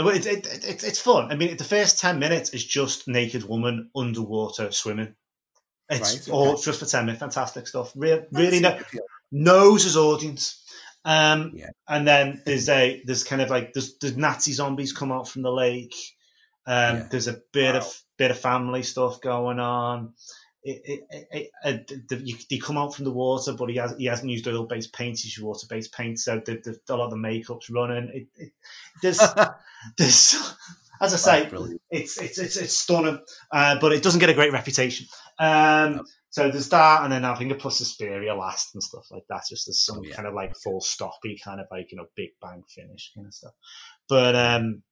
Well, 0.03 0.15
It, 0.15 0.25
it, 0.25 0.47
it, 0.47 0.83
it's 0.83 0.99
fun. 1.01 1.31
I 1.31 1.35
mean, 1.35 1.57
the 1.57 1.63
first 1.63 1.99
ten 1.99 2.19
minutes 2.19 2.51
is 2.51 2.65
just 2.65 3.07
naked 3.07 3.43
woman 3.43 3.89
underwater 3.95 4.71
swimming. 4.71 5.15
It's 5.89 6.27
Right, 6.27 6.29
all 6.33 6.53
okay. 6.53 6.61
just 6.63 6.79
for 6.79 6.85
ten 6.85 7.05
minutes. 7.05 7.19
Fantastic 7.19 7.67
stuff. 7.67 7.91
Re- 7.95 8.25
really 8.31 8.59
no, 8.59 8.79
knows 9.31 9.83
his 9.83 9.97
audience. 9.97 10.63
Um, 11.05 11.51
Yeah. 11.55 11.69
And 11.87 12.07
then 12.07 12.41
there's 12.45 12.69
a 12.69 13.01
there's 13.05 13.23
kind 13.23 13.41
of 13.41 13.49
like 13.49 13.73
there's, 13.73 13.97
there's 13.97 14.17
Nazi 14.17 14.53
zombies 14.53 14.93
come 14.93 15.11
out 15.11 15.27
from 15.27 15.41
the 15.41 15.51
lake. 15.51 15.95
Um, 16.67 16.97
Yeah. 16.97 17.07
There's 17.09 17.27
a 17.27 17.41
bit 17.53 17.73
Wow. 17.73 17.79
of 17.81 18.01
bit 18.17 18.31
of 18.31 18.39
family 18.39 18.83
stuff 18.83 19.21
going 19.21 19.59
on. 19.59 20.13
It, 20.61 20.81
it, 21.09 21.27
it, 21.31 21.51
uh, 21.63 21.93
the, 22.09 22.17
you, 22.17 22.35
they 22.49 22.57
come 22.57 22.77
out 22.77 22.93
from 22.93 23.05
the 23.05 23.11
water, 23.11 23.53
but 23.53 23.69
he 23.69 23.77
has 23.77 23.95
he 23.97 24.05
hasn't 24.05 24.29
used 24.29 24.47
oil 24.47 24.65
based 24.65 24.93
paint. 24.93 25.19
He's 25.19 25.39
water 25.39 25.65
based 25.69 25.93
paint, 25.93 26.19
so 26.19 26.41
the, 26.45 26.53
the, 26.63 26.93
a 26.93 26.97
lot 26.97 27.05
of 27.05 27.11
the 27.11 27.17
makeup's 27.17 27.69
running. 27.69 28.09
It, 28.13 28.27
it, 28.35 28.51
there's 29.01 29.21
there's 29.97 30.35
as 31.01 31.13
I 31.13 31.17
say, 31.17 31.49
brilliant. 31.49 31.81
it's 31.89 32.19
it's 32.21 32.37
it's, 32.37 32.57
it's 32.57 32.77
stunning, 32.77 33.19
uh, 33.51 33.79
but 33.79 33.93
it 33.93 34.03
doesn't 34.03 34.19
get 34.19 34.29
a 34.29 34.33
great 34.33 34.51
reputation. 34.51 35.07
Um, 35.39 36.05
so 36.29 36.51
there's 36.51 36.69
that, 36.69 37.03
and 37.03 37.11
then 37.11 37.25
I 37.25 37.35
think 37.35 37.51
it 37.51 37.59
plus 37.59 37.77
Suspiria 37.77 38.35
last 38.35 38.75
and 38.75 38.83
stuff 38.83 39.05
like 39.11 39.23
that. 39.29 39.43
Just 39.49 39.67
as 39.69 39.79
some 39.79 39.99
Oh, 39.99 40.03
yeah. 40.03 40.15
kind 40.15 40.27
of 40.27 40.33
like 40.33 40.55
full 40.57 40.81
stoppy 40.81 41.41
kind 41.41 41.61
of 41.61 41.67
like 41.71 41.91
you 41.91 41.97
know 41.97 42.05
big 42.15 42.31
bang 42.41 42.63
finish 42.67 43.11
kind 43.15 43.27
of 43.27 43.33
stuff. 43.33 43.53
But 44.09 44.35
um, 44.35 44.83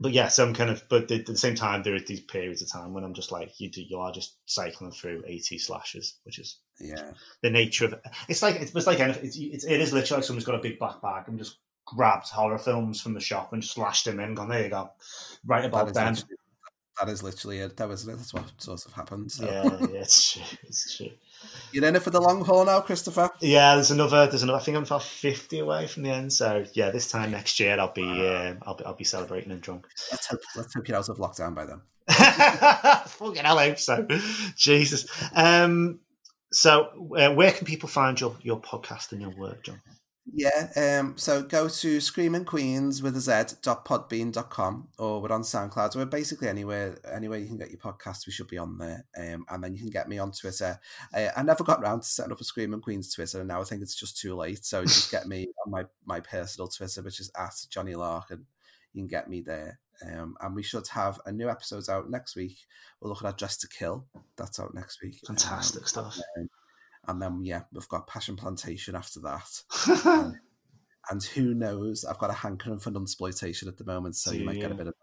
but 0.00 0.12
yeah, 0.12 0.28
some 0.28 0.52
kind 0.54 0.70
of. 0.70 0.82
But 0.88 1.10
at 1.10 1.26
the 1.26 1.36
same 1.36 1.54
time, 1.54 1.82
there 1.82 1.94
are 1.94 2.00
these 2.00 2.20
periods 2.20 2.62
of 2.62 2.70
time 2.70 2.92
when 2.92 3.04
I'm 3.04 3.14
just 3.14 3.32
like 3.32 3.58
you 3.60 3.70
do, 3.70 3.82
you 3.82 3.98
are 3.98 4.12
just 4.12 4.36
cycling 4.46 4.90
through 4.92 5.24
80 5.26 5.58
slashers, 5.58 6.18
which 6.24 6.38
is 6.38 6.58
Yeah. 6.78 7.12
the 7.42 7.50
nature 7.50 7.86
of 7.86 7.94
it. 7.94 8.02
It's 8.28 8.42
like 8.42 8.56
it's, 8.56 8.74
it's 8.74 8.86
like 8.86 9.00
anything. 9.00 9.24
It's, 9.24 9.36
it's 9.36 9.64
it 9.64 9.80
is 9.80 9.92
literally 9.92 10.18
like 10.20 10.24
someone's 10.24 10.44
got 10.44 10.54
a 10.54 10.58
big 10.62 10.78
black 10.78 11.00
bag 11.00 11.28
and 11.28 11.38
just 11.38 11.58
grabbed 11.86 12.28
horror 12.28 12.58
films 12.58 13.00
from 13.00 13.14
the 13.14 13.20
shop 13.20 13.52
and 13.52 13.62
just 13.62 13.78
lashed 13.78 14.04
them 14.04 14.20
in. 14.20 14.34
Gone 14.34 14.48
there 14.48 14.64
you 14.64 14.70
go, 14.70 14.90
right 15.46 15.64
about 15.64 15.94
then. 15.94 16.16
that 17.00 17.08
is 17.08 17.22
literally 17.22 17.60
it, 17.60 17.76
That 17.76 17.90
it? 17.90 18.04
That's 18.06 18.34
what 18.34 18.52
sort 18.58 18.84
of 18.84 18.92
happened. 18.92 19.32
So. 19.32 19.44
Yeah, 19.46 19.64
yeah, 19.92 20.00
it's 20.00 20.32
true. 20.32 20.42
It's 20.64 20.96
true. 20.96 21.10
You're 21.72 21.84
in 21.84 21.96
it 21.96 22.02
for 22.02 22.10
the 22.10 22.20
long 22.20 22.44
haul 22.44 22.64
now, 22.64 22.80
Christopher. 22.80 23.30
Yeah, 23.40 23.74
there's 23.74 23.90
another. 23.90 24.26
There's 24.26 24.42
another. 24.42 24.58
I 24.58 24.62
think 24.62 24.76
I'm 24.76 24.84
about 24.84 25.02
fifty 25.02 25.58
away 25.58 25.86
from 25.86 26.04
the 26.04 26.10
end. 26.10 26.32
So 26.32 26.64
yeah, 26.72 26.90
this 26.90 27.10
time 27.10 27.30
next 27.30 27.60
year 27.60 27.78
I'll 27.78 27.92
be. 27.92 28.26
Uh, 28.26 28.54
I'll 28.62 28.74
be. 28.74 28.84
I'll 28.84 28.94
be 28.94 29.04
celebrating 29.04 29.52
and 29.52 29.60
drunk. 29.60 29.86
Let's 30.10 30.26
hope, 30.26 30.40
let's 30.56 30.74
hope 30.74 30.88
you're 30.88 30.96
out 30.96 31.08
of 31.08 31.18
lockdown 31.18 31.54
by 31.54 31.66
then. 31.66 31.80
Fucking 32.08 33.44
hell, 33.44 33.58
I 33.58 33.68
hope 33.68 33.78
so. 33.78 34.06
Jesus. 34.56 35.06
Um. 35.34 36.00
So, 36.52 37.10
uh, 37.18 37.34
where 37.34 37.52
can 37.52 37.66
people 37.66 37.88
find 37.88 38.18
your 38.18 38.36
your 38.40 38.60
podcast 38.60 39.12
and 39.12 39.20
your 39.20 39.36
work, 39.36 39.64
Jon? 39.64 39.80
Yeah, 40.32 40.98
um, 41.00 41.16
so 41.16 41.42
go 41.42 41.68
to 41.68 42.00
Screaming 42.00 42.44
Queenz 42.44 43.00
with 43.00 43.16
a 43.16 43.20
Z 43.20 43.56
dot 43.62 43.84
podbean.com 43.84 44.88
or 44.98 45.22
we're 45.22 45.30
on 45.30 45.42
SoundCloud. 45.42 45.94
We're 45.94 46.04
basically 46.04 46.48
anywhere 46.48 46.98
anywhere 47.10 47.38
you 47.38 47.46
can 47.46 47.56
get 47.56 47.70
your 47.70 47.78
podcast, 47.78 48.26
we 48.26 48.32
should 48.32 48.48
be 48.48 48.58
on 48.58 48.76
there. 48.76 49.04
Um, 49.16 49.46
and 49.48 49.62
then 49.62 49.74
you 49.74 49.80
can 49.80 49.90
get 49.90 50.08
me 50.08 50.18
on 50.18 50.32
Twitter. 50.32 50.80
Uh, 51.14 51.28
I 51.36 51.42
never 51.42 51.62
got 51.62 51.80
around 51.80 52.00
to 52.00 52.08
setting 52.08 52.32
up 52.32 52.40
a 52.40 52.44
Screaming 52.44 52.80
Queenz 52.80 53.14
Twitter, 53.14 53.38
and 53.38 53.48
now 53.48 53.60
I 53.60 53.64
think 53.64 53.82
it's 53.82 53.94
just 53.94 54.18
too 54.18 54.34
late. 54.34 54.64
So 54.64 54.82
just 54.84 55.12
get 55.12 55.28
me 55.28 55.46
on 55.64 55.70
my, 55.70 55.84
my 56.04 56.20
personal 56.20 56.68
Twitter, 56.68 57.02
which 57.02 57.20
is 57.20 57.30
at 57.38 57.54
Johnny 57.70 57.94
Larkin. 57.94 58.46
You 58.92 59.02
can 59.02 59.08
get 59.08 59.30
me 59.30 59.42
there. 59.42 59.78
Um, 60.04 60.36
and 60.40 60.54
we 60.54 60.62
should 60.62 60.88
have 60.88 61.20
a 61.24 61.32
new 61.32 61.48
episode 61.48 61.88
out 61.88 62.10
next 62.10 62.36
week. 62.36 62.58
We're 63.00 63.10
looking 63.10 63.28
at 63.28 63.38
Dressed 63.38 63.62
to 63.62 63.68
Kill. 63.68 64.06
That's 64.36 64.60
out 64.60 64.74
next 64.74 65.02
week. 65.02 65.20
Um, 65.28 65.36
Fantastic 65.36 65.86
stuff. 65.86 66.18
And 67.08 67.20
then 67.20 67.44
yeah, 67.44 67.62
we've 67.72 67.88
got 67.88 68.06
Passion 68.06 68.36
Plantation 68.36 68.94
after 68.94 69.20
that. 69.20 70.32
And 71.08 71.22
who 71.22 71.54
knows? 71.54 72.04
I've 72.04 72.18
got 72.18 72.30
a 72.30 72.34
hankering 72.34 72.78
for 72.80 72.90
exploitation 72.90 73.68
at 73.68 73.76
the 73.76 73.84
moment, 73.84 74.16
so 74.16 74.32
you 74.32 74.44
might 74.44 74.60
get 74.60 74.72
a 74.72 74.74
bit 74.74 74.88
of. 74.88 74.94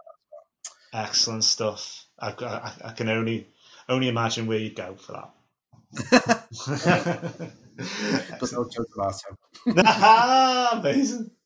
Excellent 0.93 1.43
stuff. 1.43 2.05
I've 2.19 2.37
got, 2.37 2.63
I, 2.63 2.89
I 2.89 2.91
can 2.91 3.09
only 3.09 3.47
only 3.89 4.09
imagine 4.09 4.45
where 4.45 4.57
you'd 4.57 4.75
go 4.75 4.95
for 4.95 5.31
that. 5.93 7.51
but 7.75 8.51
no 8.51 8.69
Joe 8.69 8.85
D'Amato. 8.95 9.37
Amazing. 10.79 11.31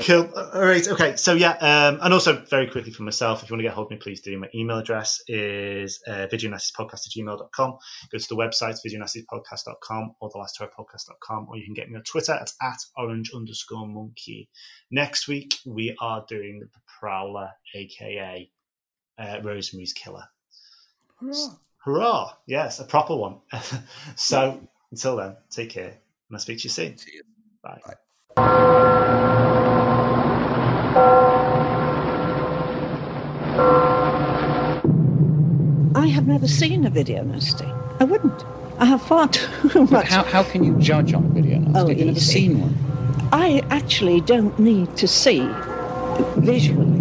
Cool. 0.00 0.30
All 0.34 0.64
right. 0.64 0.86
Okay. 0.88 1.16
So 1.16 1.34
yeah, 1.34 1.52
um, 1.60 1.98
and 2.02 2.12
also 2.12 2.44
very 2.50 2.66
quickly 2.66 2.92
for 2.92 3.02
myself, 3.02 3.42
if 3.42 3.48
you 3.48 3.54
want 3.54 3.60
to 3.60 3.68
get 3.68 3.74
hold 3.74 3.86
of 3.86 3.90
me, 3.92 3.96
please 3.98 4.20
do. 4.20 4.36
My 4.38 4.48
email 4.54 4.78
address 4.78 5.20
is 5.28 6.00
uh, 6.08 6.26
at 6.26 6.30
gmail.com. 6.32 7.78
Go 8.10 8.18
to 8.18 8.26
the 8.28 8.36
website, 8.36 8.78
videonastyspodcast.com 8.84 10.14
or 10.20 10.30
thelastterrorpodcast.com, 10.30 11.46
or 11.48 11.56
you 11.56 11.64
can 11.64 11.74
get 11.74 11.88
me 11.88 11.96
on 11.96 12.02
Twitter 12.02 12.32
at, 12.32 12.50
at 12.62 12.78
orange 12.96 13.30
underscore 13.34 13.86
monkey. 13.86 14.48
Next 14.90 15.28
week, 15.28 15.54
we 15.66 15.96
are 16.00 16.24
doing 16.28 16.60
the 16.60 16.80
Prowler, 16.98 17.50
aka 17.74 18.50
uh, 19.18 19.40
Rosemary's 19.42 19.92
Killer. 19.92 20.24
Hurrah. 21.20 21.58
Hurrah! 21.84 22.32
Yes, 22.46 22.80
a 22.80 22.84
proper 22.84 23.16
one. 23.16 23.38
so 24.16 24.60
until 24.90 25.16
then, 25.16 25.36
take 25.50 25.70
care, 25.70 25.88
and 25.88 26.32
I'll 26.32 26.38
speak 26.38 26.58
to 26.58 26.64
you 26.64 26.70
soon. 26.70 26.96
Cheers. 26.96 27.24
Bye. 27.62 27.80
Bye. 27.86 27.94
I 35.94 36.06
have 36.06 36.26
never 36.26 36.46
seen 36.46 36.84
a 36.86 36.90
video 36.90 37.22
nasty. 37.24 37.64
I 38.00 38.04
wouldn't. 38.04 38.44
I 38.78 38.84
have 38.84 39.02
far 39.02 39.28
too 39.28 39.86
much. 39.90 40.06
How, 40.06 40.22
how 40.24 40.42
can 40.42 40.62
you 40.62 40.76
judge 40.78 41.12
on 41.12 41.24
a 41.24 41.28
video 41.28 41.58
nasty? 41.58 41.78
Oh, 41.80 41.88
You've 41.88 42.06
never 42.06 42.20
seen 42.20 42.60
one. 42.60 42.74
I 43.32 43.62
actually 43.70 44.20
don't 44.20 44.56
need 44.58 44.96
to 44.98 45.08
see 45.08 45.40
visually 46.36 47.00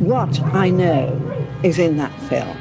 what 0.00 0.40
I 0.54 0.70
know 0.70 1.14
is 1.62 1.78
in 1.78 1.96
that 1.96 2.12
film. 2.22 2.56